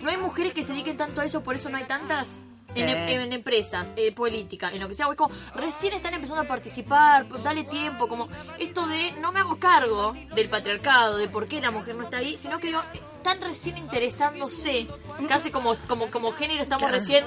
no 0.01 0.11
hay 0.11 0.17
mujeres 0.17 0.53
que 0.55 0.63
se 0.63 0.73
dediquen 0.73 0.97
tanto 0.97 1.21
a 1.21 1.25
eso, 1.25 1.43
por 1.43 1.55
eso 1.57 1.69
no 1.69 1.77
hay 1.77 1.85
tantas 1.85 2.43
Sí. 2.69 2.81
en, 2.81 2.89
en 2.89 3.33
empresas, 3.33 3.95
eh, 3.97 4.11
política, 4.11 4.71
en 4.73 4.81
lo 4.81 4.89
que 4.89 4.95
sea. 4.95 5.07
Es 5.09 5.15
como 5.17 5.33
recién 5.55 5.93
están 5.95 6.15
empezando 6.15 6.43
a 6.43 6.47
participar, 6.49 7.25
dale 7.45 7.63
tiempo, 7.63 8.09
como 8.09 8.27
esto 8.59 8.89
de 8.89 9.13
no 9.21 9.31
me 9.31 9.39
hago 9.39 9.57
cargo 9.61 10.15
del 10.35 10.49
patriarcado, 10.49 11.17
de 11.17 11.29
por 11.29 11.47
qué 11.47 11.61
la 11.61 11.71
mujer 11.71 11.95
no 11.95 12.03
está 12.03 12.17
ahí, 12.17 12.37
sino 12.37 12.59
que 12.59 12.67
digo, 12.67 12.81
están 13.19 13.41
recién 13.41 13.79
interesándose, 13.79 14.89
casi 15.29 15.53
como 15.53 15.77
como 15.87 16.11
como 16.11 16.33
género 16.33 16.61
estamos 16.65 16.91
recién 16.91 17.25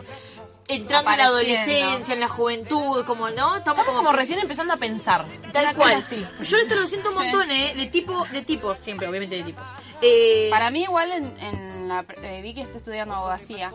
entrando 0.70 1.12
en 1.12 1.18
la 1.18 1.26
adolescencia, 1.26 2.14
en 2.14 2.20
la 2.20 2.30
juventud, 2.30 3.04
como 3.06 3.30
no, 3.30 3.58
estamos 3.58 3.86
como 3.86 4.12
recién 4.14 4.40
empezando 4.40 4.74
a 4.74 4.78
pensar. 4.78 5.26
Tal 5.52 5.66
Una 5.66 5.74
cual. 5.74 5.96
así. 5.96 6.26
Yo 6.42 6.58
le 6.58 6.64
estoy 6.64 6.78
lo 6.80 6.88
siento 6.88 7.10
un 7.10 7.16
montón, 7.16 7.52
¿eh? 7.52 7.74
De 7.76 7.88
tipo, 7.88 8.26
de 8.32 8.42
tipos, 8.44 8.78
siempre, 8.78 9.08
obviamente 9.08 9.36
de 9.36 9.44
tipos. 9.44 9.68
Eh, 10.02 10.48
Para 10.52 10.70
mí 10.72 10.84
igual 10.84 11.12
en, 11.12 11.40
en 11.42 11.88
la, 11.88 12.06
eh, 12.22 12.42
vi 12.42 12.54
que 12.54 12.62
está 12.62 12.78
estudiando 12.78 13.16
abogacía. 13.16 13.72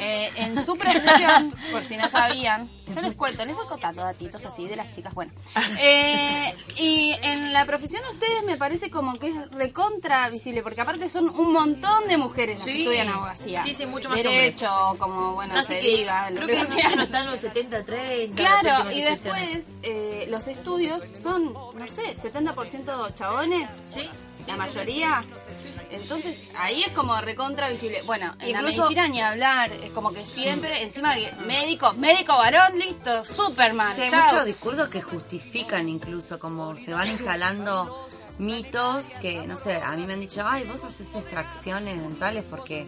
Eh, 0.00 0.30
en 0.36 0.64
su 0.64 0.76
profesión, 0.76 1.54
por 1.72 1.82
si 1.82 1.96
no 1.96 2.08
sabían, 2.08 2.68
yo 2.94 3.00
les 3.00 3.14
cuento, 3.14 3.44
les 3.44 3.54
voy 3.54 3.66
contando 3.66 4.02
datitos 4.02 4.44
así 4.44 4.66
de 4.66 4.76
las 4.76 4.90
chicas. 4.90 5.14
Bueno, 5.14 5.32
Eh, 5.80 6.54
y 6.76 7.14
en 7.22 7.52
la 7.52 7.64
profesión 7.64 8.02
de 8.02 8.10
ustedes 8.10 8.44
me 8.44 8.56
parece 8.56 8.90
como 8.90 9.14
que 9.18 9.28
es 9.28 9.50
recontra 9.50 10.28
visible, 10.30 10.62
porque 10.62 10.80
aparte 10.80 11.08
son 11.08 11.28
un 11.30 11.52
montón 11.52 12.06
de 12.08 12.16
mujeres 12.16 12.58
las 12.58 12.66
que 12.66 12.78
estudian 12.78 13.08
abogacía. 13.08 13.62
Sí, 13.64 13.74
sí, 13.74 13.86
mucho 13.86 14.08
más 14.08 14.18
que 14.18 14.28
Derecho, 14.28 14.96
como 14.98 15.34
bueno 15.34 15.54
casi 15.54 15.74
se 15.74 15.80
que, 15.80 15.86
diga. 15.98 16.28
creo 16.34 16.46
que 16.46 16.56
números 16.64 17.04
están 17.04 17.22
en 17.24 17.30
los 17.30 17.40
70, 17.40 17.84
30. 17.84 18.36
Claro, 18.36 18.90
y 18.90 19.02
después 19.02 19.64
eh, 19.82 20.26
los 20.30 20.48
estudios 20.48 21.04
son, 21.20 21.52
no 21.52 21.88
sé, 21.88 22.14
70% 22.16 23.14
chabones, 23.16 23.70
Sí, 23.86 24.08
la 24.46 24.56
mayoría. 24.56 25.24
Entonces 25.90 26.48
ahí 26.58 26.82
es 26.82 26.92
como 26.92 27.18
recontra 27.20 27.68
visible. 27.70 28.02
Bueno, 28.06 28.34
en 28.40 28.52
la 28.52 28.60
Incluso- 28.60 28.82
medicina 28.82 29.08
ni 29.08 29.20
hablar, 29.20 29.70
es 29.72 29.90
como 29.90 30.12
que 30.12 30.24
siempre, 30.24 30.82
encima 30.82 31.14
médico, 31.46 31.92
médico 31.94 32.36
varón, 32.36 32.77
listo, 32.78 33.24
Superman. 33.24 33.94
Sí, 33.94 34.02
hay 34.02 34.10
chao. 34.10 34.24
muchos 34.24 34.44
discursos 34.46 34.88
que 34.88 35.02
justifican 35.02 35.88
incluso, 35.88 36.38
como 36.38 36.76
se 36.76 36.94
van 36.94 37.08
instalando 37.08 38.06
mitos 38.38 39.14
que, 39.20 39.46
no 39.46 39.56
sé, 39.56 39.76
a 39.76 39.96
mí 39.96 40.06
me 40.06 40.14
han 40.14 40.20
dicho, 40.20 40.42
ay, 40.46 40.64
vos 40.64 40.84
haces 40.84 41.14
extracciones 41.16 42.00
dentales 42.00 42.44
porque 42.44 42.86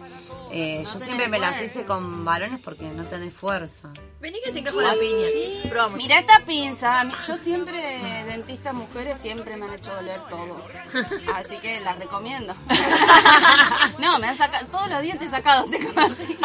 eh, 0.51 0.83
yo 0.91 0.99
siempre 0.99 1.27
me 1.27 1.39
las 1.39 1.61
hice 1.61 1.85
con 1.85 2.23
varones 2.23 2.59
porque 2.59 2.89
no 2.89 3.03
tenés 3.03 3.33
fuerza. 3.33 3.91
Vení 4.21 4.39
que 4.39 4.51
te 4.51 4.59
encajo 4.59 4.79
la 4.81 4.93
piña. 4.93 5.27
Pero 5.63 5.75
vamos. 5.77 5.97
Mirá 5.97 6.19
esta 6.19 6.45
pinza, 6.45 7.03
yo 7.27 7.37
siempre, 7.37 8.23
dentistas 8.27 8.71
mujeres, 8.71 9.17
siempre 9.17 9.57
me 9.57 9.65
han 9.65 9.73
hecho 9.73 9.91
doler 9.95 10.21
todo. 10.29 10.63
Así 11.33 11.57
que 11.57 11.79
las 11.79 11.97
recomiendo. 11.97 12.53
No, 13.97 14.19
me 14.19 14.27
han 14.27 14.35
sacado, 14.35 14.67
todos 14.67 14.89
los 14.89 15.01
días 15.01 15.17
te 15.17 15.25
he 15.25 15.27
sacado, 15.27 15.67
te 15.69 15.77
así. 15.99 16.37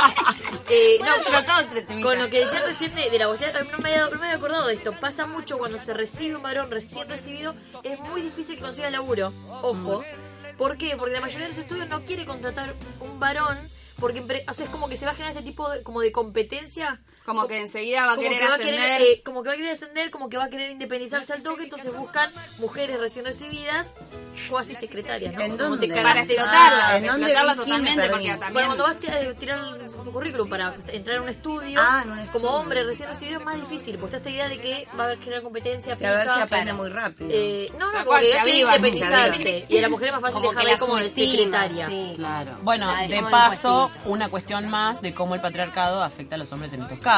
Eh, 0.69 0.99
no, 1.01 1.13
pero 1.25 1.45
todo. 1.45 2.03
Con 2.03 2.19
lo 2.19 2.31
que 2.31 2.45
decía 2.45 2.61
recién 2.65 2.95
de, 2.95 3.11
de 3.11 3.19
la 3.19 3.27
vocera, 3.27 3.63
no 3.71 3.79
me, 3.79 3.91
había, 3.91 4.09
no 4.09 4.19
me 4.19 4.27
había 4.27 4.37
acordado 4.37 4.67
de 4.69 4.75
esto. 4.75 4.93
Pasa 4.93 5.27
mucho 5.27 5.59
cuando 5.59 5.79
se 5.79 5.93
recibe 5.93 6.37
un 6.37 6.43
varón 6.43 6.71
recién 6.71 7.09
recibido, 7.09 7.55
es 7.83 8.01
muy 8.01 8.23
difícil 8.23 8.57
que 8.57 8.63
consiga 8.63 8.91
laburo. 8.91 9.33
Ojo. 9.63 10.03
¿Por 10.57 10.79
qué? 10.79 10.97
Porque 10.97 11.15
la 11.15 11.21
mayoría 11.21 11.47
de 11.47 11.51
los 11.51 11.59
estudios 11.59 11.89
no 11.89 12.05
quiere 12.05 12.25
contratar 12.25 12.75
un 13.01 13.21
varón, 13.21 13.59
porque 13.99 14.21
o 14.49 14.55
sea, 14.55 14.65
es 14.65 14.71
como 14.71 14.89
que 14.89 14.97
se 14.97 15.05
va 15.05 15.13
a 15.13 15.15
generar 15.15 15.37
este 15.37 15.47
tipo 15.49 15.69
de, 15.69 15.83
como 15.83 16.01
de 16.01 16.13
competencia. 16.13 17.01
Como 17.27 17.47
que 17.49 17.61
enseguida 17.61 18.07
va 18.07 18.13
a 18.13 18.15
Como 18.17 18.23
querer 18.29 18.39
que 18.41 18.47
va 18.47 18.53
a 18.53 18.57
ascender. 18.57 18.81
querer, 18.99 19.03
eh, 19.03 19.23
como 19.25 19.43
que 19.43 19.49
va 19.49 19.55
a 19.55 19.57
querer 19.59 19.73
ascender, 19.73 20.11
como 20.11 20.29
que 20.29 20.37
va 20.39 20.45
a 20.45 20.49
querer 20.49 20.71
independizarse 20.71 21.33
al 21.33 21.43
toque, 21.43 21.65
entonces 21.65 21.95
buscan 21.97 22.31
mujeres 22.59 22.99
recién 23.01 23.25
recibidas, 23.25 23.95
cuasi 24.49 24.75
secretarias, 24.77 25.35
¿no? 25.35 25.41
¿En 25.41 25.51
Como 25.57 25.71
dónde? 25.71 25.89
te 25.89 26.03
para 26.03 26.21
explotarlas, 26.23 26.85
Ah, 26.85 26.97
¿en 26.99 27.07
dónde 27.07 27.23
explotarlas 27.27 27.57
totalmente, 27.57 28.03
Me 28.03 28.09
porque 28.11 28.29
también... 28.29 28.53
Bueno, 28.53 28.67
cuando 28.69 28.85
vas 28.85 28.97
a 28.97 29.35
tirar 29.35 29.79
tu 30.05 30.13
currículum 30.13 30.49
para 30.49 30.75
entrar 30.93 31.17
a 31.17 31.23
un 31.23 31.29
estudio, 31.29 31.81
Ah, 31.83 32.03
un 32.05 32.11
como 32.11 32.23
estudio. 32.25 32.51
hombre 32.51 32.85
recién 32.85 33.09
recibido 33.09 33.41
es 33.41 33.45
más 33.45 33.57
difícil, 33.57 33.97
porque 33.99 34.17
está 34.17 34.29
esta 34.29 34.31
idea 34.31 34.49
de 34.49 34.59
que 34.61 34.87
va 34.99 35.03
a 35.03 35.07
haber 35.07 35.19
que 35.19 35.25
generar 35.25 35.43
competencia, 35.43 35.97
Sí, 35.97 36.05
a 36.05 36.11
ver 36.13 36.29
si 36.29 36.41
aprende 36.41 36.65
claro. 36.71 36.77
muy 36.79 36.89
rápido. 36.91 37.29
Eh, 37.33 37.73
no, 37.79 37.93
no, 37.93 38.05
como 38.05 38.19
que 38.19 38.61
independizarse. 38.61 39.43
se 39.43 39.67
Y 39.69 39.79
a 39.79 39.83
la 39.83 39.89
mujer 39.89 40.09
es 40.09 40.13
más 40.15 40.21
fácil 40.23 40.35
Como 40.37 40.51
dejarla 40.51 40.79
como 40.79 40.97
de 40.97 41.11
secretaria. 41.11 41.89
sí. 41.89 42.13
Claro. 42.17 42.59
Bueno, 42.63 42.89
Ay, 42.89 43.09
de 43.09 43.23
paso, 43.25 43.91
una 44.05 44.29
cuestión 44.29 44.69
más 44.69 45.03
de 45.03 45.13
cómo 45.13 45.35
el 45.35 45.41
patriarcado 45.41 46.03
afecta 46.03 46.37
a 46.37 46.39
los 46.39 46.53
hombres 46.53 46.73
en 46.73 46.83
estos 46.83 46.99
casos. 46.99 47.16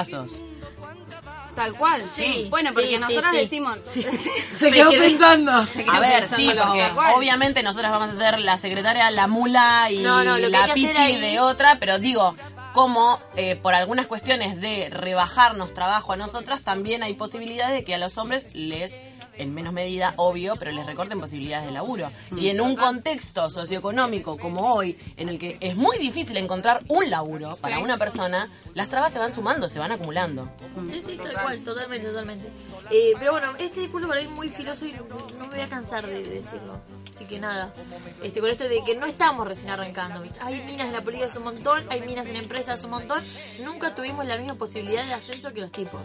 Tal 1.55 1.75
cual, 1.75 2.01
sí. 2.03 2.23
Sí, 2.23 2.47
Bueno, 2.51 2.71
porque 2.73 2.89
sí, 2.91 2.99
nosotros 2.99 3.33
sí, 3.33 3.37
decimos... 3.39 3.79
Se 4.59 4.71
quedó 4.71 4.91
pensando. 4.91 5.67
Se 5.73 5.83
quedó 5.83 5.93
A 5.93 6.01
ver, 6.01 6.29
sí, 6.29 6.53
porque 6.57 6.87
obviamente 7.17 7.65
nosotras 7.65 7.91
vamos 7.91 8.15
a 8.15 8.19
ser 8.19 8.39
la 8.39 8.59
secretaria, 8.59 9.11
la 9.11 9.27
mula 9.27 9.89
y 9.91 9.99
No, 9.99 10.23
no, 10.23 10.39
la 10.39 10.73
pichi 10.73 10.97
ahí- 10.97 11.21
de 11.21 11.41
otra, 11.41 11.77
pero 11.81 11.99
digo, 11.99 12.37
como 12.73 13.19
eh, 13.35 13.57
por 13.57 13.75
algunas 13.75 14.07
cuestiones 14.07 14.61
de 14.61 14.89
rebajarnos 14.89 15.75
trabajo 15.75 16.13
a 16.13 16.17
nosotras, 16.17 16.63
también 16.63 17.03
hay 17.03 17.15
posibilidades 17.15 17.75
de 17.75 17.83
que 17.83 17.95
a 17.95 17.99
los 17.99 18.19
hombres 18.19 18.55
les, 18.55 19.01
en 19.39 19.55
menos 19.55 19.73
medida, 19.73 20.15
obvio, 20.17 20.57
pero 20.57 20.73
les 20.73 20.87
recorten 20.87 21.19
posibilidades 21.19 21.67
de 21.67 21.73
laburo. 21.73 22.11
Y 22.37 22.49
en 22.49 22.61
un 22.61 22.77
contexto 22.77 23.49
socioeconómico 23.51 24.37
como 24.37 24.75
hoy, 24.75 24.99
en 25.17 25.29
el 25.29 25.39
que 25.39 25.57
es 25.61 25.77
muy 25.77 25.99
difícil 25.99 26.37
encontrar 26.37 26.83
un 26.89 27.09
laburo 27.11 27.57
para 27.57 27.79
una 27.79 27.97
persona, 27.97 28.51
las 28.75 28.89
trabas 28.89 29.13
se 29.13 29.19
van 29.19 29.35
sumando, 29.35 29.69
se 29.69 29.79
van 29.79 29.93
acumulando. 29.93 30.51
Sí, 30.91 31.03
sí, 31.07 31.17
tal 31.17 31.43
cual, 31.43 31.65
totalmente, 31.65 32.09
totalmente. 32.09 32.49
Eh, 32.91 33.13
pero 33.19 33.33
bueno, 33.33 33.53
este 33.59 33.81
discurso 33.81 34.09
para 34.09 34.21
mí 34.21 34.27
es 34.27 34.33
muy 34.33 34.49
filoso 34.49 34.87
y 34.87 34.93
no, 34.93 35.05
me 35.41 35.49
voy 35.49 35.61
a 35.61 35.69
cansar 35.69 36.07
de 36.07 36.23
decirlo. 36.23 36.81
Así 37.15 37.25
que 37.25 37.39
nada, 37.41 37.73
este, 38.23 38.41
con 38.41 38.49
esto 38.51 38.65
de 38.69 38.83
que 38.85 38.95
no 38.97 39.07
estamos 39.07 39.47
recién 39.47 39.71
arrancando. 39.71 40.21
¿viste? 40.21 40.39
Hay 40.43 40.61
minas 40.63 40.87
en 40.87 40.93
la 40.93 41.01
política 41.03 41.31
un 41.37 41.45
montón, 41.45 41.85
hay 41.91 42.01
minas 42.03 42.27
en 42.29 42.37
empresas 42.37 42.83
un 42.85 42.91
montón. 42.91 43.21
Nunca 43.65 43.95
tuvimos 43.95 44.25
la 44.27 44.37
misma 44.37 44.55
posibilidad 44.55 45.05
de 45.05 45.15
ascenso 45.15 45.53
que 45.53 45.61
los 45.61 45.73
tipos. 45.73 46.01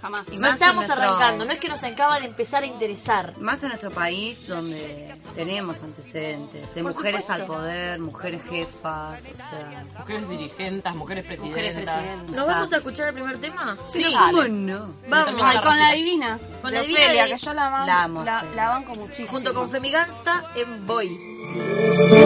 Jamás. 0.00 0.22
Y 0.32 0.36
No 0.38 0.46
estamos 0.46 0.86
nuestro- 0.86 0.94
arrancando, 0.96 1.44
no 1.44 1.50
es 1.52 1.58
que 1.58 1.68
nos 1.68 1.82
acaba 1.82 2.20
de 2.20 2.26
empezar 2.26 2.62
a 2.62 2.66
interesar. 2.66 3.36
Más 3.40 3.60
en 3.64 3.70
nuestro 3.70 3.90
país 3.90 4.46
donde 4.46 5.12
tenemos 5.34 5.82
antecedentes 5.82 6.72
de 6.72 6.82
Por 6.84 6.94
mujeres 6.94 7.22
supuesto. 7.22 7.32
al 7.42 7.46
poder, 7.48 7.98
mujeres 7.98 8.42
jefas, 8.48 9.20
o 9.22 9.36
sea... 9.36 9.82
Mujeres 9.98 10.28
dirigentes, 10.28 10.94
mujeres 10.94 11.24
presidentas. 11.24 11.56
Mujeres 11.58 11.84
presidentes. 11.84 12.36
¿Nos 12.36 12.46
vamos 12.46 12.72
a 12.72 12.76
escuchar 12.76 13.08
el 13.08 13.14
primer 13.14 13.38
tema? 13.40 13.76
Sí. 13.88 14.04
¿Cómo 14.16 14.44
no? 14.44 14.88
Vamos. 15.08 15.40
Ay, 15.42 15.58
con 15.58 15.78
la 15.78 15.92
divina. 15.92 16.38
Con 16.62 16.72
la 16.72 16.80
divina 16.82 17.00
Ofelia, 17.00 17.24
de- 17.24 17.30
que 17.32 17.38
yo 17.38 17.54
la, 17.54 17.68
ban- 17.70 17.86
La 17.86 18.02
amo, 18.04 18.22
la, 18.24 18.68
banco 18.68 18.94
muchísimo. 18.94 19.28
Junto 19.30 19.52
con 19.52 19.68
Femigansta 19.68 20.37
en 20.54 20.86
Boy. 20.86 22.17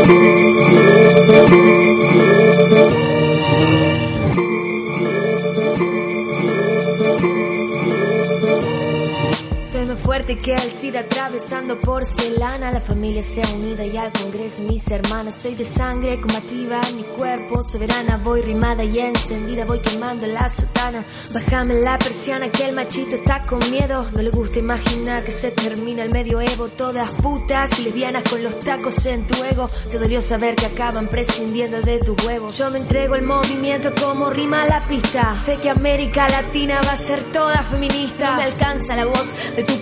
Te 9.94 10.38
queda 10.38 10.62
el 10.62 10.72
SIDA 10.72 11.00
atravesando 11.00 11.78
porcelana. 11.78 12.72
La 12.72 12.80
familia 12.80 13.22
sea 13.22 13.46
unida 13.54 13.84
y 13.84 13.96
al 13.96 14.10
Congreso 14.12 14.62
mis 14.62 14.90
hermanas. 14.90 15.36
Soy 15.36 15.54
de 15.54 15.64
sangre 15.64 16.18
combativa, 16.20 16.80
mi 16.96 17.02
cuerpo 17.02 17.62
soberana. 17.62 18.16
Voy 18.24 18.40
rimada 18.42 18.84
y 18.84 18.98
encendida, 18.98 19.64
voy 19.66 19.80
quemando 19.80 20.26
la 20.26 20.48
sotana. 20.48 21.04
Bájame 21.34 21.74
la 21.74 21.98
persiana 21.98 22.48
que 22.48 22.64
el 22.64 22.74
machito 22.74 23.16
está 23.16 23.42
con 23.42 23.58
miedo. 23.70 24.08
No 24.12 24.22
le 24.22 24.30
gusta 24.30 24.58
imaginar 24.58 25.24
que 25.24 25.30
se 25.30 25.50
termina 25.50 26.04
el 26.04 26.10
medioevo. 26.10 26.68
Todas 26.68 27.10
putas 27.20 27.78
lesbianas 27.80 28.22
con 28.28 28.42
los 28.42 28.60
tacos 28.60 29.04
en 29.06 29.26
tu 29.26 29.44
ego. 29.44 29.66
Te 29.90 29.98
dolió 29.98 30.22
saber 30.22 30.54
que 30.54 30.66
acaban 30.66 31.06
prescindiendo 31.06 31.80
de 31.80 31.98
tus 31.98 32.16
huevos. 32.24 32.56
Yo 32.56 32.70
me 32.70 32.78
entrego 32.78 33.14
el 33.14 33.22
movimiento 33.22 33.92
como 34.00 34.30
rima 34.30 34.64
la 34.66 34.86
pista. 34.86 35.36
Sé 35.36 35.56
que 35.56 35.68
América 35.68 36.28
Latina 36.28 36.80
va 36.86 36.92
a 36.92 36.96
ser 36.96 37.22
toda 37.32 37.62
feminista. 37.64 38.36
Me 38.36 38.44
alcanza 38.44 38.96
la 38.96 39.04
voz 39.04 39.32
de 39.54 39.64
tu 39.64 39.81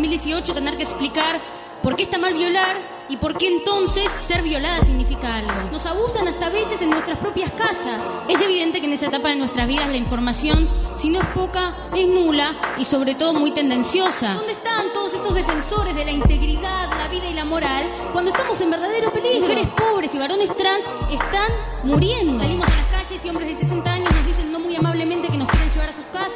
2018 0.00 0.54
tener 0.54 0.78
que 0.78 0.84
explicar 0.84 1.38
por 1.82 1.94
qué 1.94 2.04
está 2.04 2.16
mal 2.16 2.32
violar 2.32 2.76
y 3.10 3.18
por 3.18 3.36
qué 3.36 3.48
entonces 3.48 4.04
ser 4.26 4.40
violada 4.40 4.80
significa 4.80 5.36
algo. 5.36 5.52
Nos 5.70 5.84
abusan 5.84 6.26
hasta 6.26 6.48
veces 6.48 6.80
en 6.80 6.88
nuestras 6.88 7.18
propias 7.18 7.52
casas. 7.52 8.00
Es 8.26 8.40
evidente 8.40 8.80
que 8.80 8.86
en 8.86 8.94
esa 8.94 9.06
etapa 9.06 9.28
de 9.28 9.36
nuestras 9.36 9.68
vidas 9.68 9.88
la 9.88 9.98
información, 9.98 10.70
si 10.96 11.10
no 11.10 11.20
es 11.20 11.26
poca, 11.34 11.74
es 11.94 12.06
nula 12.08 12.54
y 12.78 12.86
sobre 12.86 13.14
todo 13.14 13.34
muy 13.34 13.50
tendenciosa. 13.50 14.34
¿Dónde 14.34 14.52
están 14.52 14.90
todos 14.94 15.12
estos 15.12 15.34
defensores 15.34 15.94
de 15.94 16.04
la 16.06 16.12
integridad, 16.12 16.88
la 16.96 17.08
vida 17.08 17.28
y 17.28 17.34
la 17.34 17.44
moral 17.44 17.84
cuando 18.12 18.30
estamos 18.30 18.58
en 18.62 18.70
verdadero 18.70 19.12
peligro? 19.12 19.48
Mujeres 19.48 19.68
pobres 19.76 20.14
y 20.14 20.18
varones 20.18 20.56
trans 20.56 20.84
están 21.10 21.50
muriendo. 21.84 22.42
Salimos 22.42 22.66
a 22.68 22.76
las 22.76 22.86
calles 22.86 23.20
y 23.22 23.28
hombres 23.28 23.48
de 23.48 23.54
60 23.64 23.92
años 23.92 24.14
nos 24.14 24.26
dicen 24.26 24.50
no 24.50 24.60
muy 24.60 24.76
amablemente 24.76 25.09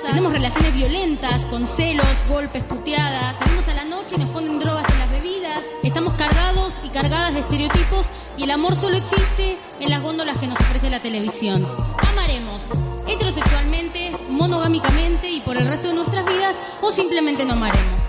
Tenemos 0.06 0.32
relaciones 0.32 0.74
violentas, 0.74 1.46
con 1.46 1.66
celos, 1.66 2.06
golpes, 2.28 2.62
puteadas. 2.64 3.36
Salimos 3.38 3.68
a 3.68 3.74
la 3.74 3.84
noche 3.84 4.16
y 4.16 4.18
nos 4.20 4.28
ponen 4.30 4.58
drogas 4.58 4.84
en 4.92 4.98
las 4.98 5.10
bebidas. 5.10 5.64
Estamos 5.82 6.12
cargados 6.14 6.74
y 6.84 6.88
cargadas 6.90 7.32
de 7.32 7.40
estereotipos 7.40 8.06
y 8.36 8.44
el 8.44 8.50
amor 8.50 8.76
solo 8.76 8.96
existe 8.96 9.58
en 9.80 9.90
las 9.90 10.02
góndolas 10.02 10.38
que 10.38 10.46
nos 10.46 10.60
ofrece 10.60 10.90
la 10.90 11.00
televisión. 11.00 11.66
Amaremos 12.10 12.64
heterosexualmente, 13.08 14.12
monogámicamente 14.28 15.30
y 15.30 15.40
por 15.40 15.56
el 15.56 15.66
resto 15.66 15.88
de 15.88 15.94
nuestras 15.94 16.26
vidas 16.26 16.60
o 16.82 16.92
simplemente 16.92 17.44
no 17.46 17.54
amaremos. 17.54 18.00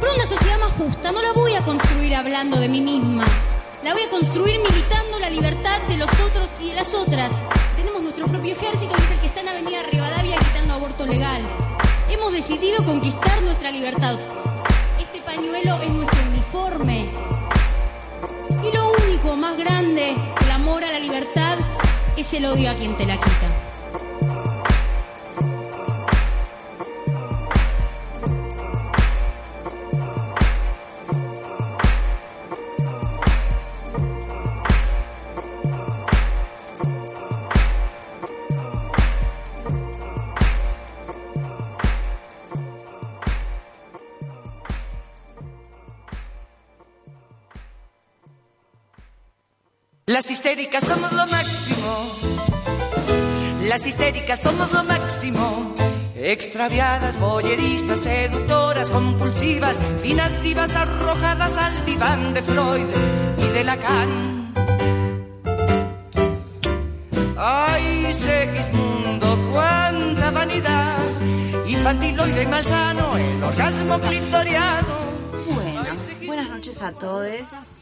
Pero 0.00 0.14
una 0.14 0.26
sociedad 0.26 0.58
más 0.58 0.72
justa 0.72 1.12
no 1.12 1.20
la 1.20 1.32
voy 1.32 1.54
a 1.54 1.60
construir 1.60 2.16
hablando 2.16 2.58
de 2.58 2.68
mí 2.68 2.80
misma. 2.80 3.26
La 3.84 3.92
voy 3.92 4.02
a 4.02 4.10
construir 4.10 4.60
militando 4.60 5.18
la 5.20 5.30
libertad 5.30 5.80
de 5.88 5.98
los 5.98 6.10
otros 6.20 6.48
y 6.60 6.70
de 6.70 6.74
las 6.74 6.94
otras. 6.94 7.30
Tenemos 7.78 8.02
nuestro 8.02 8.26
propio 8.26 8.56
ejército, 8.56 8.92
que 8.96 9.04
es 9.04 9.10
el 9.12 9.20
que 9.20 9.26
está 9.28 9.40
en 9.40 9.48
Avenida 9.48 9.82
Rivadavia 9.84 10.36
gritando 10.36 10.74
aborto 10.74 11.06
legal. 11.06 11.40
Hemos 12.10 12.32
decidido 12.32 12.84
conquistar 12.84 13.40
nuestra 13.42 13.70
libertad. 13.70 14.18
Este 15.00 15.20
pañuelo 15.20 15.80
es 15.80 15.90
nuestro 15.92 16.20
uniforme. 16.28 17.06
Y 18.64 18.76
lo 18.76 18.92
único 19.04 19.36
más 19.36 19.56
grande, 19.56 20.16
el 20.40 20.50
amor 20.50 20.82
a 20.82 20.90
la 20.90 20.98
libertad, 20.98 21.56
es 22.16 22.34
el 22.34 22.46
odio 22.46 22.68
a 22.68 22.74
quien 22.74 22.96
te 22.96 23.06
la 23.06 23.14
quita. 23.16 23.67
Las 50.18 50.32
histéricas 50.32 50.82
somos 50.82 51.12
lo 51.12 51.24
máximo. 51.28 52.10
Las 53.62 53.86
histéricas 53.86 54.40
somos 54.42 54.72
lo 54.72 54.82
máximo. 54.82 55.74
Extraviadas, 56.16 57.20
boyeristas, 57.20 58.00
seductoras, 58.00 58.90
compulsivas, 58.90 59.78
finas 60.02 60.42
divas 60.42 60.74
arrojadas 60.74 61.56
al 61.56 61.86
diván 61.86 62.34
de 62.34 62.42
Freud 62.42 62.88
y 63.36 63.46
de 63.52 63.62
Lacan. 63.62 64.54
Ay, 67.36 68.12
Segismundo, 68.12 69.38
cuánta 69.52 70.32
vanidad. 70.32 70.98
Infantiloide 71.64 72.42
y 72.42 72.46
malsano, 72.46 73.16
el 73.16 73.40
orgasmo 73.40 74.00
clitoriano. 74.00 74.96
Bueno, 75.54 75.84
buenas 76.26 76.48
noches 76.48 76.82
a 76.82 76.90
todos. 76.90 77.77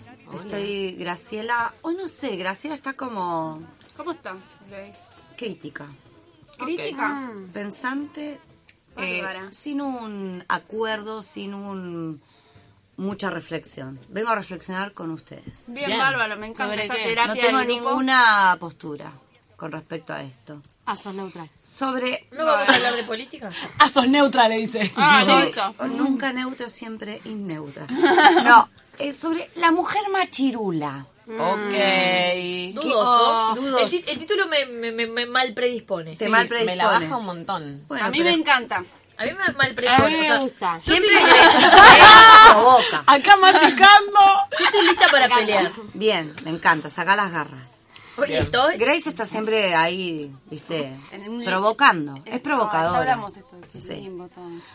Estoy 0.46 0.92
Graciela, 0.92 1.72
o 1.82 1.90
no 1.92 2.06
sé, 2.08 2.36
Graciela 2.36 2.76
está 2.76 2.92
como 2.92 3.62
¿Cómo 3.96 4.12
estás, 4.12 4.36
Grace? 4.68 4.94
crítica, 5.36 5.86
¿Crítica? 6.58 7.32
pensante, 7.52 8.38
eh, 8.96 9.22
Bárbara. 9.22 9.52
sin 9.52 9.80
un 9.80 10.44
acuerdo, 10.48 11.22
sin 11.22 11.52
un 11.54 12.20
mucha 12.96 13.28
reflexión. 13.30 13.98
Vengo 14.08 14.30
a 14.30 14.34
reflexionar 14.36 14.92
con 14.92 15.10
ustedes. 15.10 15.64
Bien, 15.66 15.86
Bien. 15.86 15.98
bárbaro, 15.98 16.36
me 16.36 16.46
encanta 16.46 16.72
¿Sobre 16.74 16.82
esta 16.84 16.94
terapia 16.94 17.34
No 17.34 17.40
tengo 17.40 17.58
de 17.58 17.64
grupo. 17.66 17.80
ninguna 17.90 18.56
postura 18.60 19.12
con 19.56 19.72
respecto 19.72 20.12
a 20.14 20.22
esto. 20.22 20.60
Ah, 20.86 20.96
sos 20.96 21.14
neutral. 21.14 21.50
Sobre 21.62 22.28
¿No 22.30 22.44
vamos 22.46 22.68
a 22.68 22.74
hablar 22.74 22.94
de 22.94 23.02
política? 23.04 23.50
Ah, 23.78 23.88
sos 23.88 24.08
neutra, 24.08 24.48
le 24.48 24.58
dice. 24.58 24.90
Ah, 24.96 25.22
Soy 25.26 25.46
listo. 25.46 25.74
nunca 25.88 26.32
neutro, 26.32 26.68
siempre 26.70 27.20
inneutra. 27.24 27.86
No, 28.44 28.68
eh, 28.98 29.12
sobre 29.12 29.50
la 29.56 29.70
mujer 29.70 30.02
machirula. 30.10 31.06
Ok. 31.28 31.74
Dudoso. 32.74 33.50
Oh, 33.50 33.54
dudoso. 33.56 33.96
El, 34.08 34.18
título 34.18 34.46
me, 34.46 34.64
me, 34.66 34.92
me- 34.92 35.06
me 35.06 35.26
mal 35.26 35.52
predispone. 35.54 36.16
Te 36.16 36.24
Sí, 36.26 36.30
mal 36.30 36.48
me 36.48 36.76
la 36.76 36.84
baja 36.86 37.16
un 37.16 37.26
montón. 37.26 37.84
Bueno, 37.88 38.06
a 38.06 38.10
mí 38.10 38.18
pero 38.18 38.30
me 38.30 38.36
encanta. 38.36 38.84
A 39.18 39.24
mí 39.24 39.30
me 39.32 39.52
mal 39.54 39.70
A 39.72 39.74
predispone. 39.74 40.10
mí 40.10 40.14
o 40.14 40.18
me 40.18 40.26
sea, 40.26 40.38
gusta. 40.38 40.78
siempre 40.78 41.10
estoy- 41.16 41.30
que 41.30 42.50
provoca. 42.52 43.04
Acá 43.06 43.36
masticando. 43.38 44.20
Yo 44.58 44.64
estoy 44.66 44.86
lista 44.86 45.08
para 45.10 45.28
pelear. 45.28 45.72
Bien, 45.94 46.34
me 46.44 46.50
encanta, 46.50 46.90
saca 46.90 47.16
las 47.16 47.32
garras. 47.32 47.72
Oye, 48.18 48.38
estoy. 48.38 48.76
Grace 48.78 49.10
está 49.10 49.26
siempre 49.26 49.74
ahí, 49.74 50.32
viste, 50.50 50.90
provocando. 51.44 52.14
Es 52.14 52.20
Ah, 52.34 52.36
ya 52.36 52.42
provocadora. 52.42 52.98
hablamos 53.00 53.36
esto. 53.36 53.56
Sí. 53.74 54.10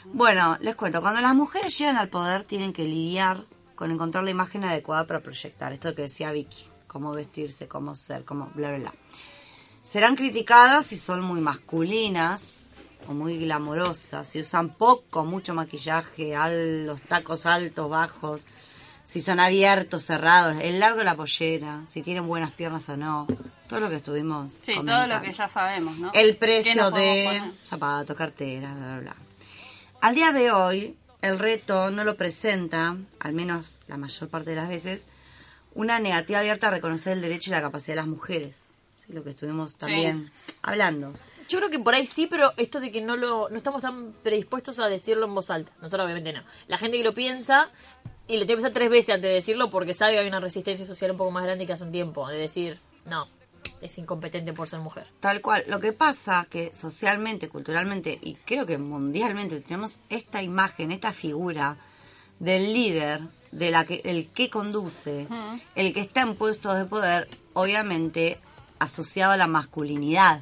Bueno, 0.06 0.58
les 0.62 0.76
cuento, 0.76 1.02
cuando 1.02 1.22
las 1.22 1.34
mujeres 1.34 1.76
llegan 1.76 1.98
al 1.98 2.10
poder 2.10 2.44
tienen 2.44 2.72
que 2.72 2.84
lidiar 2.84 3.44
con 3.82 3.90
encontrar 3.90 4.24
la 4.24 4.30
imagen 4.30 4.64
adecuada 4.64 5.08
para 5.08 5.22
proyectar. 5.22 5.74
Esto 5.74 5.96
que 5.96 6.04
decía 6.04 6.32
Vicky, 6.32 6.68
cómo 6.86 7.14
vestirse, 7.14 7.68
cómo 7.68 7.96
ser, 7.96 8.24
cómo 8.26 8.52
bla, 8.54 8.70
bla, 8.70 8.78
bla. 8.78 8.94
Serán 9.82 10.16
criticadas 10.16 10.86
si 10.86 11.00
son 11.00 11.22
muy 11.24 11.42
masculinas 11.42 12.68
o 13.08 13.16
muy 13.16 13.40
glamorosas, 13.40 14.28
si 14.28 14.40
usan 14.42 14.70
poco, 14.70 15.26
mucho 15.26 15.56
maquillaje, 15.56 16.36
al- 16.36 16.86
los 16.86 17.02
tacos 17.02 17.48
altos, 17.48 17.90
bajos, 17.90 18.46
si 19.04 19.20
son 19.20 19.40
abiertos, 19.40 20.06
cerrados, 20.06 20.58
el 20.62 20.80
largo 20.80 21.00
de 21.00 21.06
la 21.06 21.16
pollera, 21.16 21.82
si 21.88 22.04
tienen 22.04 22.28
buenas 22.28 22.52
piernas 22.52 22.88
o 22.90 22.96
no, 22.98 23.26
todo 23.68 23.80
lo 23.80 23.90
que 23.90 23.96
estuvimos 23.96 24.52
Sí, 24.62 24.76
todo 24.86 25.08
lo 25.08 25.20
que 25.24 25.34
ya 25.34 25.48
sabemos, 25.48 25.98
¿no? 25.98 26.12
El 26.14 26.34
¿Qué 26.34 26.36
precio 26.38 26.92
de 26.92 27.24
poner? 27.26 27.52
zapatos, 27.66 28.16
carteras, 28.16 28.76
bla, 28.78 28.86
bla, 28.90 29.00
bla. 29.00 29.16
Al 30.02 30.14
día 30.14 30.32
de 30.32 30.52
hoy, 30.52 30.96
el 31.22 31.40
reto 31.40 31.92
no 31.92 32.04
lo 32.04 32.16
presenta, 32.16 32.98
al 33.20 33.34
menos 33.34 33.80
la 33.88 33.98
mayor 33.98 34.30
parte 34.30 34.52
de 34.52 34.56
las 34.56 34.70
veces, 34.70 35.08
una 35.74 36.00
negativa 36.00 36.40
abierta 36.40 36.68
a 36.68 36.72
reconocer 36.72 37.14
el 37.14 37.22
derecho 37.22 37.50
y 37.50 37.54
la 37.54 37.62
capacidad 37.62 37.94
de 37.94 38.02
las 38.02 38.08
mujeres. 38.08 38.74
Sí, 38.98 39.14
lo 39.14 39.24
que 39.24 39.32
estuvimos 39.32 39.76
también 39.78 40.32
hablando. 40.62 41.14
Yo 41.48 41.58
creo 41.60 41.70
que 41.70 41.80
por 41.80 41.94
ahí 41.94 42.06
sí, 42.06 42.28
pero 42.28 42.54
esto 42.58 42.80
de 42.80 42.92
que 42.92 43.02
no 43.02 43.18
lo 43.18 43.50
no 43.50 43.58
estamos 43.58 43.82
tan 43.82 44.14
predispuestos 44.24 44.80
a 44.80 44.88
decirlo 44.88 45.26
en 45.26 45.36
voz 45.36 45.50
alta. 45.50 45.72
Nosotros 45.82 46.06
obviamente 46.06 46.34
no. 46.34 46.44
La 46.68 46.78
gente 46.78 46.98
que 46.98 47.04
lo 47.04 47.14
piensa 47.14 47.70
y 48.28 48.38
lo 48.38 48.46
tiene 48.46 48.48
que 48.48 48.56
pensar 48.56 48.72
tres 48.72 48.90
veces 48.90 49.16
antes 49.16 49.30
de 49.30 49.36
decirlo 49.36 49.70
porque 49.70 49.94
sabe 49.94 50.14
que 50.14 50.20
hay 50.20 50.28
una 50.28 50.40
resistencia 50.40 50.86
social 50.86 51.12
un 51.12 51.18
poco 51.18 51.32
más 51.32 51.44
grande 51.44 51.66
que 51.66 51.74
hace 51.74 51.84
un 51.84 51.92
tiempo. 51.92 52.28
De 52.28 52.38
decir, 52.38 52.80
no, 53.06 53.28
es 53.82 53.98
incompetente 53.98 54.54
por 54.54 54.68
ser 54.68 54.80
mujer. 54.80 55.08
Tal 55.20 55.42
cual. 55.42 55.64
Lo 55.68 55.80
que 55.80 55.94
pasa 55.94 56.48
que 56.50 56.72
socialmente, 56.76 57.50
culturalmente 57.50 58.18
y 58.22 58.36
creo 58.36 58.66
que 58.66 58.78
mundialmente 58.78 59.60
tenemos 59.62 60.00
esta 60.10 60.42
imagen, 60.44 60.92
esta 60.92 61.12
figura 61.12 61.78
del 62.40 62.74
líder, 62.74 63.22
de 63.52 63.70
la 63.72 63.86
que 63.86 64.02
el 64.06 64.30
que 64.30 64.50
conduce, 64.50 65.28
el 65.76 65.94
que 65.94 66.00
está 66.00 66.22
en 66.22 66.36
puestos 66.36 66.78
de 66.78 66.86
poder, 66.86 67.28
obviamente 67.54 68.40
asociado 68.80 69.34
a 69.34 69.38
la 69.38 69.48
masculinidad, 69.48 70.42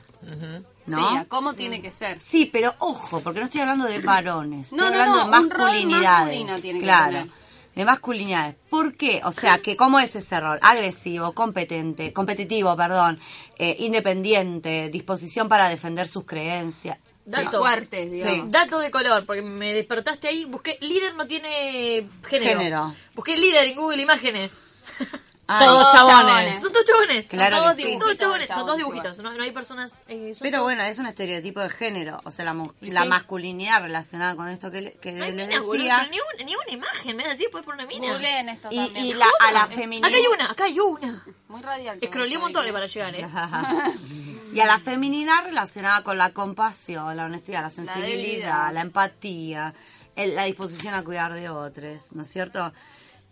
¿no? 0.85 1.09
Sí, 1.09 1.17
a 1.17 1.25
cómo 1.25 1.53
tiene 1.53 1.81
que 1.81 1.91
ser. 1.91 2.21
Sí, 2.21 2.45
pero 2.45 2.73
ojo, 2.79 3.19
porque 3.21 3.39
no 3.39 3.45
estoy 3.45 3.61
hablando 3.61 3.85
de 3.85 3.99
varones, 3.99 4.71
No, 4.73 4.85
estoy 4.85 4.97
no, 4.97 5.03
hablando 5.03 5.25
no, 5.25 5.31
de 5.31 5.45
un 5.45 5.49
rol 5.49 5.59
masculinidades. 5.59 6.25
masculino 6.27 6.59
tiene 6.59 6.79
que 6.79 6.85
claro, 6.85 7.11
tener. 7.11 7.31
De 7.79 7.85
masculinidades. 7.85 8.55
¿Por 8.69 8.95
qué? 8.95 9.21
O 9.23 9.31
sea, 9.31 9.59
que 9.59 9.77
cómo 9.77 9.99
es 9.99 10.13
ese 10.15 10.39
rol? 10.39 10.59
Agresivo, 10.61 11.31
competente, 11.31 12.11
competitivo, 12.11 12.75
perdón, 12.75 13.19
eh, 13.57 13.77
independiente, 13.79 14.89
disposición 14.89 15.47
para 15.47 15.69
defender 15.69 16.07
sus 16.07 16.25
creencias. 16.25 16.97
Dato. 17.25 17.59
fuertes. 17.59 18.11
Sí. 18.11 18.43
Dato 18.47 18.79
de 18.79 18.91
color, 18.91 19.25
porque 19.25 19.41
me 19.41 19.73
despertaste 19.73 20.27
ahí. 20.27 20.45
Busqué, 20.45 20.77
líder 20.81 21.15
no 21.15 21.25
tiene 21.27 22.09
género. 22.27 22.59
Género. 22.59 22.95
Busqué 23.15 23.37
líder 23.37 23.67
en 23.67 23.75
Google 23.75 24.01
Imágenes. 24.01 24.51
Todos 25.57 25.91
chabones. 25.91 26.25
chabones. 26.27 26.61
Son 26.61 26.71
todos 26.73 26.85
chabones. 26.85 27.27
Claro 27.27 27.55
son 27.55 27.63
todos 27.63 27.75
sí. 27.75 27.81
dibujitos. 27.83 28.05
Todos 28.07 28.17
chabones. 28.19 28.47
Son 28.49 28.65
todos 28.65 28.77
dibujitos. 28.77 29.17
No, 29.19 29.31
no 29.33 29.43
hay 29.43 29.51
personas. 29.51 30.03
eh, 30.07 30.35
Pero 30.39 30.57
todos- 30.57 30.63
bueno, 30.65 30.83
es 30.83 30.99
un 30.99 31.07
estereotipo 31.07 31.59
de 31.61 31.69
género, 31.69 32.21
o 32.23 32.31
sea, 32.31 32.45
la, 32.45 32.53
mu- 32.53 32.71
la 32.81 33.01
sí. 33.03 33.07
masculinidad 33.07 33.81
relacionada 33.81 34.35
con 34.35 34.47
esto 34.49 34.69
que, 34.69 34.81
le- 34.81 34.91
que 34.93 35.11
No 35.13 35.23
hay 35.25 35.31
les 35.31 35.47
boludo, 35.59 35.73
decía. 35.73 35.97
pero 35.99 36.11
ni, 36.11 36.17
un- 36.19 36.45
ni 36.45 36.55
una 36.55 36.71
imagen. 36.71 37.17
Me 37.17 37.23
das 37.23 37.33
así, 37.33 37.47
puedes 37.51 37.65
poner 37.65 37.85
una 37.85 37.87
mina. 37.99 38.13
Googleen 38.13 38.49
esto 38.49 38.67
Y, 38.71 38.75
también. 38.77 39.05
y 39.05 39.13
la, 39.13 39.25
a 39.39 39.51
la 39.51 39.65
feminidad. 39.67 40.07
Acá 40.09 40.17
hay 40.17 40.27
una, 40.27 40.51
acá 40.51 40.63
hay 40.65 40.79
una. 40.79 41.23
Muy 41.47 41.61
radial. 41.61 41.97
Escroleé 42.01 42.37
un 42.37 42.43
montón 42.43 42.65
para 42.71 42.85
llegar, 42.85 43.15
¿eh? 43.15 43.27
y 44.53 44.59
a 44.59 44.65
la 44.65 44.79
feminidad 44.79 45.43
relacionada 45.45 46.03
con 46.03 46.17
la 46.17 46.29
compasión, 46.31 47.15
la 47.17 47.25
honestidad, 47.25 47.61
la 47.63 47.69
sensibilidad, 47.69 48.17
debilidad. 48.17 48.73
la, 48.73 48.81
empatía, 48.81 49.73
el- 50.15 50.35
la 50.35 50.43
disposición 50.45 50.93
a 50.93 51.03
cuidar 51.03 51.33
de 51.33 51.49
otros, 51.49 52.11
¿no 52.13 52.21
es 52.23 52.29
cierto? 52.29 52.71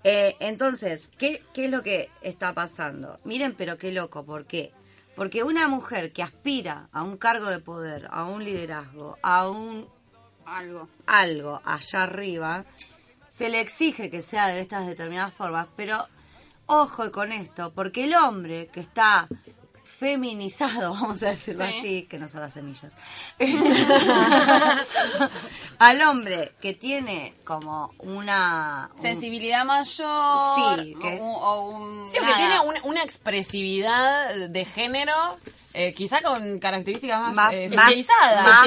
Eh, 0.10 0.38
entonces, 0.39 1.12
¿qué, 1.18 1.43
¿qué 1.53 1.66
es 1.66 1.72
lo 1.72 1.84
que 1.84 2.10
está 2.22 2.53
pasando? 2.53 3.20
Miren, 3.26 3.53
pero 3.58 3.78
qué 3.78 3.91
loco, 3.91 4.26
¿por 4.26 4.45
qué? 4.45 4.72
Porque 5.18 5.43
una 5.43 5.68
mujer 5.68 6.14
que 6.14 6.24
aspira 6.24 6.88
a 6.93 7.03
un 7.03 7.18
cargo 7.18 7.49
de 7.49 7.60
poder, 7.60 8.08
a 8.10 8.24
un 8.24 8.45
liderazgo, 8.45 9.18
a 9.22 9.49
un 9.49 9.86
Algo. 10.45 10.88
algo 11.08 11.62
allá 11.66 12.03
arriba, 12.03 12.64
se 13.28 13.49
le 13.49 13.60
exige 13.60 14.10
que 14.10 14.22
sea 14.22 14.47
de 14.47 14.62
estas 14.62 14.88
determinadas 14.88 15.34
formas, 15.34 15.68
pero 15.76 16.08
ojo 16.68 17.12
con 17.12 17.34
esto, 17.34 17.74
porque 17.74 18.05
el 18.05 18.16
hombre 18.16 18.68
que 18.68 18.80
está 18.80 19.28
feminizado, 20.00 20.91
vamos 20.93 21.24
a 21.24 21.30
decirlo 21.32 21.66
Sí. 21.68 21.78
así, 21.80 22.02
que 22.04 22.18
no 22.20 22.28
son 22.28 22.41
las 22.41 22.54
semillas, 22.54 22.93
al 25.80 26.02
hombre 26.04 26.54
que 26.62 26.74
tiene 26.74 27.34
como 27.43 27.93
una... 28.00 28.89
un- 28.95 29.02
Sensibilidad 29.02 29.66
mayor. 29.66 30.84
Sí, 30.84 30.95
que- 31.02 31.20
O, 31.22 31.24
un- 31.24 31.36
o 31.43 31.62
un. 31.70 32.08
Sí, 32.10 32.18
o 32.18 32.26
que 32.26 32.34
tiene 32.34 32.60
una, 32.62 32.82
una 32.84 33.04
expresividad 33.04 34.34
de 34.50 34.66
género, 34.66 35.14
eh, 35.74 35.93
quizá 35.93 36.22
con 36.22 36.60
características 36.60 37.22
más, 37.22 37.36
más, 37.36 37.54
eh, 37.54 37.70
más- 37.76 37.91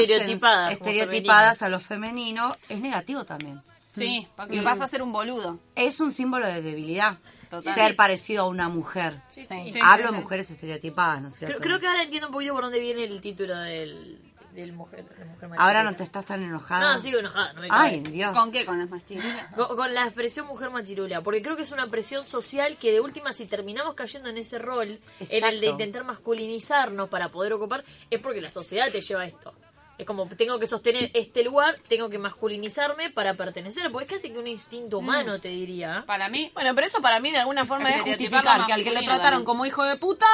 Estereotipadas, 0.00 0.72
estereotipadas 0.72 1.62
a 1.62 1.68
lo 1.68 1.80
femenino, 1.80 2.54
es 2.68 2.80
negativo 2.80 3.24
también. 3.24 3.62
Sí, 3.92 4.26
porque 4.36 4.60
Mm. 4.60 4.64
vas 4.64 4.80
a 4.80 4.86
ser 4.86 5.02
un 5.02 5.12
boludo. 5.12 5.58
Es 5.74 5.98
un 6.00 6.12
símbolo 6.12 6.46
de 6.46 6.62
debilidad. 6.62 7.18
Total. 7.50 7.74
Ser 7.74 7.96
parecido 7.96 8.44
a 8.44 8.46
una 8.46 8.68
mujer. 8.68 9.20
Sí, 9.28 9.44
sí. 9.44 9.72
Sí, 9.72 9.80
Hablo 9.82 10.12
de 10.12 10.18
mujeres 10.20 10.50
estereotipadas, 10.50 11.20
¿no 11.20 11.28
es 11.28 11.34
cierto? 11.34 11.56
Creo, 11.56 11.66
creo 11.66 11.80
que 11.80 11.88
ahora 11.88 12.04
entiendo 12.04 12.28
un 12.28 12.32
poquito 12.32 12.54
por 12.54 12.62
dónde 12.62 12.78
viene 12.78 13.02
el 13.02 13.20
título 13.20 13.58
del, 13.58 14.20
del 14.52 14.72
mujer, 14.72 15.04
de 15.04 15.24
mujer 15.24 15.60
Ahora 15.60 15.82
no 15.82 15.94
te 15.94 16.02
estás 16.02 16.24
tan 16.24 16.42
enojada. 16.42 16.94
No, 16.94 17.00
sigo 17.00 17.18
enojada, 17.18 17.52
no 17.54 17.60
me 17.60 17.68
Ay. 17.70 18.00
Dios. 18.00 18.36
¿Con 18.36 18.52
qué? 18.52 18.64
Con 18.64 18.78
las 18.78 18.88
machirulas. 18.88 19.46
Con, 19.56 19.76
con 19.76 19.94
la 19.94 20.04
expresión 20.04 20.46
mujer 20.46 20.70
machirula, 20.70 21.22
porque 21.22 21.42
creo 21.42 21.56
que 21.56 21.62
es 21.62 21.72
una 21.72 21.86
presión 21.88 22.24
social 22.24 22.76
que 22.76 22.92
de 22.92 23.00
última 23.00 23.32
si 23.32 23.46
terminamos 23.46 23.94
cayendo 23.94 24.28
en 24.28 24.38
ese 24.38 24.58
rol, 24.58 25.00
en 25.18 25.44
el 25.44 25.60
de 25.60 25.66
intentar 25.66 26.04
masculinizarnos 26.04 27.08
para 27.08 27.30
poder 27.30 27.52
ocupar, 27.52 27.84
es 28.10 28.20
porque 28.20 28.40
la 28.40 28.50
sociedad 28.50 28.90
te 28.90 29.00
lleva 29.00 29.22
a 29.22 29.26
esto. 29.26 29.52
Es 30.00 30.06
como, 30.06 30.26
tengo 30.28 30.58
que 30.58 30.66
sostener 30.66 31.10
este 31.12 31.42
lugar, 31.44 31.76
tengo 31.86 32.08
que 32.08 32.18
masculinizarme 32.18 33.10
para 33.10 33.34
pertenecer, 33.34 33.92
porque 33.92 34.14
es 34.14 34.20
casi 34.22 34.32
que 34.32 34.38
un 34.38 34.46
instinto 34.48 34.96
humano, 34.98 35.38
te 35.40 35.48
diría. 35.48 36.04
Para 36.06 36.30
mí, 36.30 36.50
Bueno, 36.54 36.74
pero 36.74 36.86
eso 36.86 37.02
para 37.02 37.20
mí 37.20 37.30
de 37.30 37.38
alguna 37.38 37.66
forma 37.66 37.90
es 37.90 38.00
justificar 38.02 38.64
que 38.66 38.72
al 38.72 38.82
que 38.82 38.90
le 38.92 39.02
trataron 39.02 39.44
como 39.44 39.66
hijo 39.66 39.84
de 39.84 39.96
puta, 39.96 40.24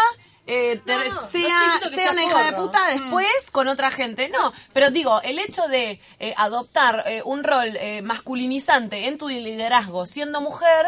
eh, 0.47 0.81
ter- 0.87 0.99
No, 1.09 1.15
no, 1.15 1.21
no 1.21 1.27
estoy 1.27 1.43
sea, 1.43 1.89
sea 1.93 2.13
una 2.13 2.23
hija 2.25 2.45
de 2.45 2.53
puta 2.53 2.79
después 2.91 3.51
con 3.51 3.67
otra 3.67 3.91
gente. 3.91 4.29
No, 4.29 4.53
pero 4.73 4.91
digo, 4.93 5.21
el 5.23 5.41
hecho 5.41 5.67
de 5.67 5.99
eh, 6.21 6.35
adoptar 6.37 7.03
eh, 7.07 7.23
un 7.25 7.43
rol 7.43 7.77
eh, 7.81 8.03
masculinizante 8.03 9.07
en 9.09 9.19
tu 9.19 9.29
liderazgo 9.29 10.07
siendo 10.07 10.41
mujer 10.41 10.87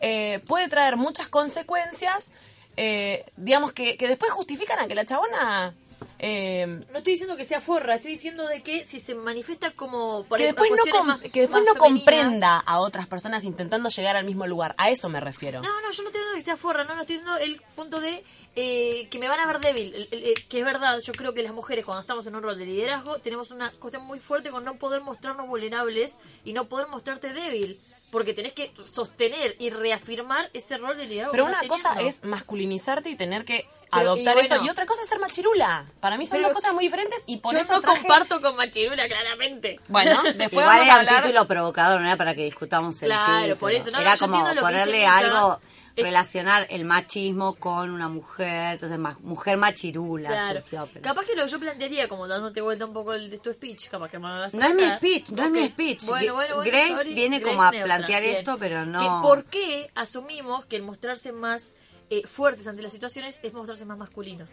eh, 0.00 0.40
puede 0.46 0.68
traer 0.68 0.96
muchas 0.98 1.28
consecuencias, 1.28 2.30
eh, 2.76 3.24
digamos, 3.38 3.72
que, 3.72 3.96
que 3.96 4.06
después 4.06 4.30
justifican 4.32 4.78
a 4.80 4.86
que 4.86 4.94
la 4.94 5.06
chabona... 5.06 5.72
eh, 6.18 6.66
No 6.90 6.98
estoy 6.98 7.12
diciendo 7.14 7.36
que 7.36 7.44
sea 7.44 7.60
forra, 7.60 7.94
estoy 7.96 8.12
diciendo 8.12 8.46
de 8.48 8.62
que 8.62 8.84
si 8.84 8.98
se 9.00 9.14
manifiesta 9.14 9.70
como... 9.72 10.24
por 10.24 10.38
que 10.38 10.44
después, 10.46 10.70
no, 10.70 11.04
más- 11.04 11.20
que 11.20 11.40
después 11.42 11.62
no 11.64 11.74
comprenda 11.76 12.58
a 12.58 12.80
otras 12.80 13.06
personas 13.06 13.44
intentando 13.44 13.88
llegar 13.88 14.16
al 14.16 14.24
mismo 14.24 14.46
lugar. 14.46 14.74
A 14.78 14.90
eso 14.90 15.08
me 15.08 15.20
refiero. 15.20 15.60
No, 15.62 15.68
no, 15.80 15.90
yo 15.90 16.02
no 16.02 16.08
estoy 16.08 16.20
diciendo 16.20 16.34
que 16.34 16.42
sea 16.42 16.56
forra, 16.56 16.84
no, 16.84 16.94
no 16.94 17.02
estoy 17.02 17.16
diciendo 17.18 17.36
el 17.38 17.60
punto 17.76 18.00
de 18.00 18.24
eh, 18.56 19.06
que 19.10 19.18
me 19.18 19.28
van 19.28 19.40
a 19.40 19.46
ver 19.46 19.60
débil. 19.60 19.94
El- 19.94 20.08
el- 20.10 20.24
el- 20.28 20.46
que 20.48 20.58
es 20.58 20.64
verdad, 20.64 20.98
yo 21.00 21.12
creo 21.12 21.34
que 21.34 21.42
las 21.42 21.52
mujeres 21.52 21.84
cuando 21.84 22.00
estamos 22.00 22.26
en 22.26 22.34
un 22.34 22.42
rol 22.42 22.58
de 22.58 22.66
liderazgo 22.66 23.18
tenemos 23.18 23.50
una 23.50 23.70
cuestión 23.72 24.04
muy 24.04 24.18
fuerte 24.18 24.50
con 24.50 24.64
no 24.64 24.74
poder 24.76 25.00
mostrarnos 25.02 25.46
vulnerables 25.46 26.18
y 26.44 26.52
no 26.52 26.64
poder 26.68 26.88
mostrarte 26.88 27.32
débil. 27.32 27.80
Porque 28.10 28.32
tenés 28.32 28.54
que 28.54 28.72
sostener 28.84 29.54
y 29.58 29.68
reafirmar 29.68 30.48
ese 30.54 30.78
rol 30.78 30.96
de 30.96 31.04
liderazgo. 31.06 31.32
Pero 31.32 31.44
una 31.44 31.62
cosa 31.68 31.90
teniendo. 31.90 32.08
es 32.08 32.24
masculinizarte 32.24 33.10
y 33.10 33.16
tener 33.16 33.44
que 33.44 33.66
adoptar 33.90 34.32
y 34.36 34.40
bueno, 34.40 34.54
eso. 34.56 34.64
Y 34.64 34.68
otra 34.70 34.86
cosa 34.86 35.02
es 35.02 35.08
ser 35.08 35.18
machirula. 35.18 35.86
Para 36.00 36.16
mí 36.18 36.26
son 36.26 36.42
dos 36.42 36.52
cosas 36.52 36.72
muy 36.74 36.84
diferentes 36.84 37.22
y 37.26 37.38
por 37.38 37.52
yo 37.54 37.60
eso 37.60 37.72
no 37.74 37.80
traje- 37.80 38.00
comparto 38.02 38.40
con 38.40 38.56
Machirula, 38.56 39.08
claramente. 39.08 39.80
Bueno, 39.88 40.22
después 40.24 40.52
Igual 40.52 40.66
vamos 40.66 40.84
era 40.84 40.94
a 40.94 40.98
hablar... 40.98 41.14
un 41.16 41.22
título 41.22 41.46
provocador, 41.48 42.00
no 42.00 42.06
era 42.06 42.16
para 42.16 42.34
que 42.34 42.44
discutamos 42.44 43.00
el 43.02 43.08
Claro, 43.08 43.36
título. 43.38 43.56
por 43.56 43.72
eso. 43.72 43.90
No, 43.90 43.98
era 44.00 44.16
como 44.16 44.44
ponerle 44.60 45.06
algo, 45.06 45.60
relacionar 45.96 46.66
el 46.70 46.84
machismo 46.84 47.54
con 47.54 47.90
una 47.90 48.08
mujer, 48.08 48.74
entonces 48.74 48.98
ma- 48.98 49.16
mujer 49.20 49.56
machirula 49.56 50.28
Claro. 50.28 50.60
surgió. 50.60 50.88
pero- 50.92 51.02
Capaz 51.02 51.26
que 51.26 51.34
lo 51.34 51.44
que 51.44 51.48
yo 51.50 51.58
plantearía, 51.58 52.08
como 52.08 52.28
dándote 52.28 52.60
vuelta 52.60 52.84
un 52.86 52.92
poco 52.92 53.14
el 53.14 53.28
de 53.30 53.38
tu 53.38 53.52
speech, 53.52 53.88
capaz 53.88 54.08
que 54.10 54.18
me 54.20 54.28
hagas 54.28 54.54
No 54.54 54.64
es 54.66 54.74
mi 54.74 54.84
speech, 54.96 55.30
no 55.30 55.44
es 55.44 55.50
mi 55.50 55.66
speech. 55.68 56.04
Bueno, 56.06 56.34
bueno, 56.34 56.54
bueno, 56.56 56.70
Grace 56.70 56.94
sorry. 56.94 57.14
viene 57.14 57.38
Grace 57.40 57.50
como 57.52 57.62
a 57.66 57.70
neutra, 57.72 57.96
plantear 57.96 58.22
bien. 58.22 58.34
esto, 58.36 58.56
pero 58.58 58.86
no- 58.86 59.00
Que 59.22 59.26
¿Por 59.28 59.44
qué 59.46 59.90
asumimos 59.96 60.64
que 60.66 60.76
el 60.76 60.82
mostrarse 60.82 61.32
más 61.32 61.74
eh, 62.10 62.26
fuertes 62.26 62.66
ante 62.66 62.82
las 62.82 62.92
situaciones 62.92 63.40
es 63.42 63.52
mostrarse 63.52 63.84
más 63.84 63.98
masculino? 63.98 64.46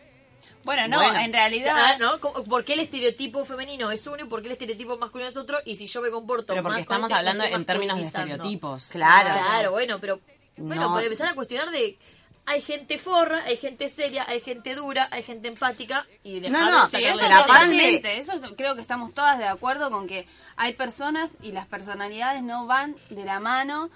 Bueno, 0.64 0.88
no, 0.88 0.98
Bueno. 0.98 1.20
en 1.20 1.32
realidad. 1.34 1.74
Ah, 1.76 1.98
¿no? 2.00 2.20
¿Cómo- 2.20 2.44
¿Por 2.44 2.64
qué 2.66 2.74
el 2.74 2.80
estereotipo 2.82 3.46
femenino 3.46 3.92
es 3.92 4.06
uno 4.08 4.24
y 4.24 4.28
por 4.28 4.42
qué 4.42 4.48
el 4.48 4.54
estereotipo 4.54 4.98
masculino 4.98 5.30
es 5.30 5.38
otro? 5.38 5.58
Y 5.66 5.76
si 5.76 5.88
yo 5.88 6.02
me 6.02 6.10
comporto 6.10 6.48
Pero 6.48 6.64
porque 6.64 6.74
más 6.74 6.82
estamos 6.82 7.10
este, 7.10 7.18
hablando 7.20 7.44
en 7.44 7.66
términos 7.66 7.98
de 7.98 8.04
estereotipos. 8.04 8.88
Claro. 8.88 9.30
Claro, 9.30 9.72
bueno, 9.72 10.00
pero 10.00 10.20
bueno, 10.58 10.90
No. 10.90 11.00
empezar 11.00 11.28
a 11.28 11.34
cuestionar 11.36 11.70
de 11.72 11.98
hay 12.48 12.62
gente 12.62 12.98
forra, 13.00 13.44
hay 13.46 13.58
gente 13.58 13.90
seria, 13.90 14.24
hay 14.28 14.40
gente 14.40 14.76
dura, 14.76 15.08
hay 15.12 15.24
gente 15.24 15.48
empática 15.48 16.06
y 16.24 16.40
dejar 16.42 16.62
No, 16.62 16.70
no, 16.72 16.88
de 16.90 17.00
Sí, 17.00 17.06
eso 17.08 17.22
la 17.22 17.30
parte- 17.30 17.48
totalmente. 17.48 18.18
Eso 18.20 18.34
creo 18.56 18.76
que 18.76 18.82
estamos 18.82 19.14
todas 19.16 19.40
de 19.40 19.46
acuerdo 19.48 19.90
con 19.90 20.06
que 20.08 20.28
hay 20.58 20.74
personas 20.74 21.32
y 21.42 21.52
las 21.52 21.66
personalidades 21.68 22.42
no 22.44 22.66
van 22.66 22.96
de 23.10 23.26
la 23.26 23.40
mano 23.40 23.90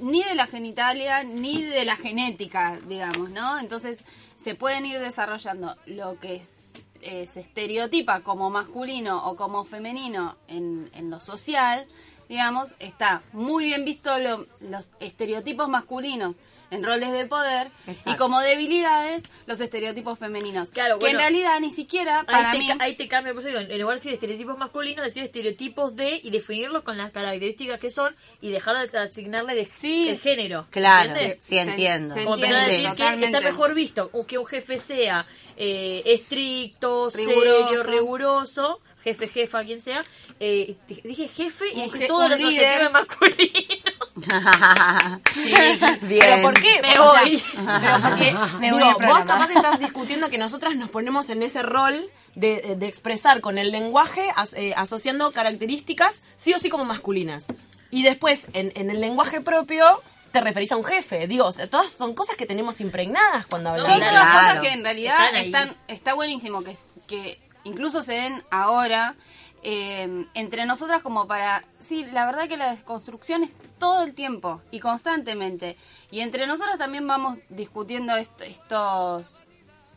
ni 0.00 0.22
de 0.22 0.34
la 0.34 0.46
genitalia 0.46 1.24
ni 1.24 1.62
de 1.62 1.84
la 1.84 1.96
genética, 1.96 2.78
digamos, 2.86 3.30
¿no? 3.30 3.58
Entonces 3.58 4.04
se 4.36 4.54
pueden 4.54 4.86
ir 4.86 5.00
desarrollando 5.00 5.76
lo 5.86 6.18
que 6.20 6.36
es, 6.36 6.64
eh, 7.02 7.26
se 7.26 7.40
estereotipa 7.40 8.20
como 8.20 8.50
masculino 8.50 9.26
o 9.28 9.36
como 9.36 9.64
femenino 9.64 10.36
en, 10.48 10.90
en 10.94 11.10
lo 11.10 11.18
social, 11.20 11.86
digamos, 12.28 12.74
está 12.78 13.22
muy 13.32 13.66
bien 13.66 13.84
visto 13.84 14.16
lo- 14.18 14.46
los 14.60 14.90
estereotipos 15.00 15.68
masculinos 15.68 16.36
en 16.74 16.82
roles 16.84 17.12
de 17.12 17.24
poder 17.26 17.70
y 18.06 18.14
como 18.16 18.40
debilidades 18.40 19.22
los 19.46 19.60
estereotipos 19.60 20.18
femeninos. 20.18 20.68
Claro, 20.70 20.98
que 20.98 21.08
en 21.10 21.16
realidad 21.16 21.58
ni 21.60 21.70
siquiera 21.70 22.24
para 22.24 22.50
ahí, 22.50 22.66
te, 22.66 22.74
mí... 22.74 22.80
ahí 22.80 22.94
te 22.96 23.08
cambia, 23.08 23.32
por 23.32 23.40
eso 23.40 23.48
digo, 23.48 23.60
en 23.60 23.80
lugar 23.80 23.96
de 23.96 24.00
decir 24.00 24.12
estereotipos 24.14 24.58
masculinos, 24.58 25.04
decir 25.04 25.22
estereotipos 25.24 25.94
de 25.96 26.20
y 26.22 26.30
definirlos 26.30 26.82
con 26.82 26.96
las 26.98 27.10
características 27.12 27.80
que 27.80 27.90
son 27.90 28.14
y 28.40 28.50
dejar 28.50 28.76
de 28.88 28.98
asignarle 28.98 29.54
de, 29.54 29.64
Sí. 29.66 30.08
el 30.08 30.18
género. 30.20 30.66
Claro, 30.70 31.14
sí 31.38 31.58
entiendo. 31.58 32.14
Como 32.14 32.34
entiende, 32.34 32.58
decir 32.66 32.90
que 32.96 33.24
está 33.24 33.40
mejor 33.40 33.74
visto 33.74 34.10
que 34.26 34.38
un 34.38 34.46
jefe 34.46 34.78
sea 34.78 35.26
eh, 35.56 36.02
estricto, 36.06 37.10
Riguroso. 37.10 37.66
serio, 37.68 37.82
riguroso, 37.84 38.80
jefe, 39.02 39.28
jefa, 39.28 39.64
quien 39.64 39.80
sea. 39.80 40.02
Eh, 40.40 40.74
dije 41.04 41.28
jefe 41.28 41.66
y 41.72 41.82
dije 41.82 41.98
je- 42.00 42.06
todos 42.08 42.28
los 42.30 42.40
líder. 42.40 42.82
adjetivos 42.82 42.92
masculinos. 42.92 43.83
Bien. 44.14 45.78
Pero 46.20 46.42
¿por 46.42 46.54
qué? 46.60 46.80
Me 46.82 46.98
O 46.98 47.12
sea, 47.12 47.22
voy. 47.22 47.42
pero 47.54 48.00
porque, 48.00 48.32
Me 48.60 48.70
voy 48.72 48.82
digo, 48.82 48.98
vos 49.00 49.18
capaz 49.24 49.50
estás 49.50 49.78
discutiendo 49.78 50.30
que 50.30 50.38
nosotras 50.38 50.74
nos 50.76 50.90
ponemos 50.90 51.28
en 51.30 51.42
ese 51.42 51.62
rol 51.62 52.04
de, 52.34 52.76
de 52.78 52.86
expresar 52.86 53.40
con 53.40 53.58
el 53.58 53.70
lenguaje 53.72 54.30
as- 54.36 54.54
eh, 54.54 54.72
asociando 54.76 55.32
características 55.32 56.22
sí 56.36 56.52
o 56.54 56.58
sí 56.58 56.68
como 56.68 56.84
masculinas. 56.84 57.46
Y 57.90 58.02
después, 58.02 58.46
en, 58.52 58.72
en 58.74 58.90
el 58.90 59.00
lenguaje 59.00 59.40
propio, 59.40 60.00
te 60.32 60.40
referís 60.40 60.72
a 60.72 60.76
un 60.76 60.84
jefe. 60.84 61.26
Digo, 61.28 61.46
o 61.46 61.52
sea, 61.52 61.68
todas 61.70 61.90
son 61.92 62.14
cosas 62.14 62.36
que 62.36 62.46
tenemos 62.46 62.80
impregnadas 62.80 63.46
cuando 63.46 63.74
Son 63.76 63.90
hablamos. 63.90 64.08
todas 64.08 64.22
claro. 64.24 64.40
cosas 64.40 64.60
que 64.60 64.68
en 64.72 64.82
realidad 64.84 65.16
Están 65.26 65.34
ahí. 65.40 65.46
están, 65.46 65.76
está 65.88 66.14
buenísimo 66.14 66.62
que, 66.64 66.76
que 67.06 67.40
incluso 67.64 68.02
se 68.02 68.14
den 68.14 68.42
ahora 68.50 69.14
eh, 69.62 70.26
entre 70.34 70.66
nosotras 70.66 71.02
como 71.02 71.26
para... 71.28 71.64
Sí, 71.78 72.04
la 72.12 72.26
verdad 72.26 72.48
que 72.48 72.56
la 72.56 72.70
desconstrucción 72.74 73.44
es 73.44 73.50
todo 73.84 74.02
el 74.04 74.14
tiempo 74.14 74.60
y 74.70 74.80
constantemente. 74.80 75.76
Y 76.10 76.20
entre 76.20 76.46
nosotras 76.46 76.78
también 76.78 77.06
vamos 77.06 77.38
discutiendo 77.48 78.16
est- 78.16 78.40
estos... 78.42 79.40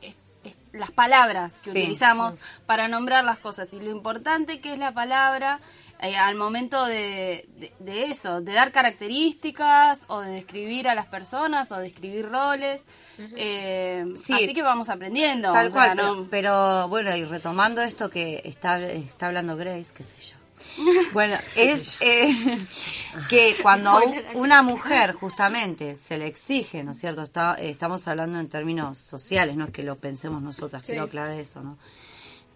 est- 0.01 0.19
est- 0.43 0.73
las 0.73 0.91
palabras 0.91 1.53
que 1.63 1.71
Sí. 1.71 1.79
utilizamos 1.79 2.33
para 2.65 2.87
nombrar 2.87 3.23
las 3.23 3.39
cosas 3.39 3.67
y 3.71 3.79
lo 3.79 3.89
importante 3.91 4.59
que 4.61 4.73
es 4.73 4.77
la 4.79 4.91
palabra 4.93 5.59
eh, 5.99 6.15
al 6.15 6.35
momento 6.35 6.85
de, 6.85 7.47
de- 7.57 7.73
de 7.79 8.03
eso, 8.11 8.39
de 8.41 8.53
dar 8.53 8.71
características 8.71 10.05
o 10.09 10.19
de 10.21 10.31
describir 10.31 10.87
a 10.87 10.93
las 10.93 11.07
personas 11.07 11.71
o 11.71 11.77
describir 11.77 12.29
roles. 12.29 12.85
Eh, 13.35 14.05
Sí. 14.15 14.33
Así 14.33 14.53
que 14.53 14.61
vamos 14.61 14.89
aprendiendo. 14.89 15.51
Tal 15.53 15.67
o 15.69 15.71
sea, 15.71 15.95
cual, 15.95 15.97
no- 15.97 16.03
pero, 16.03 16.27
pero, 16.29 16.87
bueno, 16.89 17.15
y 17.15 17.25
retomando 17.25 17.81
esto 17.81 18.09
que 18.11 18.41
está, 18.45 18.79
está 18.85 19.27
hablando 19.27 19.55
Grace, 19.57 19.91
qué 19.95 20.03
sé 20.03 20.15
yo. 20.21 20.36
Bueno, 21.13 21.35
es 21.55 21.97
eh, 22.01 22.57
que 23.29 23.55
cuando 23.61 23.99
una 24.35 24.61
mujer 24.61 25.13
justamente 25.13 25.95
se 25.95 26.17
le 26.17 26.27
exige, 26.27 26.83
¿no 26.83 26.91
es 26.91 26.99
cierto? 26.99 27.23
Está, 27.23 27.55
estamos 27.55 28.07
hablando 28.07 28.39
en 28.39 28.47
términos 28.49 28.97
sociales, 28.97 29.55
no 29.55 29.65
es 29.65 29.71
que 29.71 29.83
lo 29.83 29.95
pensemos 29.95 30.41
nosotras, 30.41 30.83
quiero 30.83 31.03
aclarar 31.03 31.33
eso, 31.33 31.61
¿no? 31.61 31.77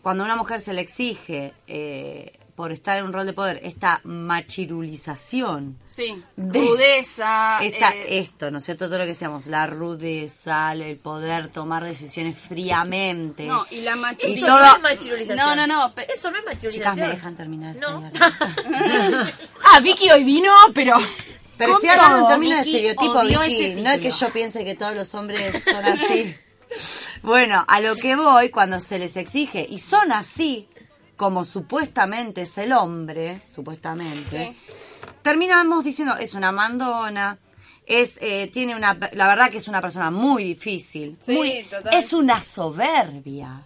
Cuando 0.02 0.24
a 0.24 0.26
una 0.26 0.36
mujer 0.36 0.60
se 0.60 0.74
le 0.74 0.82
exige, 0.82 1.54
eh, 1.68 2.34
por 2.62 2.72
estar 2.72 2.96
en 3.00 3.06
un 3.06 3.12
rol 3.12 3.26
de 3.26 3.34
poder, 3.34 3.60
esta 3.64 4.02
machirulización, 4.04 5.80
Sí, 5.90 6.24
de- 6.36 6.60
rudeza. 6.62 7.58
Esta, 7.64 7.90
eh, 7.96 8.20
esto, 8.20 8.52
¿no 8.52 8.60
es 8.60 8.66
cierto? 8.66 8.86
Todo 8.86 9.00
lo 9.00 9.06
que 9.06 9.10
decíamos, 9.10 9.48
la 9.48 9.66
rudeza, 9.66 10.72
el 10.74 10.96
poder 10.98 11.48
tomar 11.48 11.84
decisiones 11.84 12.38
fríamente. 12.38 13.48
no, 13.48 13.66
y 13.72 13.82
la 13.82 13.96
machirulización. 13.96 14.48
Eso 14.48 14.56
todo- 14.60 14.68
no 14.68 14.76
es 14.76 14.82
machirulización. 14.84 15.38
No, 15.38 15.56
no, 15.56 15.66
no. 15.66 15.96
pe- 15.96 16.06
Eso 16.14 16.30
no 16.30 16.38
es 16.38 16.44
Chicas, 16.44 16.56
machirulización. 16.56 17.08
me 17.10 17.16
dejan 17.16 17.36
terminar. 17.36 17.76
No. 17.78 18.12
Ah, 19.64 19.80
Vicky 19.80 20.12
hoy 20.12 20.24
vino, 20.24 20.52
pero... 20.76 20.96
Pero 21.58 21.74
estoy 21.74 21.90
hablando 21.90 22.20
en 22.20 22.28
términos 22.28 22.64
de 22.64 22.70
estereotipo, 22.72 23.22
Vicky. 23.22 23.82
No 23.82 23.90
es 23.92 24.00
que 24.02 24.12
yo 24.12 24.30
piense 24.30 24.64
que 24.64 24.76
todos 24.76 24.96
los 24.96 25.14
hombres 25.16 25.64
son 25.64 25.84
así. 25.84 26.36
bueno, 27.24 27.66
a 27.68 27.82
lo 27.82 27.96
que 27.96 28.16
voy, 28.16 28.50
cuando 28.50 28.80
se 28.80 29.00
les 29.00 29.18
exige, 29.18 29.66
y 29.68 29.80
son 29.80 30.12
así, 30.12 30.68
como 31.22 31.46
supuestamente 31.46 32.42
es 32.42 32.58
el 32.58 32.74
hombre, 32.74 33.42
supuestamente, 33.48 34.56
terminamos 35.22 35.84
diciendo, 35.84 36.16
es 36.18 36.34
una 36.34 36.52
mandona, 36.52 37.38
es, 37.86 38.18
eh, 38.22 38.50
tiene 38.52 38.76
una, 38.76 38.98
la 39.14 39.28
verdad 39.28 39.52
que 39.52 39.58
es 39.58 39.68
una 39.68 39.82
persona 39.82 40.10
muy 40.10 40.44
difícil, 40.44 41.16
Sí, 41.22 41.34
muy- 41.34 41.64
total. 41.70 41.94
es 41.94 42.12
una 42.14 42.42
soberbia. 42.42 43.62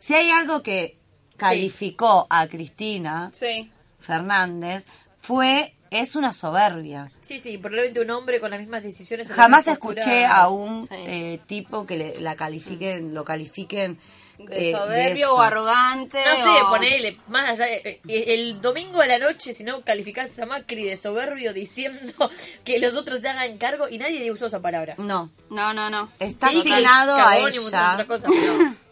Si 0.00 0.12
hay 0.14 0.30
algo 0.30 0.60
que 0.60 0.98
calificó 1.36 2.26
a 2.28 2.48
Cristina 2.48 3.30
Sí. 3.32 3.70
Fernández, 4.00 4.84
fue, 5.18 5.76
es 5.92 6.16
una 6.16 6.32
soberbia. 6.32 7.12
Sí, 7.20 7.38
sí, 7.38 7.58
probablemente 7.58 8.00
un 8.00 8.10
hombre 8.10 8.40
con 8.40 8.50
las 8.50 8.58
mismas 8.58 8.82
decisiones. 8.82 9.28
Jamás 9.28 9.60
misma 9.68 9.72
escuché 9.74 10.26
a 10.26 10.48
un 10.48 10.80
Sí. 10.80 10.88
eh, 10.90 11.40
tipo 11.46 11.86
que 11.86 11.96
le, 11.96 12.20
la 12.20 12.34
califiquen, 12.34 13.14
lo 13.14 13.22
califiquen 13.24 13.98
De 14.38 14.70
eh, 14.70 14.72
soberbio 14.72 15.26
eso. 15.26 15.34
o 15.34 15.40
arrogante. 15.40 16.18
No 16.24 16.36
sé, 16.44 16.62
o- 16.62 16.68
ponele, 16.70 17.18
más 17.28 17.50
allá 17.50 17.66
de- 17.66 18.00
eh, 18.08 18.24
el 18.34 18.60
domingo 18.60 19.00
a 19.00 19.06
la 19.06 19.18
noche, 19.18 19.52
si 19.52 19.64
no 19.64 19.80
calificás 19.82 20.38
a 20.38 20.46
Macri 20.46 20.84
de 20.84 20.96
soberbio 20.96 21.52
diciendo 21.52 22.12
que 22.64 22.78
los 22.78 22.94
otros 22.96 23.20
se 23.20 23.28
hagan 23.28 23.58
cargo 23.58 23.88
y 23.88 23.98
nadie 23.98 24.30
usó 24.30 24.46
esa 24.46 24.60
palabra. 24.60 24.94
No, 24.98 25.30
No, 25.50 25.74
no, 25.74 25.90
no. 25.90 26.08
está 26.20 26.48
Sí, 26.50 26.60
asignado 26.60 27.16
a 27.16 27.32
de 27.34 27.40
ella. 27.40 28.06
pero- 28.08 28.74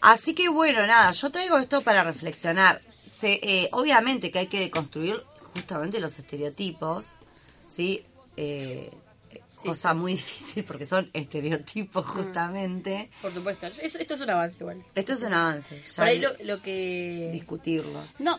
Así 0.00 0.34
que 0.34 0.48
bueno, 0.48 0.86
nada, 0.86 1.10
yo 1.12 1.30
traigo 1.30 1.58
esto 1.58 1.80
para 1.80 2.04
reflexionar. 2.04 2.80
Se, 3.06 3.40
eh, 3.42 3.68
obviamente 3.72 4.30
que 4.30 4.40
hay 4.40 4.46
que 4.46 4.60
deconstruir 4.60 5.22
justamente 5.54 6.00
los 6.00 6.18
estereotipos, 6.18 7.14
¿sí? 7.74 8.04
Eh, 8.36 8.90
cosa 9.56 9.94
muy 9.94 10.12
difícil 10.14 10.64
porque 10.64 10.86
son 10.86 11.10
estereotipos 11.12 12.04
justamente. 12.06 13.10
Por 13.22 13.32
supuesto. 13.32 13.66
Esto 13.66 14.14
es 14.14 14.20
un 14.20 14.30
avance 14.30 14.62
igual. 14.62 14.82
Esto 14.94 15.12
es 15.14 15.22
un 15.22 15.32
avance, 15.32 15.82
ya 15.82 15.96
Por 15.96 16.04
ahí 16.04 16.18
lo, 16.20 16.30
lo 16.44 16.62
que... 16.62 17.30
discutirlos. 17.32 18.20
No, 18.20 18.38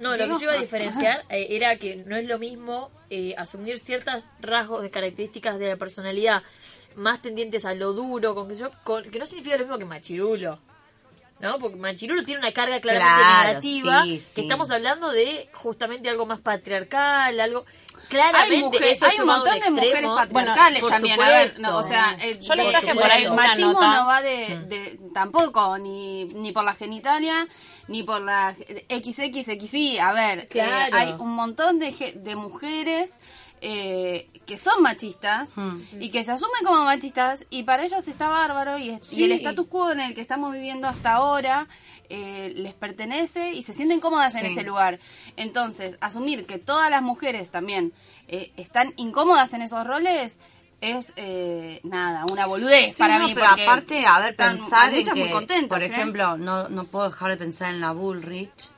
No, 0.00 0.16
lo 0.16 0.24
que 0.24 0.30
yo 0.32 0.40
iba 0.42 0.52
a 0.54 0.58
diferenciar 0.60 1.24
eh, 1.28 1.48
era 1.50 1.76
que 1.76 1.96
no 2.06 2.16
es 2.16 2.26
lo 2.26 2.38
mismo 2.38 2.90
eh, 3.10 3.34
asumir 3.36 3.78
ciertos 3.78 4.24
rasgos 4.40 4.82
de 4.82 4.90
características 4.90 5.58
de 5.58 5.68
la 5.68 5.76
personalidad 5.76 6.42
más 6.96 7.20
tendientes 7.22 7.64
a 7.64 7.74
lo 7.74 7.92
duro, 7.92 8.34
con 8.34 8.48
que, 8.48 8.56
yo, 8.56 8.70
con- 8.84 9.04
que 9.10 9.18
no 9.18 9.26
significa 9.26 9.56
lo 9.56 9.64
mismo 9.64 9.78
que 9.78 9.84
machirulo. 9.84 10.58
¿No? 11.38 11.58
Porque 11.58 11.76
machirulo 11.76 12.22
tiene 12.22 12.40
una 12.40 12.52
carga 12.52 12.80
claramente 12.80 13.22
Claro, 13.22 13.48
negativa. 13.48 14.02
sí, 14.04 14.10
Que 14.10 14.18
sí. 14.18 14.40
estamos 14.42 14.70
hablando 14.70 15.10
de 15.10 15.48
justamente 15.54 16.08
algo 16.10 16.26
más 16.26 16.40
patriarcal, 16.40 17.40
algo. 17.40 17.64
Claramente, 18.10 18.54
hay, 18.56 18.62
mujeres, 18.62 19.02
hay 19.02 19.18
un 19.20 19.26
montón 19.26 19.58
de 19.60 19.70
mujeres 19.70 20.10
patriarcales 20.14 20.88
también. 20.88 21.20
A 21.22 21.28
ver, 21.28 21.58
no, 21.60 21.78
o 21.78 21.82
sea, 21.82 22.16
eh, 22.20 22.38
Yo 22.40 22.54
de- 22.54 22.70
traje 22.70 22.94
por 22.94 23.10
ahí 23.10 23.22
el 23.24 23.30
una 23.30 23.46
machismo 23.48 23.72
nota. 23.72 23.94
no 24.00 24.06
va 24.06 24.20
de, 24.20 24.58
de- 24.68 25.00
tampoco 25.14 25.78
ni, 25.78 26.24
ni 26.26 26.52
por 26.52 26.64
la 26.64 26.74
genitalia 26.74 27.46
ni 27.88 28.02
por 28.02 28.20
la 28.20 28.54
XXXI. 28.88 29.98
A 29.98 30.12
ver, 30.12 30.46
eh, 30.52 30.60
hay 30.92 31.14
un 31.18 31.34
montón 31.34 31.78
de, 31.78 31.90
de 32.16 32.36
mujeres 32.36 33.18
eh, 33.62 34.28
que 34.46 34.56
son 34.56 34.80
machistas 34.82 35.50
y 35.98 36.10
que 36.10 36.24
se 36.24 36.32
asumen 36.32 36.64
como 36.64 36.84
machistas 36.84 37.44
y 37.50 37.62
para 37.64 37.84
ellas 37.84 38.06
está 38.08 38.28
bárbaro 38.28 38.78
y, 38.78 38.98
y 39.12 39.24
el 39.24 39.32
status 39.32 39.66
quo 39.68 39.90
en 39.90 40.00
el 40.00 40.14
que 40.14 40.20
estamos 40.22 40.52
viviendo 40.52 40.88
hasta 40.88 41.12
ahora 41.14 41.68
eh, 42.10 42.52
les 42.56 42.74
pertenece 42.74 43.52
y 43.52 43.62
se 43.62 43.72
sienten 43.72 44.00
cómodas 44.00 44.34
en 44.34 44.44
ese 44.44 44.62
lugar. 44.62 44.98
Entonces, 45.36 45.96
asumir 46.00 46.44
que 46.44 46.58
todas 46.58 46.90
las 46.90 47.02
mujeres 47.02 47.50
también 47.50 47.92
eh, 48.28 48.52
están 48.56 48.92
incómodas 48.96 49.54
en 49.54 49.62
esos 49.62 49.86
roles 49.86 50.38
es 50.80 51.12
eh, 51.16 51.80
nada, 51.82 52.24
una 52.30 52.46
boludez 52.46 52.94
Sí, 52.94 52.98
para 52.98 53.18
no, 53.18 53.26
mí. 53.26 53.34
pero 53.34 53.48
porque 53.48 53.62
aparte, 53.64 54.06
a 54.06 54.18
ver, 54.20 54.36
pensar 54.36 54.94
en 54.94 55.04
que, 55.04 55.14
muy 55.14 55.30
contentas, 55.30 55.68
por 55.78 55.82
¿eh? 55.82 55.86
ejemplo, 55.86 56.38
no, 56.38 56.68
no 56.68 56.84
puedo 56.84 57.10
dejar 57.10 57.30
de 57.30 57.36
pensar 57.36 57.74
en 57.74 57.80
la 57.80 57.92
Bullrich, 57.92 58.70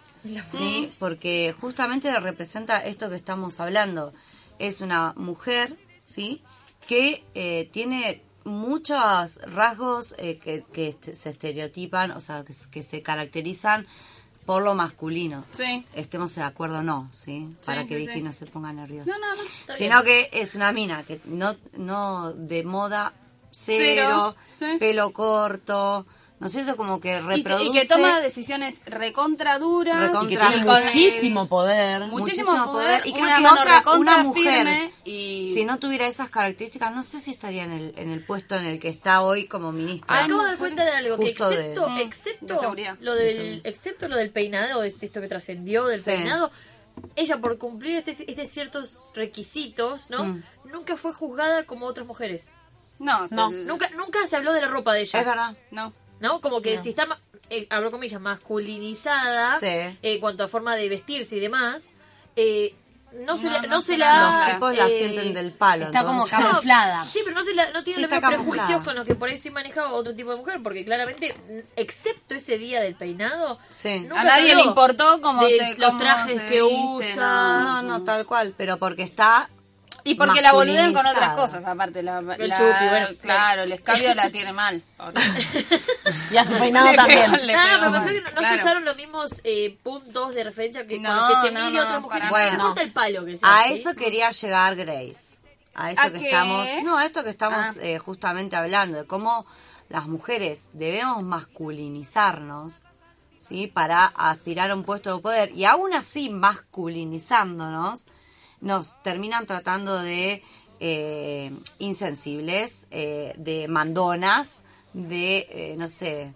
¿sí? 0.51 0.89
Porque 0.99 1.55
justamente 1.61 2.13
representa 2.19 2.79
esto 2.79 3.09
que 3.09 3.17
estamos 3.17 3.61
hablando. 3.61 4.13
Es 4.59 4.81
una 4.81 5.13
mujer, 5.17 5.77
¿sí? 6.05 6.43
Que 6.87 7.25
eh, 7.35 7.69
tiene 7.73 8.23
muchos 8.45 9.37
rasgos 9.47 10.15
eh, 10.19 10.39
que, 10.39 10.65
que 10.73 10.97
se 11.15 11.31
estereotipan, 11.31 12.11
o 12.13 12.21
sea, 12.21 12.45
que, 12.45 12.55
que 12.71 12.83
se 12.83 13.03
caracterizan 13.03 13.87
por 14.47 14.63
lo 14.63 14.75
masculino. 14.75 15.45
Sí. 15.53 15.85
Estemos 15.95 16.35
de 16.35 16.43
acuerdo 16.43 16.79
o 16.79 16.83
no, 16.83 17.09
¿sí? 17.15 17.49
Para 17.65 17.83
Sí, 17.83 17.89
que 17.89 17.95
sí, 17.95 18.01
Vicky 18.07 18.19
sí. 18.19 18.23
no 18.23 18.33
se 18.33 18.47
ponga 18.47 18.73
nerviosa. 18.73 19.11
No, 19.11 19.19
no, 19.19 19.35
no. 19.35 19.77
Sino 19.77 20.03
bien. 20.03 20.27
que 20.31 20.41
es 20.41 20.55
una 20.55 20.73
mina 20.73 21.03
que 21.05 21.21
no, 21.27 21.55
no 21.75 22.33
de 22.33 22.65
moda 22.65 23.13
cero, 23.53 24.35
Cero, 24.57 24.73
sí. 24.73 24.79
pelo 24.79 25.13
corto, 25.13 26.07
¿no 26.43 26.47
es 26.49 26.53
cierto? 26.53 26.77
Como 26.77 27.01
que 27.01 27.11
Y 27.17 27.21
que, 27.21 27.21
reproduce... 27.23 27.65
y 27.65 27.73
que 27.73 27.87
toma 27.87 28.21
decisiones 28.21 28.75
recontra 28.85 29.59
duras. 29.59 30.01
Recontra 30.09 30.25
Y 30.25 30.37
que 30.51 30.57
tiene 30.59 30.71
muchísimo 30.71 31.49
poder. 31.49 32.03
Muchísimo 32.09 32.73
poder, 32.73 33.03
Y 33.07 33.13
creo 33.13 33.25
una 33.25 33.39
que 33.39 33.47
otra, 33.47 33.83
una 33.97 34.19
mujer, 34.25 34.45
firme 34.67 34.93
y- 35.05 35.53
si 35.55 35.65
no 35.65 35.79
tuviera 35.79 36.07
esas 36.07 36.29
características, 36.31 36.93
no 36.95 37.03
sé 37.03 37.21
si 37.21 37.31
estaría 37.31 37.65
en 37.65 37.73
el, 37.73 37.95
en 37.97 38.11
el 38.11 38.25
puesto 38.25 38.57
en 38.57 38.67
el 38.67 38.79
que 38.81 38.89
está 38.89 39.23
hoy 39.23 39.47
como 39.47 39.73
ministra. 39.73 40.25
Acabo 40.25 40.41
de 40.43 40.49
dar 40.49 40.59
cuenta 40.59 40.85
de 40.85 40.91
algo, 40.91 41.17
que 41.17 41.27
Justo 41.27 41.49
de- 41.49 41.57
excepto, 41.57 41.89
Mm, 41.89 41.97
excepto, 41.99 42.55
de 42.75 42.97
lo 43.01 43.15
De 43.15 43.25
del, 43.35 43.61
excepto 43.65 44.09
lo 44.09 44.17
del 44.17 44.31
peinado, 44.31 44.83
esto 44.83 45.21
que 45.21 45.29
trascendió 45.29 45.87
del 45.87 46.01
Sí. 46.01 46.11
peinado, 46.11 46.51
ella 47.17 47.39
por 47.39 47.57
cumplir 47.57 47.97
este, 47.97 48.17
este 48.31 48.47
ciertos 48.47 48.91
requisitos, 49.15 50.11
¿no? 50.11 50.25
Mm. 50.25 50.43
Nunca 50.73 50.97
fue 50.97 51.13
juzgada 51.13 51.65
como 51.65 51.87
otras 51.87 52.07
mujeres. 52.07 52.53
No, 52.99 53.27
No, 53.29 53.51
nunca, 53.51 53.89
nunca 53.97 54.19
se 54.29 54.37
habló 54.37 54.53
de 54.53 54.61
la 54.61 54.69
ropa 54.69 54.93
de 54.93 55.01
ella. 55.03 55.21
Es 55.21 55.27
verdad. 55.27 55.57
No. 55.71 55.93
¿No? 56.23 56.41
Como 56.41 56.63
que 56.63 56.77
No. 56.77 56.83
si 56.83 56.91
está, 56.91 57.05
ma- 57.05 57.21
eh, 57.51 57.67
hablo 57.69 57.91
comillas, 57.91 58.21
masculinizada 58.21 59.59
Sí. 59.59 59.67
eh, 59.67 59.99
en 60.03 60.21
cuanto 60.21 60.45
a 60.45 60.49
forma 60.49 60.77
de 60.77 60.89
vestirse 60.89 61.37
y 61.37 61.41
demás, 61.41 61.93
eh, 62.37 62.75
no, 63.13 63.37
se 63.37 63.47
No, 63.49 63.53
la, 63.53 63.63
no 63.63 63.69
no 63.69 63.81
se 63.83 63.99
la 63.99 64.07
la... 64.07 64.39
Los 64.47 64.55
tipos 64.55 64.77
la 64.77 64.87
eh, 64.87 64.91
sienten 64.99 65.35
del 65.35 65.53
palo. 65.53 65.85
Está 65.85 66.03
como 66.05 66.25
camuflada. 66.27 67.05
Sí, 67.13 67.21
pero 67.25 67.37
no, 67.37 67.45
se 67.45 67.53
la- 67.55 67.71
no 67.73 67.83
tiene 67.85 67.97
Sí, 67.97 68.09
los 68.09 68.11
mismos 68.11 68.35
prejuicios 68.35 68.83
con 68.85 68.95
los 68.97 69.07
que 69.07 69.15
por 69.17 69.29
ahí 69.29 69.39
sí 69.39 69.51
manejaba 69.51 69.93
otro 69.93 70.15
tipo 70.15 70.31
de 70.31 70.37
mujer, 70.37 70.63
porque 70.63 70.85
claramente, 70.85 71.35
excepto 71.77 72.35
ese 72.37 72.57
día 72.57 72.81
del 72.81 72.95
peinado, 72.95 73.59
Sí. 73.71 74.01
nunca 74.01 74.21
A 74.21 74.25
nadie 74.25 74.55
le 74.55 74.63
importó 74.63 75.21
cómo 75.21 75.45
de 75.45 75.59
se- 75.59 75.75
los 75.79 75.89
cómo 75.91 75.99
trajes 76.01 76.39
se 76.39 76.47
que 76.47 76.63
viste, 76.63 77.13
usa. 77.13 77.59
No, 77.61 77.83
no, 77.83 78.05
tal 78.05 78.25
cual, 78.25 78.55
pero 78.57 78.79
porque 78.79 79.03
está 79.03 79.51
Y 80.05 80.15
porque 80.17 80.43
la 80.43 80.53
boludean 80.53 80.93
con 80.93 81.07
otras 81.07 81.35
cosas, 81.35 81.65
aparte. 81.65 82.03
La, 82.03 82.19
El 82.19 82.49
la- 82.49 82.57
chupi, 82.57 82.89
bueno, 82.91 83.09
claro, 83.21 83.63
el 83.63 83.73
escabio 83.73 84.15
la 84.15 84.31
tiene 84.31 84.53
mal. 84.53 84.83
Y 86.31 86.37
a 86.37 86.45
su 86.45 86.59
peinado 86.59 86.91
Le 86.91 86.97
también. 86.97 87.31
pegó, 87.31 87.45
le 87.45 87.55
Ah, 87.55 87.63
pegó 87.79 87.81
me 87.85 87.91
mal. 87.91 88.05
refiero 88.05 88.25
que 88.25 88.31
no, 88.31 88.35
no 88.35 88.41
Claro. 88.41 88.57
se 88.57 88.63
usaron 88.65 88.85
los 88.85 88.97
mismos 88.97 89.41
eh, 89.45 89.79
puntos 89.83 90.35
de 90.35 90.45
referencia 90.45 90.87
que, 90.87 90.99
No, 90.99 91.09
con 91.09 91.17
los 91.19 91.29
que 91.29 91.47
se 91.49 91.53
no, 91.55 91.61
mide 91.67 91.79
no, 91.79 91.83
otra 91.85 92.01
mujer. 92.01 92.23
para 92.23 92.29
No 92.29 92.41
nada. 92.41 92.53
importa 92.55 92.83
el 92.83 92.93
palo 92.93 93.25
que 93.25 93.39
sea. 93.39 93.59
A 93.61 93.65
¿sí? 93.65 93.75
eso 93.75 93.95
quería 93.95 94.31
llegar 94.31 94.77
Grace. 94.77 95.33
A 95.75 95.91
esto 95.91 96.03
¿A 96.03 96.11
que 96.11 96.19
qué? 96.19 96.27
estamos, 96.27 96.69
no, 96.85 96.99
a 96.99 97.05
esto 97.07 97.23
que 97.25 97.31
estamos 97.31 97.59
Ah. 97.67 97.75
eh, 97.81 97.99
justamente 97.99 98.57
hablando, 98.57 98.99
de 98.99 99.05
cómo 99.07 99.47
las 99.89 100.07
mujeres 100.07 100.69
debemos 100.73 101.23
masculinizarnos, 101.23 102.83
¿sí? 103.39 103.67
Para 103.69 104.07
aspirar 104.07 104.71
a 104.71 104.75
un 104.75 104.85
puesto 104.85 105.15
de 105.17 105.23
poder. 105.23 105.51
Y 105.55 105.65
aún 105.65 105.93
así, 105.95 106.29
masculinizándonos, 106.31 108.07
nos 108.63 109.01
terminan 109.03 109.45
tratando 109.45 110.01
de 110.01 110.43
eh, 110.81 111.53
insensibles, 111.79 112.87
eh, 112.91 113.35
de 113.37 113.69
mandonas, 113.69 114.65
de, 114.95 115.47
eh, 115.51 115.75
no 115.79 115.87
sé, 115.89 116.33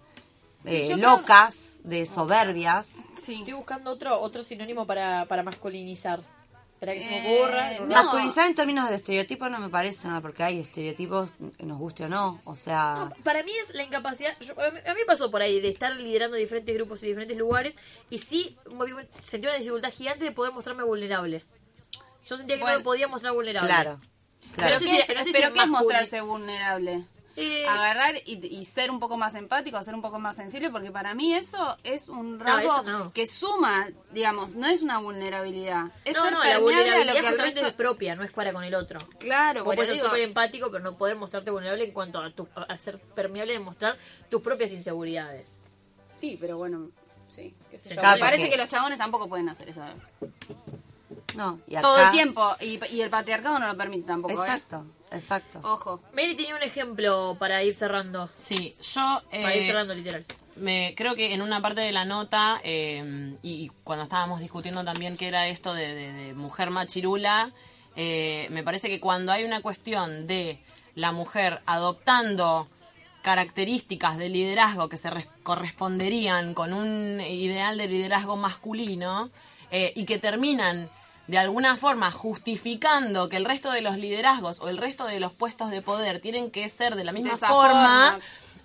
eh, 0.65 0.87
yo 0.89 0.95
creo- 0.95 1.17
locas, 1.17 1.79
de 1.83 2.05
soberbias. 2.05 2.97
Sí. 3.17 3.35
Estoy 3.39 3.53
buscando 3.53 3.91
otro 3.91 4.19
otro 4.21 4.43
sinónimo 4.43 4.85
para, 4.85 5.25
para 5.25 5.43
masculinizar. 5.43 6.21
Espera 6.73 6.93
que 6.93 6.99
se 7.01 7.07
me 7.09 7.17
Eh, 7.33 7.39
ocurra. 7.41 7.79
no. 7.79 7.87
Masculinizar 7.87 8.45
en 8.47 8.53
términos 8.55 8.87
de 8.89 8.95
estereotipos 8.97 9.49
no 9.49 9.57
me 9.59 9.67
parece 9.69 10.07
nada, 10.07 10.21
porque 10.21 10.43
hay 10.43 10.59
estereotipos, 10.59 11.33
nos 11.59 11.79
guste 11.79 12.05
o 12.05 12.07
no, 12.07 12.39
o 12.45 12.55
sea... 12.55 13.09
No, 13.17 13.23
para 13.23 13.41
mí 13.41 13.51
es 13.63 13.73
la 13.73 13.81
incapacidad. 13.83 14.37
yo- 14.41 14.53
a, 14.61 14.69
mí, 14.69 14.79
me 14.95 15.05
pasó 15.05 15.31
por 15.31 15.41
ahí 15.41 15.59
de 15.59 15.69
estar 15.69 15.95
liderando 15.95 16.37
diferentes 16.37 16.75
grupos 16.75 17.01
y 17.01 17.07
diferentes 17.07 17.35
lugares 17.35 17.73
y 18.11 18.19
sí 18.19 18.55
sentí 19.23 19.47
una 19.47 19.55
dificultad 19.57 19.91
gigante 19.91 20.25
de 20.25 20.31
poder 20.31 20.53
mostrarme 20.53 20.83
vulnerable. 20.83 21.43
Yo 22.27 22.37
sentía 22.37 22.55
que 22.57 22.61
Bueno, 22.61 22.73
no 22.75 22.79
me 22.79 22.83
podía 22.83 23.07
mostrar 23.07 23.33
vulnerable. 23.33 23.69
Claro, 23.69 23.97
Pero 23.99 24.53
claro. 24.55 24.75
¿Pero 24.77 24.79
sí, 24.79 24.85
qué 24.85 25.01
es, 25.01 25.07
pero 25.07 25.19
es 25.21 25.25
qué 25.25 25.31
es 25.31 25.43
masculino. 25.53 25.71
mostrarse 25.71 26.21
vulnerable? 26.21 27.03
Eh, 27.39 27.67
Agarrar 27.67 28.15
y, 28.25 28.43
y 28.47 28.65
ser 28.65 28.89
un 28.89 28.99
poco 28.99 29.15
más 29.15 29.35
empático, 29.35 29.81
ser 29.83 29.93
un 29.93 30.01
poco 30.01 30.17
más 30.17 30.35
sensible, 30.35 30.71
porque 30.71 30.89
para 30.91 31.13
mí 31.13 31.35
eso 31.35 31.77
es 31.83 32.09
un 32.09 32.39
No, 32.39 32.43
rasgo 32.43 32.81
no. 32.81 33.11
que 33.13 33.27
suma, 33.27 33.87
digamos, 34.11 34.55
no 34.55 34.65
es 34.65 34.81
una 34.81 34.97
vulnerabilidad. 34.97 35.91
Es 36.03 36.15
no, 36.17 36.23
ser 36.23 36.33
no, 36.33 36.43
la 36.43 36.57
vulnerabilidad 36.57 37.05
lo 37.05 37.11
que 37.13 37.19
el 37.19 37.25
justamente 37.27 37.53
resto... 37.61 37.67
es 37.67 37.73
propia, 37.73 38.15
no 38.15 38.23
es 38.23 38.31
para 38.31 38.51
con 38.53 38.63
el 38.63 38.73
otro. 38.73 38.97
Claro, 39.19 39.63
Vos 39.63 39.75
puedes 39.75 39.95
ser 39.95 40.03
súper 40.03 40.21
empático, 40.21 40.71
pero 40.71 40.83
no 40.83 40.97
poder 40.97 41.15
mostrarte 41.15 41.51
vulnerable 41.51 41.83
en 41.83 41.91
cuanto 41.91 42.17
a, 42.19 42.31
tu- 42.31 42.47
a 42.55 42.75
ser 42.79 42.97
permeable 42.99 43.53
de 43.53 43.59
mostrar 43.59 43.95
tus 44.31 44.41
propias 44.41 44.71
inseguridades. 44.71 45.61
Sí, 46.19 46.39
pero 46.41 46.57
bueno, 46.57 46.89
sí. 47.27 47.53
qué 47.69 47.77
sé 47.77 47.93
yo. 47.93 48.01
Parece 48.01 48.45
porque- 48.45 48.49
que 48.49 48.57
los 48.57 48.67
chabones 48.69 48.97
tampoco 48.97 49.29
pueden 49.29 49.47
hacer 49.49 49.69
eso. 49.69 49.83
No, 51.35 51.59
y 51.67 51.75
acá- 51.75 51.81
Todo 51.87 51.99
el 51.99 52.11
tiempo. 52.11 52.55
Y, 52.61 52.79
y 52.93 53.01
el 53.01 53.09
patriarcado 53.09 53.59
no 53.59 53.67
lo 53.67 53.77
permite 53.77 54.07
tampoco, 54.07 54.33
Exacto, 54.33 54.85
exacto. 55.11 55.59
¿eh? 55.59 55.61
Ojo. 55.65 56.01
Mary 56.13 56.35
tenía 56.35 56.55
un 56.55 56.63
ejemplo 56.63 57.35
para 57.39 57.63
ir 57.63 57.75
cerrando. 57.75 58.29
Sí, 58.35 58.75
yo 58.93 59.21
Para 59.29 59.55
ir 59.55 59.63
eh, 59.63 59.67
cerrando, 59.67 59.93
literal. 59.93 60.25
me 60.55 60.93
creo 60.95 61.15
que 61.15 61.33
en 61.33 61.41
una 61.41 61.61
parte 61.61 61.81
de 61.81 61.91
la 61.91 62.05
nota 62.05 62.59
eh, 62.63 63.35
y, 63.43 63.65
y 63.65 63.71
cuando 63.83 64.03
estábamos 64.03 64.39
discutiendo 64.39 64.83
también 64.85 65.17
qué 65.17 65.27
era 65.27 65.47
esto 65.47 65.73
de, 65.73 65.93
de- 65.93 66.11
de 66.13 66.33
mujer 66.33 66.69
machirula, 66.71 67.51
eh, 67.95 68.47
me 68.51 68.63
parece 68.63 68.89
que 68.89 68.99
cuando 68.99 69.31
hay 69.31 69.43
una 69.43 69.61
cuestión 69.61 70.27
de 70.27 70.59
la 70.95 71.11
mujer 71.11 71.61
adoptando 71.65 72.67
características 73.21 74.17
de 74.17 74.29
liderazgo 74.29 74.87
que 74.87 74.97
se 74.97 75.09
res- 75.09 75.27
corresponderían 75.43 76.53
con 76.53 76.73
un 76.73 77.19
ideal 77.19 77.77
de 77.77 77.87
liderazgo 77.87 78.37
masculino 78.37 79.29
eh, 79.69 79.91
y 79.95 80.05
que 80.05 80.17
terminan 80.17 80.89
de 81.27 81.37
alguna 81.37 81.75
forma 81.77 82.09
justificando 82.11 83.29
que 83.29 83.37
el 83.37 83.45
resto 83.45 83.71
de 83.71 83.81
los 83.81 83.97
liderazgos 83.97 84.59
o 84.61 84.69
el 84.69 84.77
resto 84.77 85.05
de 85.05 85.19
los 85.19 85.33
puestos 85.33 85.69
de 85.71 85.81
poder 85.81 86.19
tienen 86.21 86.51
que 86.51 86.67
ser 86.69 86.95
de 86.95 87.03
la 87.03 87.11
misma 87.11 87.31
De 87.31 87.37
forma, 87.37 88.11
forma. 88.13 88.19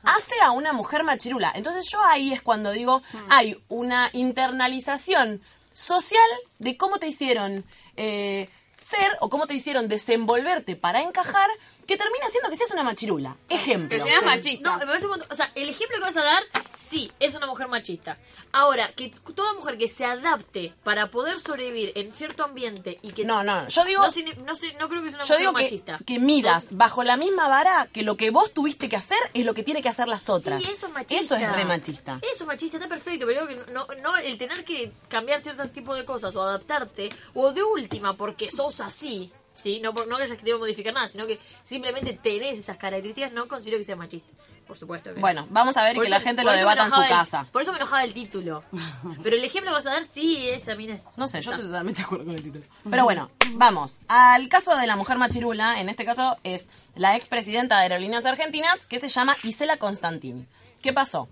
hace 0.05 0.35
a 0.43 0.51
una 0.53 0.73
mujer 0.73 1.03
machirula. 1.03 1.53
Entonces 1.55 1.89
yo 1.91 2.01
ahí 2.05 2.33
es 2.33 2.41
cuando 2.43 2.71
digo, 2.71 3.03
hay 3.31 3.57
una 3.69 4.11
internalización 4.13 5.41
social 5.75 6.21
de 6.59 6.77
cómo 6.77 6.99
te 6.99 7.07
hicieron 7.09 7.65
eh, 7.97 8.49
ser 8.81 9.11
o 9.21 9.29
cómo 9.29 9.47
te 9.47 9.55
hicieron 9.55 9.89
desenvolverte 9.89 10.77
para 10.77 11.03
encajar, 11.03 11.49
que 11.87 11.97
termina 11.97 12.29
siendo 12.31 12.49
que 12.51 12.57
seas 12.57 12.71
una 12.71 12.83
machirula. 12.83 13.37
Ejemplo. 13.49 13.89
Que 13.99 14.03
seas 14.03 14.25
machista. 14.25 14.71
No, 14.71 14.79
me 14.79 14.87
parece 14.87 15.07
un 15.07 15.13
montón- 15.13 15.29
o 15.31 15.35
sea, 15.35 15.51
el 15.55 15.69
ejemplo 15.69 15.97
que 15.99 16.05
vas 16.05 16.17
a 16.17 16.23
dar, 16.23 16.43
sí, 16.77 17.11
es 17.21 17.35
una 17.35 17.47
mujer 17.47 17.69
machista. 17.69 18.19
Ahora, 18.53 18.89
que 18.93 19.13
toda 19.35 19.53
mujer 19.55 19.79
que 19.79 19.89
se 19.89 20.05
adapte 20.05 20.75
para 20.85 21.11
poder 21.11 21.41
sobrevivir 21.41 21.93
en 21.97 22.13
cierto 22.15 22.45
ambiente 22.45 22.99
y 23.03 23.13
que... 23.13 23.25
No, 23.25 23.43
no, 23.43 23.67
yo 23.69 23.85
digo- 23.85 24.03
No, 24.05 24.45
no, 24.45 24.53
no 24.81 24.89
creo 24.89 25.03
que 25.03 25.09
sea 25.09 25.17
una 25.19 25.25
Yo 25.25 25.35
mujer 25.35 25.39
digo 25.39 25.53
que, 25.55 25.63
machista. 25.65 25.99
que 26.07 26.19
midas 26.19 26.67
bajo 26.71 27.03
la 27.03 27.17
misma 27.17 27.49
vara 27.49 27.89
que 27.93 28.03
lo 28.03 28.17
que 28.17 28.31
vos 28.31 28.53
tuviste 28.53 28.89
que 28.89 28.97
hacer 28.97 29.19
es 29.35 29.45
lo 29.45 29.55
que 29.55 29.63
tiene 29.63 29.83
que 29.83 29.89
hacer 29.89 30.07
las 30.09 30.29
otras. 30.31 30.63
Sí, 30.63 30.71
eso 30.71 30.87
es 30.87 30.93
machista. 30.93 31.25
Eso 31.25 31.37
es 31.37 31.53
re 31.53 31.65
machista. 31.65 32.19
Eso 32.23 32.45
es 32.45 32.47
machista, 32.47 32.77
está 32.77 32.89
perfecto, 32.89 33.27
pero 33.27 33.47
digo 33.47 33.65
que 33.65 33.73
no, 33.73 33.87
no 34.03 34.17
el 34.17 34.39
tener 34.39 34.65
que 34.65 34.93
cambiar 35.09 35.43
ciertos 35.43 35.73
tipos 35.73 35.97
de 35.97 36.05
cosas 36.05 36.35
o 36.37 36.43
adaptarte, 36.43 37.11
o 37.35 37.53
de 37.53 37.63
última, 37.63 38.17
porque 38.17 38.51
sos 38.51 38.81
así, 38.81 39.33
¿sí? 39.63 39.81
No, 39.81 39.93
no 39.93 40.17
que 40.17 40.23
hayas 40.25 40.39
querido 40.39 40.59
modificar 40.59 40.93
nada, 40.93 41.09
sino 41.09 41.27
que 41.27 41.39
simplemente 41.65 42.13
tenés 42.23 42.59
esas 42.59 42.77
características, 42.77 43.33
no 43.33 43.47
considero 43.49 43.79
que 43.79 43.85
sea 43.85 43.97
machista. 43.97 44.29
Por 44.67 44.79
supuesto. 44.79 45.13
que- 45.13 45.21
Bueno, 45.21 45.47
vamos 45.51 45.77
a 45.77 45.83
ver 45.83 45.93
y 45.93 45.97
Por 45.97 46.05
que 46.05 46.09
eso- 46.11 46.19
la 46.19 46.25
gente 46.25 46.45
lo 46.45 46.53
debata 46.53 46.85
en 46.87 46.93
su 46.93 47.03
el- 47.03 47.09
casa. 47.09 47.47
por 47.53 47.63
eso 47.63 47.73
me 47.73 47.79
enojaba 47.79 48.05
el 48.05 48.15
título. 48.15 48.63
Pero 49.23 49.37
el 49.37 49.45
ejemplo 49.45 49.71
que 49.71 49.75
vas 49.75 49.87
a 49.87 49.91
dar, 49.91 50.05
sí, 50.05 50.49
esa 50.49 50.77
mina 50.77 50.95
es. 50.95 51.19
No 51.19 51.27
sé, 51.29 51.43
yo 51.43 51.51
estoy 51.51 51.67
totalmente 51.67 51.99
de 52.01 52.05
acuerdo 52.05 52.25
con 52.27 52.35
el 52.37 52.43
título. 52.43 52.65
Pero 52.89 53.05
bueno, 53.05 53.31
vamos. 53.55 54.01
Al 54.09 54.49
caso 54.49 54.77
de 54.77 54.87
la 54.87 54.97
mujer 54.97 55.19
machirula, 55.19 55.81
en 55.81 55.89
este 55.89 56.05
caso 56.05 56.39
es 56.45 56.69
la 56.95 57.17
expresidenta 57.17 57.77
de 57.79 57.83
Aerolíneas 57.83 58.25
Argentinas, 58.25 58.87
que 58.87 59.01
se 59.01 59.09
llama 59.09 59.37
Isela 59.43 59.77
Constantini. 59.79 60.47
¿Qué 60.81 60.93
pasó? 60.93 61.29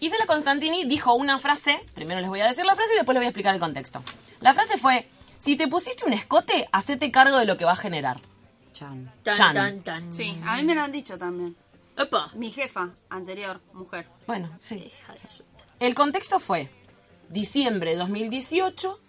Isela 0.00 0.24
Constantini 0.26 0.84
dijo 0.84 1.12
una 1.14 1.38
frase, 1.38 1.84
primero 1.94 2.20
les 2.20 2.30
voy 2.30 2.40
a 2.40 2.46
decir 2.48 2.64
la 2.64 2.74
frase 2.74 2.92
y 2.94 2.96
después 2.96 3.14
les 3.14 3.20
voy 3.20 3.26
a 3.26 3.28
explicar 3.28 3.54
el 3.54 3.60
contexto. 3.60 4.02
La 4.40 4.54
frase 4.54 4.78
fue, 4.78 5.06
si 5.40 5.56
te 5.56 5.66
pusiste 5.66 6.04
un 6.04 6.12
escote, 6.12 6.68
hacete 6.70 7.10
cargo 7.10 7.38
de 7.38 7.46
lo 7.46 7.56
que 7.56 7.64
va 7.64 7.72
a 7.72 7.76
generar. 7.76 8.20
Chan. 8.72 9.12
Tan, 9.22 9.34
Chan. 9.34 9.54
tan, 9.54 9.80
tan. 9.80 10.12
Sí, 10.12 10.38
a 10.44 10.56
mí 10.56 10.64
me 10.64 10.74
lo 10.74 10.82
han 10.82 10.92
dicho 10.92 11.18
también. 11.18 11.56
Opa. 11.98 12.30
Mi 12.34 12.50
jefa 12.50 12.90
anterior, 13.08 13.60
mujer. 13.72 14.06
Bueno, 14.26 14.48
sí. 14.60 14.90
El 15.80 15.94
contexto 15.94 16.38
fue 16.40 16.70
diciembre 17.28 17.92
de 17.92 17.96
2018, 17.96 19.00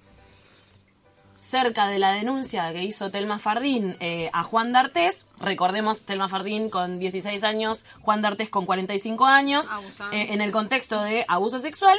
cerca 1.35 1.87
de 1.87 1.99
la 1.99 2.11
denuncia 2.11 2.71
que 2.71 2.83
hizo 2.83 3.11
Telma 3.11 3.39
Fardín 3.39 3.97
eh, 3.99 4.29
a 4.33 4.43
Juan 4.43 4.71
D'Artés. 4.71 5.25
Recordemos, 5.39 6.03
Telma 6.03 6.29
Fardín 6.29 6.69
con 6.69 6.99
16 6.99 7.43
años, 7.43 7.85
Juan 8.01 8.21
D'Artés 8.21 8.49
con 8.49 8.65
45 8.65 9.25
años, 9.25 9.67
eh, 10.11 10.27
en 10.31 10.41
el 10.41 10.51
contexto 10.51 11.01
de 11.01 11.25
abuso 11.27 11.59
sexual. 11.59 11.97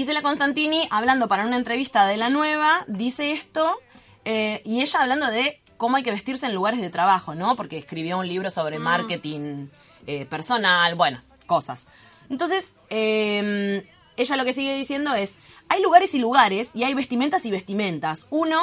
Isela 0.00 0.22
Constantini, 0.22 0.88
hablando 0.90 1.28
para 1.28 1.44
una 1.44 1.56
entrevista 1.56 2.06
de 2.06 2.16
La 2.16 2.30
Nueva, 2.30 2.84
dice 2.88 3.32
esto, 3.32 3.78
eh, 4.24 4.62
y 4.64 4.80
ella 4.80 5.02
hablando 5.02 5.30
de 5.30 5.60
cómo 5.76 5.98
hay 5.98 6.02
que 6.02 6.10
vestirse 6.10 6.46
en 6.46 6.54
lugares 6.54 6.80
de 6.80 6.88
trabajo, 6.88 7.34
¿no? 7.34 7.54
Porque 7.54 7.76
escribió 7.76 8.16
un 8.16 8.26
libro 8.26 8.50
sobre 8.50 8.78
marketing 8.78 9.66
eh, 10.06 10.24
personal, 10.24 10.94
bueno, 10.94 11.20
cosas. 11.44 11.86
Entonces, 12.30 12.74
eh, 12.88 13.86
ella 14.16 14.36
lo 14.36 14.46
que 14.46 14.54
sigue 14.54 14.74
diciendo 14.74 15.14
es, 15.14 15.38
hay 15.68 15.82
lugares 15.82 16.14
y 16.14 16.18
lugares 16.18 16.70
y 16.72 16.84
hay 16.84 16.94
vestimentas 16.94 17.44
y 17.44 17.50
vestimentas. 17.50 18.26
Uno 18.30 18.58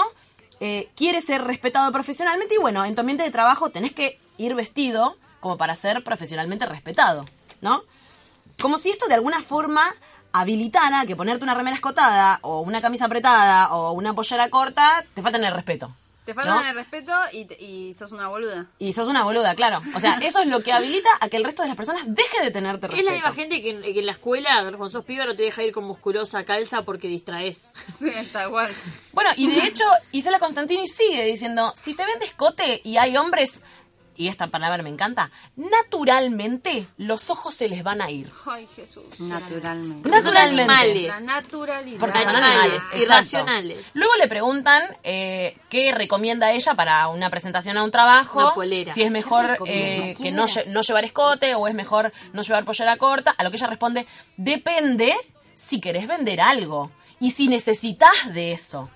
eh, 0.59 0.89
quiere 0.95 1.21
ser 1.21 1.43
respetado 1.43 1.91
profesionalmente 1.91 2.55
y 2.55 2.57
bueno, 2.57 2.83
en 2.83 2.95
tu 2.95 3.01
ambiente 3.01 3.23
de 3.23 3.29
trabajo 3.29 3.69
tenés 3.69 3.93
que 3.93 4.19
ir 4.39 4.55
vestido 4.55 5.17
como 5.39 5.55
para 5.55 5.75
ser 5.75 6.03
profesionalmente 6.03 6.65
respetado, 6.65 7.25
¿no? 7.61 7.83
Como 8.59 8.79
si 8.79 8.89
esto 8.89 9.07
de 9.07 9.13
alguna 9.13 9.43
forma 9.43 9.83
habilitara 10.33 11.05
que 11.05 11.15
ponerte 11.15 11.43
una 11.43 11.53
remera 11.55 11.75
escotada 11.75 12.39
o 12.43 12.61
una 12.61 12.81
camisa 12.81 13.05
apretada 13.05 13.73
o 13.73 13.91
una 13.93 14.13
pollera 14.13 14.49
corta 14.49 15.03
te 15.13 15.21
faltan 15.21 15.43
el 15.43 15.53
respeto. 15.53 15.93
Te 16.25 16.33
faltan 16.33 16.61
¿no? 16.61 16.67
el 16.69 16.75
respeto 16.75 17.13
y, 17.31 17.47
y 17.63 17.93
sos 17.93 18.11
una 18.11 18.27
boluda. 18.27 18.65
Y 18.79 18.91
sos 18.91 19.07
una 19.07 19.23
boluda, 19.23 19.55
claro. 19.55 19.81
O 19.95 19.99
sea, 20.01 20.15
eso 20.21 20.39
es 20.39 20.47
lo 20.47 20.61
que 20.61 20.73
habilita 20.73 21.07
a 21.21 21.29
que 21.29 21.37
el 21.37 21.45
resto 21.45 21.61
de 21.61 21.69
las 21.69 21.77
personas 21.77 22.03
deje 22.05 22.41
de 22.43 22.51
tenerte 22.51 22.87
Es 22.87 22.91
respeto. 22.91 23.09
la 23.09 23.15
misma 23.15 23.31
gente 23.31 23.61
que, 23.61 23.69
en- 23.69 23.81
que 23.81 23.97
en 23.97 24.05
la 24.05 24.11
escuela, 24.11 24.59
cuando 24.63 24.89
sos 24.89 25.05
piba, 25.05 25.25
no 25.25 25.37
te 25.37 25.43
deja 25.43 25.63
ir 25.63 25.71
con 25.71 25.85
musculosa 25.85 26.43
calza 26.43 26.81
porque 26.81 27.07
distraes. 27.07 27.71
Sí, 27.99 28.09
está 28.09 28.45
igual. 28.45 28.69
Bueno, 29.13 29.29
y 29.37 29.47
de 29.49 29.67
hecho, 29.67 29.85
Isela 30.11 30.39
Constantini 30.39 30.85
sigue 30.89 31.23
diciendo, 31.23 31.71
si 31.81 31.93
te 31.95 32.05
ven 32.05 32.19
de 32.19 32.25
escote 32.25 32.81
y 32.83 32.97
hay 32.97 33.15
hombres, 33.15 33.61
y 34.17 34.27
esta 34.27 34.47
palabra 34.47 34.83
me 34.83 34.89
encanta, 34.89 35.31
naturalmente 35.55 36.87
los 36.97 37.29
ojos 37.29 37.55
se 37.55 37.69
les 37.69 37.83
van 37.83 38.01
a 38.01 38.09
ir. 38.09 38.29
Ay, 38.45 38.67
Jesús. 38.75 39.03
Naturalmente. 39.19 40.09
Naturalmente. 40.09 40.61
animales. 40.61 41.07
La 41.07 41.19
naturalidad. 41.19 41.99
Porque 41.99 42.19
son 42.19 42.35
Animales, 42.35 42.75
exacto. 42.75 42.97
irracionales. 42.97 43.85
Luego 43.93 44.13
le 44.15 44.27
preguntan 44.27 44.83
eh, 45.03 45.57
qué 45.69 45.91
recomienda 45.93 46.51
ella 46.51 46.73
para 46.73 47.07
una 47.07 47.29
presentación 47.29 47.77
a 47.77 47.83
un 47.83 47.91
trabajo. 47.91 48.39
Una 48.39 48.53
polera. 48.53 48.93
Si 48.93 49.03
es 49.03 49.11
mejor 49.11 49.57
eh, 49.65 50.15
que 50.21 50.31
no, 50.31 50.45
no 50.67 50.81
llevar 50.81 51.05
escote 51.05 51.55
o 51.55 51.67
es 51.67 51.75
mejor 51.75 52.11
no 52.33 52.41
llevar 52.41 52.65
pollera 52.65 52.97
corta. 52.97 53.31
A 53.31 53.43
lo 53.43 53.51
que 53.51 53.57
ella 53.57 53.67
responde, 53.67 54.07
depende 54.35 55.15
si 55.55 55.79
querés 55.79 56.07
vender 56.07 56.41
algo 56.41 56.91
y 57.19 57.31
si 57.31 57.47
necesitas 57.47 58.33
de 58.33 58.51
eso. 58.51 58.89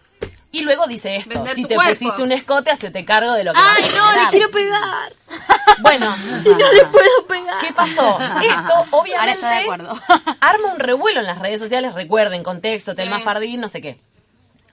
Y 0.54 0.62
luego 0.62 0.86
dice 0.88 1.16
esto, 1.16 1.30
Vender 1.30 1.56
si 1.56 1.66
te 1.66 1.76
cuerpo. 1.76 1.94
pusiste 1.94 2.22
un 2.24 2.32
escote, 2.34 2.72
hacete 2.72 3.06
cargo 3.06 3.32
de 3.34 3.44
lo 3.46 3.54
que 3.54 3.60
¡Ay, 3.62 3.84
vas 3.84 3.94
a 3.94 3.98
no! 3.98 4.04
¡Le 4.06 4.12
generar". 4.12 4.30
quiero 4.32 4.52
pegar! 4.52 5.14
Bueno, 5.82 6.16
¡Y 6.46 6.50
no 6.50 6.72
le 6.74 6.86
puedo 6.86 7.26
pegar! 7.28 7.58
¿Qué 7.60 7.72
pasó? 7.74 8.20
Esto, 8.44 8.86
obviamente, 8.92 9.18
Ahora 9.20 9.32
estoy 9.32 9.50
de 9.50 9.56
acuerdo. 9.56 10.00
arma 10.42 10.68
un 10.74 10.80
revuelo 10.80 11.22
en 11.22 11.26
las 11.26 11.40
redes 11.40 11.60
sociales. 11.60 11.94
Recuerden, 11.94 12.44
contexto, 12.44 12.94
Telma 12.96 13.18
Sí. 13.18 13.24
Fardín, 13.24 13.62
no 13.62 13.68
sé 13.70 13.82
qué. 13.82 13.98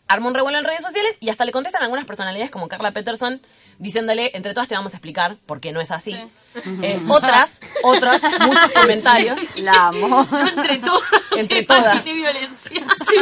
Arma 0.08 0.26
un 0.28 0.34
revuelo 0.34 0.58
en 0.58 0.64
redes 0.64 0.82
sociales 0.82 1.16
y 1.20 1.30
hasta 1.30 1.44
le 1.44 1.52
contestan 1.52 1.82
algunas 1.82 2.04
personalidades 2.06 2.50
como 2.50 2.66
Carla 2.68 2.90
Peterson 2.90 3.40
diciéndole, 3.78 4.30
entre 4.34 4.54
todas 4.54 4.68
te 4.68 4.74
vamos 4.74 4.92
a 4.92 4.96
explicar 4.96 5.36
por 5.46 5.60
qué 5.60 5.72
no 5.72 5.80
es 5.80 5.90
así. 5.90 6.16
Eh, 6.82 7.00
otras, 7.08 7.58
otros, 7.84 8.20
muchos 8.40 8.70
comentarios. 8.72 9.38
La 9.56 9.88
amo. 9.88 10.26
Yo 10.30 10.46
entre 10.48 10.78
todas. 10.78 11.02
Entre 11.36 11.62
todas. 11.62 11.94
imaginé 12.06 12.14
violencia. 12.16 12.86
Sí, 13.08 13.16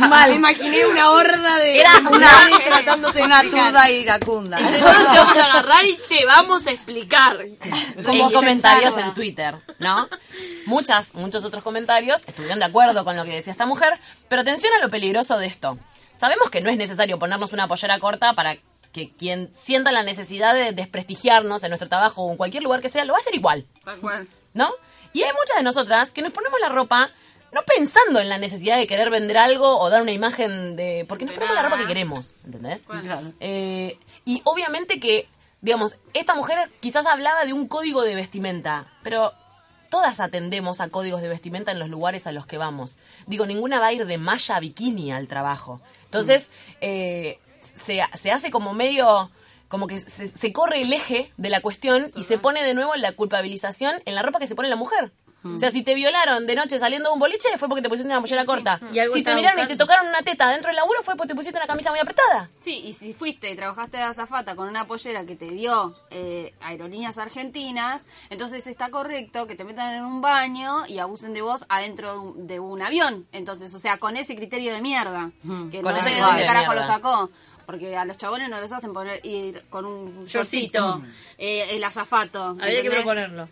Me 0.00 0.08
mal. 0.08 0.32
imaginé 0.34 0.86
una 0.86 1.10
horda 1.10 1.56
de 1.56 1.80
Era 1.80 1.98
una- 2.08 2.48
tratándote 2.64 3.22
una 3.22 3.42
turda 3.42 3.90
iracunda. 3.90 4.60
Entre 4.60 4.78
todas 4.80 4.98
te 4.98 5.18
vamos 5.18 5.36
a 5.38 5.44
agarrar 5.44 5.84
y 5.86 5.98
te 6.08 6.24
vamos 6.26 6.66
a 6.66 6.70
explicar. 6.70 7.40
en 7.40 8.30
comentarios 8.30 8.96
en 8.98 9.14
Twitter, 9.14 9.56
¿no? 9.80 10.08
Muchas, 10.66 11.14
muchos 11.14 11.44
otros 11.44 11.62
comentarios 11.64 12.22
estuvieron 12.26 12.58
de 12.58 12.66
acuerdo 12.66 13.04
con 13.04 13.16
lo 13.16 13.24
que 13.24 13.30
decía 13.34 13.52
esta 13.52 13.66
mujer, 13.66 13.98
pero 14.28 14.42
atención 14.42 14.72
a 14.78 14.84
lo 14.84 14.90
peligroso 14.90 15.38
de 15.38 15.46
esto. 15.46 15.78
Sabemos 16.14 16.50
que 16.50 16.60
no 16.60 16.70
es 16.70 16.76
necesario 16.76 17.18
ponernos 17.18 17.52
una 17.52 17.68
pollera 17.68 17.98
corta 17.98 18.32
para 18.34 18.56
que 18.96 19.10
quien 19.10 19.50
sienta 19.52 19.92
la 19.92 20.02
necesidad 20.02 20.54
de 20.54 20.72
desprestigiarnos 20.72 21.62
en 21.62 21.68
nuestro 21.68 21.88
trabajo 21.88 22.22
o 22.22 22.30
en 22.30 22.38
cualquier 22.38 22.62
lugar 22.62 22.80
que 22.80 22.88
sea, 22.88 23.04
lo 23.04 23.12
va 23.12 23.18
a 23.18 23.20
hacer 23.20 23.34
igual, 23.34 23.66
Tal 23.84 23.98
cual. 23.98 24.26
¿no? 24.54 24.70
Y 25.12 25.22
hay 25.22 25.32
muchas 25.32 25.58
de 25.58 25.62
nosotras 25.62 26.12
que 26.12 26.22
nos 26.22 26.32
ponemos 26.32 26.58
la 26.60 26.70
ropa 26.70 27.10
no 27.52 27.62
pensando 27.62 28.20
en 28.20 28.30
la 28.30 28.38
necesidad 28.38 28.78
de 28.78 28.86
querer 28.86 29.10
vender 29.10 29.36
algo 29.36 29.78
o 29.78 29.88
dar 29.90 30.02
una 30.02 30.12
imagen 30.12 30.76
de... 30.76 31.04
Porque 31.08 31.24
nos 31.26 31.34
De 31.34 31.40
ponemos 31.40 31.54
la 31.54 31.62
ropa 31.62 31.78
que 31.78 31.86
queremos, 31.86 32.36
¿entendés? 32.44 32.82
Claro. 32.82 33.32
Eh, 33.40 33.98
y 34.24 34.40
obviamente 34.44 34.98
que, 34.98 35.28
digamos, 35.60 35.96
esta 36.14 36.34
mujer 36.34 36.70
quizás 36.80 37.06
hablaba 37.06 37.44
de 37.44 37.52
un 37.52 37.68
código 37.68 38.02
de 38.02 38.14
vestimenta, 38.14 38.92
pero 39.02 39.32
todas 39.90 40.20
atendemos 40.20 40.80
a 40.80 40.88
códigos 40.88 41.22
de 41.22 41.28
vestimenta 41.28 41.70
en 41.70 41.78
los 41.78 41.88
lugares 41.88 42.26
a 42.26 42.32
los 42.32 42.46
que 42.46 42.58
vamos. 42.58 42.96
Digo, 43.26 43.46
ninguna 43.46 43.78
va 43.78 43.86
a 43.88 43.92
ir 43.92 44.06
de 44.06 44.18
malla 44.18 44.56
a 44.56 44.60
bikini 44.60 45.12
al 45.12 45.28
trabajo. 45.28 45.80
Entonces, 46.04 46.50
eh, 46.80 47.38
se, 47.76 48.00
se 48.14 48.30
hace 48.32 48.50
como 48.50 48.72
medio 48.74 49.30
como 49.68 49.88
que 49.88 49.98
se, 49.98 50.28
se 50.28 50.52
corre 50.52 50.82
el 50.82 50.92
eje 50.92 51.32
de 51.36 51.50
la 51.50 51.60
cuestión 51.60 52.12
y 52.14 52.22
se 52.22 52.38
pone 52.38 52.62
de 52.62 52.72
nuevo 52.74 52.94
la 52.94 53.12
culpabilización 53.12 54.00
en 54.04 54.14
la 54.14 54.22
ropa 54.22 54.38
que 54.38 54.46
se 54.46 54.54
pone 54.54 54.68
la 54.68 54.76
mujer. 54.76 55.12
O 55.54 55.58
sea, 55.60 55.70
si 55.70 55.82
te 55.82 55.94
violaron 55.94 56.44
de 56.46 56.56
noche 56.56 56.78
saliendo 56.78 57.08
de 57.08 57.14
un 57.14 57.20
boliche 57.20 57.48
fue 57.56 57.68
porque 57.68 57.82
te 57.82 57.88
pusiste 57.88 58.08
una 58.08 58.18
mollera 58.18 58.44
corta. 58.44 58.80
Si 59.12 59.22
te 59.22 59.32
miraron 59.34 59.64
y 59.64 59.68
te 59.68 59.76
tocaron 59.76 60.08
una 60.08 60.22
teta 60.22 60.48
dentro 60.48 60.68
del 60.70 60.76
laburo 60.76 61.04
fue 61.04 61.14
porque 61.14 61.28
te 61.28 61.34
pusiste 61.36 61.56
una 61.56 61.68
camisa 61.68 61.90
muy 61.90 62.00
apretada. 62.00 62.50
Sí, 62.60 62.82
y 62.84 62.92
si 62.94 63.14
fuiste 63.14 63.50
y 63.50 63.54
trabajaste 63.54 63.96
de 63.96 64.02
azafata 64.02 64.56
con 64.56 64.68
una 64.68 64.86
pollera 64.88 65.24
que 65.24 65.36
te 65.36 65.48
dio 65.50 65.94
eh, 66.10 66.52
Aerolíneas 66.60 67.18
Argentinas, 67.18 68.04
entonces 68.28 68.66
está 68.66 68.90
correcto 68.90 69.46
que 69.46 69.54
te 69.54 69.62
metan 69.64 69.94
en 69.94 70.04
un 70.04 70.20
baño 70.20 70.84
y 70.88 70.98
abusen 70.98 71.32
de 71.32 71.42
vos 71.42 71.64
adentro 71.68 72.12
de 72.12 72.18
un, 72.18 72.46
de 72.48 72.58
un 72.60 72.82
avión. 72.82 73.28
Entonces, 73.30 73.72
o 73.74 73.78
sea, 73.78 73.98
con 73.98 74.16
ese 74.16 74.34
criterio 74.34 74.72
de 74.72 74.80
mierda, 74.80 75.30
que 75.70 75.80
Con 75.80 75.94
no 75.94 76.02
sé 76.02 76.10
de 76.10 76.20
dónde 76.20 76.40
de 76.42 76.46
carajo 76.48 76.72
mierda. 76.72 76.86
lo 76.88 76.92
sacó. 76.92 77.30
Porque 77.66 77.96
a 77.96 78.04
los 78.04 78.16
chabones 78.16 78.48
no 78.48 78.60
les 78.60 78.70
hacen 78.72 78.92
poner 78.92 79.20
ir 79.26 79.62
con 79.68 79.84
un 79.84 80.24
Shortcito. 80.26 81.02
eh, 81.36 81.66
el 81.70 81.82
azafato. 81.84 82.42
Habría 82.60 82.82
que 82.82 82.90
proponerlo. 82.90 83.48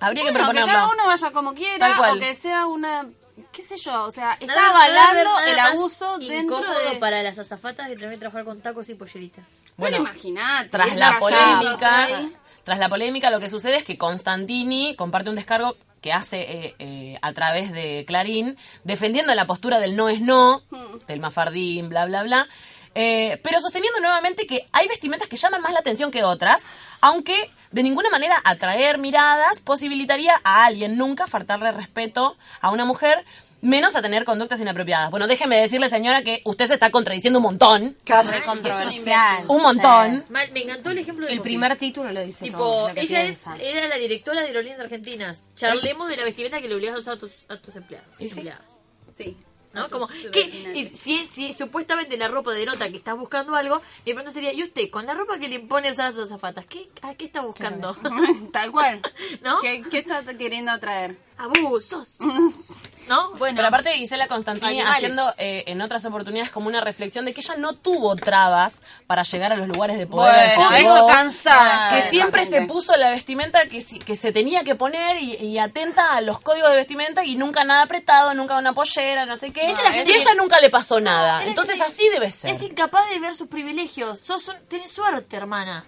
Habría 0.00 0.24
que 0.24 0.30
Bueno, 0.32 0.38
que 0.48 0.52
proponerlo. 0.54 0.66
cada 0.72 0.88
uno 0.92 1.06
vaya 1.06 1.30
como 1.30 1.54
quiera 1.54 2.12
o 2.12 2.18
que 2.18 2.34
sea 2.34 2.66
una 2.66 3.06
qué 3.50 3.62
sé 3.62 3.76
yo, 3.78 4.04
o 4.04 4.10
sea, 4.10 4.32
está 4.32 4.46
Nada- 4.46 4.68
avalando 4.70 5.24
nada 5.24 5.50
el 5.50 5.58
abuso 5.58 6.18
dentro 6.18 6.58
incómodo 6.58 6.78
de 6.90 6.96
para 6.96 7.22
las 7.22 7.38
azafatas 7.38 7.88
que 7.88 7.94
tener 7.96 8.10
que 8.10 8.18
trabajar 8.18 8.44
con 8.44 8.60
tacos 8.60 8.88
y 8.90 8.94
pollerita. 8.94 9.42
Bueno, 9.78 9.96
Bueno, 9.98 10.10
imagínate. 10.10 10.68
tras 10.68 10.94
la 10.96 11.16
polémica, 11.18 12.06
¿sí? 12.08 12.32
tras 12.64 12.78
la 12.78 12.88
polémica, 12.90 13.30
lo 13.30 13.40
que 13.40 13.48
sucede 13.48 13.76
es 13.76 13.84
que 13.84 13.96
Constantini 13.96 14.94
comparte 14.96 15.30
un 15.30 15.36
descargo 15.36 15.76
que 16.02 16.12
hace 16.12 16.40
eh, 16.40 16.74
eh, 16.78 17.18
a 17.22 17.32
través 17.32 17.72
de 17.72 18.04
Clarín, 18.06 18.58
defendiendo 18.84 19.34
la 19.34 19.46
postura 19.46 19.78
del 19.78 19.96
no 19.96 20.08
es 20.10 20.20
no, 20.20 20.62
del 21.06 21.20
mafardín, 21.20 21.88
bla, 21.88 22.04
bla, 22.06 22.22
bla, 22.24 22.48
eh, 22.94 23.40
pero 23.42 23.60
sosteniendo 23.60 24.00
nuevamente 24.00 24.46
que 24.46 24.66
hay 24.72 24.88
vestimentas 24.88 25.28
que 25.28 25.36
llaman 25.36 25.62
más 25.62 25.72
la 25.72 25.80
atención 25.80 26.10
que 26.10 26.24
otras, 26.24 26.62
aunque 27.00 27.50
de 27.70 27.82
ninguna 27.82 28.10
manera 28.10 28.40
atraer 28.44 28.98
miradas 28.98 29.60
posibilitaría 29.60 30.40
a 30.44 30.66
alguien 30.66 30.96
nunca 30.96 31.26
faltarle 31.26 31.72
respeto 31.72 32.36
a 32.60 32.70
una 32.70 32.84
mujer, 32.84 33.24
menos 33.62 33.96
a 33.96 34.02
tener 34.02 34.24
conductas 34.24 34.60
inapropiadas. 34.60 35.10
Bueno, 35.10 35.26
déjeme 35.26 35.56
decirle, 35.56 35.88
señora, 35.88 36.22
que 36.22 36.42
usted 36.44 36.66
se 36.66 36.74
está 36.74 36.90
contradiciendo 36.90 37.38
un 37.38 37.44
montón. 37.44 37.96
Controversial. 38.44 39.44
Un 39.48 39.62
montón. 39.62 40.24
Mal, 40.28 40.52
me 40.52 40.62
encantó 40.64 40.90
el 40.90 40.98
ejemplo 40.98 41.26
de 41.26 41.32
El 41.32 41.40
primer 41.40 41.76
título 41.76 42.12
lo 42.12 42.20
dice 42.22 42.44
Tipo, 42.44 42.58
todo. 42.58 42.88
lo 42.88 42.94
que 42.94 43.00
ella 43.02 43.22
es, 43.22 43.44
era 43.60 43.86
la 43.88 43.96
directora 43.96 44.40
de 44.42 44.48
Aerolíneas 44.48 44.80
Argentinas. 44.80 45.50
Charlemos 45.54 46.08
de 46.08 46.16
la 46.16 46.24
vestimenta 46.24 46.60
que 46.60 46.68
le 46.68 46.74
obligas 46.74 46.96
a 46.96 46.98
usar 46.98 47.14
a 47.14 47.18
tus, 47.18 47.32
a 47.48 47.56
tus 47.56 47.74
empleados. 47.76 48.14
¿Y 48.18 48.28
sí? 48.28 48.40
empleadas. 48.40 48.82
Sí. 49.12 49.36
¿No? 49.72 49.88
Como, 49.88 50.06
que 50.06 50.72
y 50.74 50.84
si, 50.84 51.24
si 51.24 51.52
supuestamente 51.52 52.16
la 52.16 52.28
ropa 52.28 52.52
denota 52.52 52.90
que 52.90 52.96
estás 52.96 53.16
buscando 53.16 53.54
algo, 53.54 53.80
mi 54.04 54.12
pregunta 54.12 54.30
sería, 54.30 54.52
¿y 54.52 54.62
usted, 54.62 54.90
con 54.90 55.06
la 55.06 55.14
ropa 55.14 55.38
que 55.38 55.48
le 55.48 55.56
impone 55.56 55.90
usar 55.90 56.06
a 56.06 56.12
sus 56.12 56.28
zapatas, 56.28 56.66
¿qué, 56.66 56.88
¿a 57.00 57.14
qué 57.14 57.24
está 57.24 57.40
buscando? 57.40 57.94
Tal 58.52 58.70
cual. 58.70 59.00
¿No? 59.42 59.60
¿Qué, 59.60 59.82
qué 59.90 59.98
estás 59.98 60.24
queriendo 60.36 60.70
atraer? 60.70 61.16
Abusos. 61.38 62.18
¿No? 63.08 63.30
Bueno, 63.32 63.56
Pero 63.56 63.68
aparte 63.68 63.92
Gisela 63.94 64.28
Constantini 64.28 64.72
Animales. 64.80 64.96
haciendo 64.96 65.34
eh, 65.38 65.64
en 65.66 65.80
otras 65.82 66.04
oportunidades 66.04 66.50
como 66.50 66.68
una 66.68 66.80
reflexión 66.80 67.24
de 67.24 67.34
que 67.34 67.40
ella 67.40 67.56
no 67.56 67.74
tuvo 67.74 68.14
trabas 68.16 68.76
para 69.06 69.22
llegar 69.24 69.52
a 69.52 69.56
los 69.56 69.68
lugares 69.68 69.98
de 69.98 70.06
poder. 70.06 70.34
al 70.34 70.50
que 70.50 70.56
bueno, 70.56 70.76
llegó, 70.76 70.96
eso 70.96 71.06
cansada. 71.08 71.90
que 71.90 72.02
siempre 72.10 72.44
se 72.44 72.62
puso 72.62 72.96
la 72.96 73.10
vestimenta 73.10 73.66
que, 73.66 73.84
que 73.84 74.16
se 74.16 74.32
tenía 74.32 74.62
que 74.64 74.74
poner 74.74 75.16
y, 75.20 75.34
y 75.36 75.58
atenta 75.58 76.14
a 76.16 76.20
los 76.20 76.40
códigos 76.40 76.70
de 76.70 76.76
vestimenta 76.76 77.24
y 77.24 77.34
nunca 77.36 77.64
nada 77.64 77.82
apretado, 77.82 78.34
nunca 78.34 78.56
una 78.56 78.72
pollera, 78.72 79.26
no 79.26 79.36
sé 79.36 79.52
qué. 79.52 79.66
Y 80.06 80.10
ella 80.10 80.30
que- 80.30 80.36
nunca 80.36 80.60
le 80.60 80.70
pasó 80.70 81.00
nada. 81.00 81.44
Entonces 81.44 81.80
así 81.80 82.08
debe 82.10 82.30
ser. 82.32 82.50
Es 82.54 82.62
incapaz 82.62 83.08
de 83.10 83.18
ver 83.18 83.34
sus 83.34 83.48
privilegios. 83.48 84.20
Sos 84.20 84.46
un, 84.48 84.56
tenés 84.68 84.90
suerte, 84.92 85.36
hermana. 85.36 85.84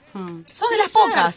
Sos 0.47 0.71
de 0.71 0.79
las 0.79 0.91
pocas. 0.91 1.37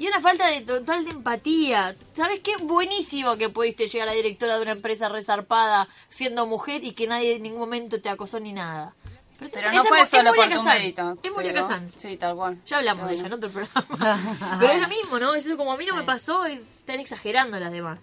Y 0.00 0.06
una 0.08 0.18
falta 0.18 0.46
de 0.46 0.62
total 0.62 1.04
de 1.04 1.10
empatía. 1.10 1.94
¿Sabes 2.14 2.40
qué? 2.40 2.56
Buenísimo 2.62 3.36
que 3.36 3.50
pudiste 3.50 3.86
llegar 3.86 4.08
a 4.08 4.12
directora 4.12 4.56
de 4.56 4.62
una 4.62 4.70
empresa 4.72 5.10
resarpada 5.10 5.88
siendo 6.08 6.46
mujer 6.46 6.82
y 6.84 6.92
que 6.92 7.06
nadie 7.06 7.34
en 7.36 7.42
ningún 7.42 7.60
momento 7.60 8.00
te 8.00 8.08
acosó 8.08 8.40
ni 8.40 8.54
nada. 8.54 8.94
Pero 9.38 9.50
esa 9.54 9.72
no 9.72 9.84
fue 9.84 10.06
solo 10.06 10.32
por 10.32 10.48
tu 10.48 10.62
mérito. 10.62 11.18
Es 11.22 11.30
Moria 11.32 11.52
pero- 11.52 11.66
Kazan. 11.68 11.92
Sí, 11.98 12.16
tal 12.16 12.34
cual. 12.34 12.58
Ya 12.64 12.78
hablamos 12.78 13.08
de 13.08 13.14
ella 13.14 13.26
en 13.26 13.32
otro 13.34 13.50
programa. 13.52 14.18
Pero 14.58 14.72
es 14.72 14.80
lo 14.80 14.88
mismo, 14.88 15.18
¿no? 15.18 15.34
Es 15.34 15.46
como 15.54 15.70
a 15.72 15.76
mí 15.76 15.84
no 15.84 15.94
me 15.94 16.02
pasó, 16.04 16.46
es- 16.46 16.78
están 16.78 16.98
exagerando 16.98 17.60
las 17.60 17.70
demás. 17.70 17.98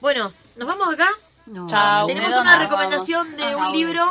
Bueno, 0.00 0.32
¿nos 0.56 0.66
vamos 0.66 0.92
acá? 0.92 1.08
No. 1.46 1.68
Chao. 1.68 2.08
Tenemos 2.08 2.34
¿De 2.34 2.40
una 2.40 2.58
recomendación 2.58 3.36
de 3.36 3.44
Ah, 3.44 3.56
un 3.56 3.72
libro. 3.72 4.10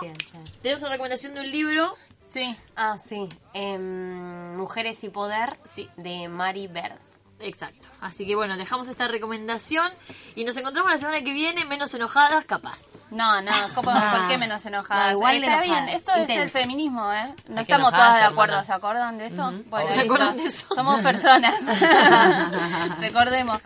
Tenemos 0.61 0.81
una 0.83 0.91
recomendación 0.91 1.33
de 1.33 1.41
un 1.41 1.51
libro. 1.51 1.95
Sí. 2.33 2.55
Ah, 2.75 2.97
sí. 2.97 3.29
Em, 3.53 4.57
Mujeres 4.57 5.03
y 5.03 5.09
Poder 5.09 5.59
Sí. 5.63 5.87
de 5.97 6.27
Mari 6.29 6.67
Bird. 6.67 6.97
Exacto. 7.39 7.89
Así 7.99 8.25
que 8.25 8.35
bueno, 8.35 8.55
dejamos 8.57 8.87
esta 8.87 9.07
recomendación 9.07 9.91
y 10.33 10.45
nos 10.45 10.55
encontramos 10.55 10.91
la 10.93 10.97
semana 10.97 11.21
que 11.21 11.33
viene 11.33 11.65
menos 11.65 11.93
enojadas, 11.93 12.45
capaz. 12.45 12.77
No, 13.11 13.41
no, 13.41 13.51
¿cómo- 13.75 13.91
¿por 13.91 14.27
qué 14.29 14.37
menos 14.37 14.65
enojadas? 14.65 15.07
No, 15.11 15.17
igual 15.17 15.41
de 15.41 15.47
Está 15.47 15.63
enojadas, 15.65 15.85
bien, 15.85 15.95
eso 15.97 16.11
es 16.15 16.29
el 16.29 16.49
feminismo, 16.49 17.11
¿eh? 17.11 17.35
No 17.49 17.61
estamos 17.61 17.91
todas 17.91 18.15
de 18.19 18.23
acuerdo. 18.25 18.63
¿se 18.63 18.71
acuerdan 18.73 19.17
de 19.17 19.25
eso? 19.27 19.51
Bueno, 19.67 19.91
¿Se 19.91 20.01
acuerdan 20.01 20.37
de 20.37 20.45
eso? 20.45 20.67
Somos 20.73 21.01
personas. 21.01 21.55
Recordemos. 22.99 23.61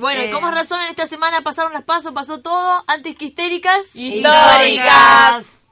Bueno, 0.00 0.20
y 0.22 0.24
Eh, 0.26 0.30
como 0.30 0.50
razón 0.50 0.80
en 0.80 0.88
esta 0.90 1.06
semana 1.06 1.40
pasaron 1.42 1.72
las 1.72 1.84
pasos, 1.84 2.12
pasó 2.12 2.40
todo, 2.42 2.82
antes 2.86 3.14
que 3.16 3.26
histéricas. 3.26 3.94
Históricas. 3.94 5.63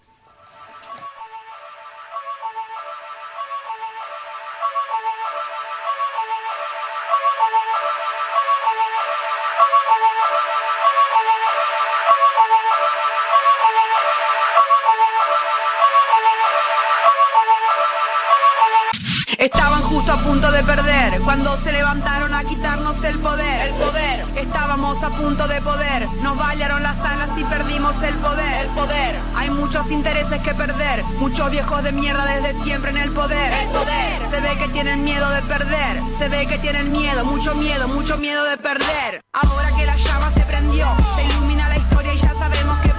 Estaban 19.42 19.82
justo 19.82 20.12
a 20.12 20.18
punto 20.18 20.52
de 20.52 20.62
perder 20.62 21.20
cuando 21.22 21.56
se 21.56 21.72
levantaron 21.72 22.32
a 22.32 22.44
quitarnos 22.44 23.02
el 23.02 23.18
poder. 23.18 23.66
El 23.66 23.74
poder. 23.74 24.24
Estábamos 24.36 25.02
a 25.02 25.10
punto 25.10 25.48
de 25.48 25.60
poder. 25.60 26.08
Nos 26.22 26.38
bailaron 26.38 26.80
las 26.80 26.96
alas 26.98 27.28
y 27.36 27.42
perdimos 27.42 27.92
el 28.04 28.14
poder. 28.18 28.66
El 28.66 28.68
poder. 28.68 29.16
Hay 29.34 29.50
muchos 29.50 29.90
intereses 29.90 30.40
que 30.42 30.54
perder. 30.54 31.02
Muchos 31.18 31.50
viejos 31.50 31.82
de 31.82 31.90
mierda 31.90 32.24
desde 32.24 32.62
siempre 32.62 32.92
en 32.92 32.98
el 32.98 33.10
poder. 33.10 33.52
El 33.52 33.68
poder. 33.70 34.30
Se 34.30 34.40
ve 34.40 34.58
que 34.60 34.68
tienen 34.68 35.02
miedo 35.02 35.28
de 35.30 35.42
perder. 35.42 36.00
Se 36.18 36.28
ve 36.28 36.46
que 36.46 36.58
tienen 36.58 36.92
miedo, 36.92 37.24
mucho 37.24 37.56
miedo, 37.56 37.88
mucho 37.88 38.18
miedo 38.18 38.44
de 38.44 38.58
perder. 38.58 39.22
Ahora 39.32 39.72
que 39.76 39.84
la 39.84 39.96
llama 39.96 40.30
se 40.34 40.40
prendió, 40.42 40.86
se 41.16 41.24
ilumina 41.24 41.68
la 41.68 41.78
historia 41.78 42.14
y 42.14 42.18
ya 42.18 42.28
sabemos 42.28 42.78
qué 42.82 42.91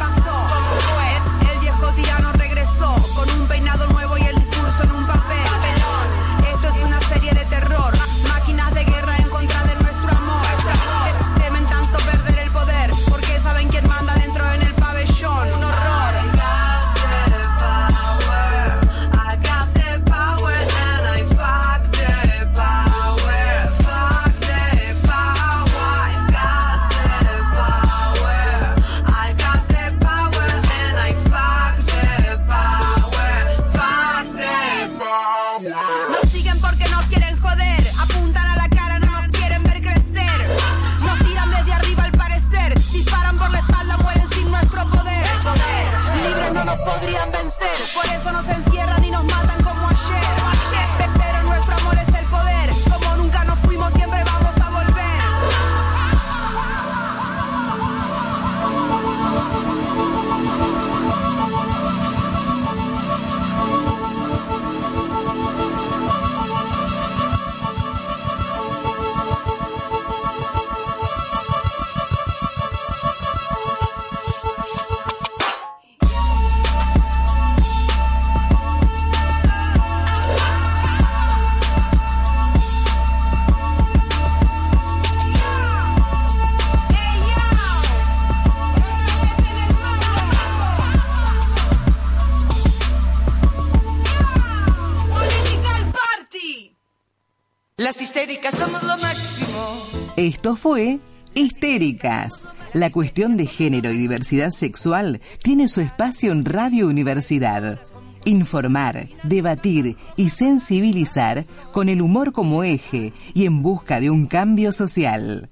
histéricas 98.03 98.55
somos 98.55 98.83
lo 98.83 98.97
máximo. 98.97 99.81
Esto 100.17 100.57
fue 100.57 100.99
Histéricas. 101.35 102.43
La 102.73 102.91
cuestión 102.91 103.37
de 103.37 103.47
género 103.47 103.91
y 103.91 103.97
diversidad 103.97 104.49
sexual 104.51 105.21
tiene 105.41 105.69
su 105.69 105.79
espacio 105.79 106.33
en 106.33 106.43
Radio 106.43 106.87
Universidad. 106.87 107.79
Informar, 108.25 109.07
debatir 109.23 109.95
y 110.17 110.31
sensibilizar 110.31 111.45
con 111.71 111.87
el 111.87 112.01
humor 112.01 112.33
como 112.33 112.63
eje 112.63 113.13
y 113.33 113.45
en 113.45 113.63
busca 113.63 114.01
de 114.01 114.09
un 114.09 114.25
cambio 114.25 114.73
social. 114.73 115.49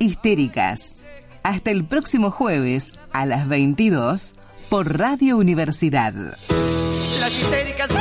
Histéricas. 0.00 1.04
Hasta 1.44 1.70
el 1.70 1.84
próximo 1.84 2.32
jueves 2.32 2.94
a 3.12 3.24
las 3.24 3.46
22 3.46 4.34
por 4.68 4.98
Radio 4.98 5.36
Universidad. 5.36 6.12
Las 7.20 7.40
histéricas 7.40 7.97